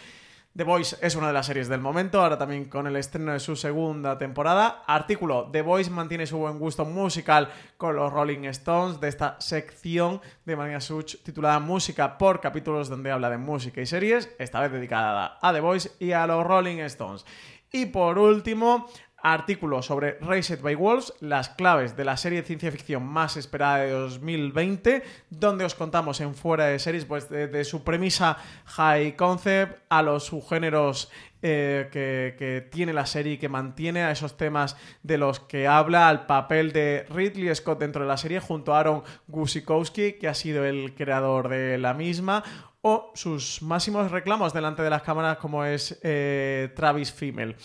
The 0.56 0.64
Voice 0.64 0.96
es 1.02 1.16
una 1.16 1.26
de 1.26 1.34
las 1.34 1.48
series 1.48 1.68
del 1.68 1.82
momento, 1.82 2.22
ahora 2.22 2.38
también 2.38 2.66
con 2.66 2.86
el 2.86 2.96
estreno 2.96 3.34
de 3.34 3.40
su 3.40 3.56
segunda 3.56 4.20
temporada. 4.20 4.84
Artículo, 4.86 5.50
The 5.52 5.64
Voice 5.64 5.90
mantiene 5.90 6.28
su 6.28 6.38
buen 6.38 6.60
gusto 6.60 6.86
musical 6.86 7.50
con 7.76 7.96
los 7.96 8.14
Rolling 8.14 8.44
Stones 8.44 9.00
de 9.00 9.08
esta 9.08 9.36
sección 9.42 10.22
de 10.46 10.56
Marina 10.56 10.80
Such 10.80 11.24
titulada 11.24 11.58
Música 11.58 12.20
por 12.20 12.40
capítulos 12.40 12.88
donde 12.88 13.10
habla 13.10 13.32
de 13.32 13.40
música 13.40 13.82
y 13.82 13.88
series, 13.88 14.30
esta 14.38 14.60
vez 14.62 14.72
dedicada 14.72 15.40
a 15.42 15.52
The 15.54 15.60
Voice 15.60 15.94
y 15.98 16.12
a 16.12 16.28
los 16.28 16.46
Rolling 16.46 16.82
Stones. 16.82 17.26
Y 17.72 17.88
por 17.88 18.20
último, 18.20 18.88
artículo 19.24 19.82
sobre 19.82 20.18
Raised 20.20 20.62
by 20.62 20.76
Wolves, 20.76 21.14
las 21.22 21.50
claves 21.50 21.96
de 21.96 22.04
la 22.04 22.18
serie 22.18 22.42
de 22.42 22.48
ciencia 22.48 22.72
ficción 22.72 23.06
más 23.06 23.38
esperada 23.38 23.78
de 23.78 23.92
2020, 23.92 25.02
donde 25.30 25.64
os 25.64 25.76
contamos 25.76 26.20
en 26.20 26.36
fuera 26.36 26.66
de 26.66 26.78
series, 26.78 27.06
pues 27.06 27.30
de, 27.30 27.64
su 27.64 27.84
premisa 27.84 28.38
high 28.66 29.16
concept 29.16 29.80
a 29.90 30.02
los 30.02 30.26
subgéneros 30.26 31.10
eh, 31.42 31.88
que, 31.92 32.68
tiene 32.70 32.92
la 32.92 33.06
serie 33.06 33.34
y 33.34 33.38
que 33.38 33.48
mantiene 33.48 34.04
a 34.04 34.12
esos 34.12 34.36
temas 34.36 34.76
de 35.04 35.18
los 35.18 35.40
que 35.40 35.68
habla, 35.68 36.10
al 36.10 36.26
papel 36.26 36.74
de 36.74 37.06
Ridley 37.10 37.54
Scott 37.56 37.80
dentro 37.80 38.02
de 38.02 38.10
la 38.10 38.18
serie, 38.18 38.42
junto 38.42 38.76
a 38.76 38.82
Aaron 38.82 39.04
Gusikowski, 39.28 40.14
que 40.14 40.28
ha 40.28 40.34
sido 40.34 40.66
el 40.66 40.94
creador 40.96 41.48
de 41.48 41.78
la 41.78 41.94
misma, 41.94 42.44
o 42.82 43.12
sus 43.16 43.62
máximos 43.62 44.12
reclamos 44.12 44.52
delante 44.52 44.84
de 44.84 44.90
las 44.90 45.04
cámaras, 45.04 45.38
como 45.38 45.64
es 45.64 45.98
eh, 46.04 46.74
Travis 46.76 47.14
Fimmel. 47.14 47.56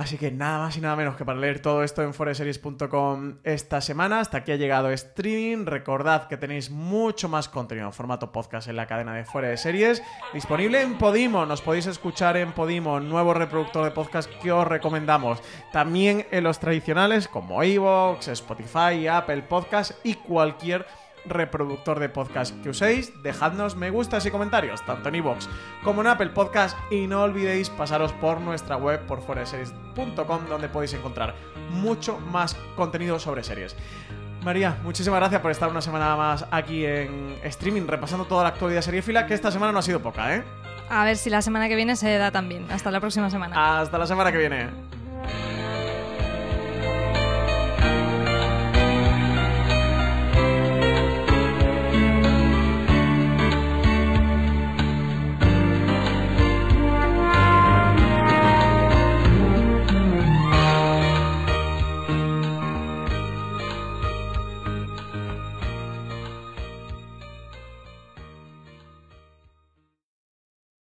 Así 0.00 0.16
que 0.16 0.30
nada 0.30 0.60
más 0.60 0.78
y 0.78 0.80
nada 0.80 0.96
menos 0.96 1.14
que 1.14 1.26
para 1.26 1.38
leer 1.38 1.60
todo 1.60 1.84
esto 1.84 2.02
en 2.02 2.14
foreseries.com 2.14 3.34
esta 3.44 3.82
semana. 3.82 4.20
Hasta 4.20 4.38
aquí 4.38 4.50
ha 4.50 4.56
llegado 4.56 4.90
streaming. 4.90 5.66
Recordad 5.66 6.26
que 6.26 6.38
tenéis 6.38 6.70
mucho 6.70 7.28
más 7.28 7.50
contenido 7.50 7.86
en 7.86 7.92
formato 7.92 8.32
podcast 8.32 8.66
en 8.68 8.76
la 8.76 8.86
cadena 8.86 9.14
de 9.14 9.26
Fuera 9.26 9.48
de 9.48 9.58
Series. 9.58 10.02
Disponible 10.32 10.80
en 10.80 10.96
Podimo. 10.96 11.44
Nos 11.44 11.60
podéis 11.60 11.84
escuchar 11.84 12.38
en 12.38 12.52
Podimo, 12.52 12.98
nuevo 12.98 13.34
reproductor 13.34 13.84
de 13.84 13.90
podcast 13.90 14.30
que 14.40 14.50
os 14.50 14.66
recomendamos. 14.66 15.42
También 15.70 16.26
en 16.30 16.44
los 16.44 16.60
tradicionales 16.60 17.28
como 17.28 17.62
Evox, 17.62 18.28
Spotify, 18.28 19.06
Apple 19.06 19.42
Podcast 19.42 19.92
y 20.02 20.14
cualquier 20.14 20.86
reproductor 21.26 21.98
de 22.00 22.08
podcast 22.08 22.60
que 22.62 22.70
uséis, 22.70 23.22
dejadnos 23.22 23.76
me 23.76 23.90
gustas 23.90 24.26
y 24.26 24.30
comentarios, 24.30 24.84
tanto 24.84 25.08
en 25.08 25.16
iVoox 25.16 25.48
como 25.84 26.00
en 26.00 26.08
Apple 26.08 26.30
Podcast, 26.30 26.76
y 26.90 27.06
no 27.06 27.22
olvidéis 27.22 27.70
pasaros 27.70 28.12
por 28.14 28.40
nuestra 28.40 28.76
web, 28.76 29.00
por 29.06 29.22
foreseries.com, 29.22 30.46
donde 30.48 30.68
podéis 30.68 30.94
encontrar 30.94 31.34
mucho 31.70 32.18
más 32.18 32.54
contenido 32.76 33.18
sobre 33.18 33.44
series. 33.44 33.76
María, 34.42 34.78
muchísimas 34.82 35.20
gracias 35.20 35.40
por 35.42 35.50
estar 35.50 35.68
una 35.68 35.82
semana 35.82 36.16
más 36.16 36.46
aquí 36.50 36.86
en 36.86 37.38
streaming, 37.44 37.86
repasando 37.86 38.24
toda 38.24 38.42
la 38.42 38.48
actualidad 38.50 38.80
seriefila, 38.80 39.26
que 39.26 39.34
esta 39.34 39.50
semana 39.50 39.72
no 39.72 39.78
ha 39.80 39.82
sido 39.82 40.00
poca, 40.00 40.34
¿eh? 40.34 40.44
A 40.88 41.04
ver 41.04 41.16
si 41.16 41.30
la 41.30 41.42
semana 41.42 41.68
que 41.68 41.76
viene 41.76 41.94
se 41.94 42.16
da 42.16 42.30
también. 42.30 42.66
Hasta 42.70 42.90
la 42.90 43.00
próxima 43.00 43.30
semana. 43.30 43.80
Hasta 43.80 43.98
la 43.98 44.06
semana 44.06 44.32
que 44.32 44.38
viene. 44.38 44.68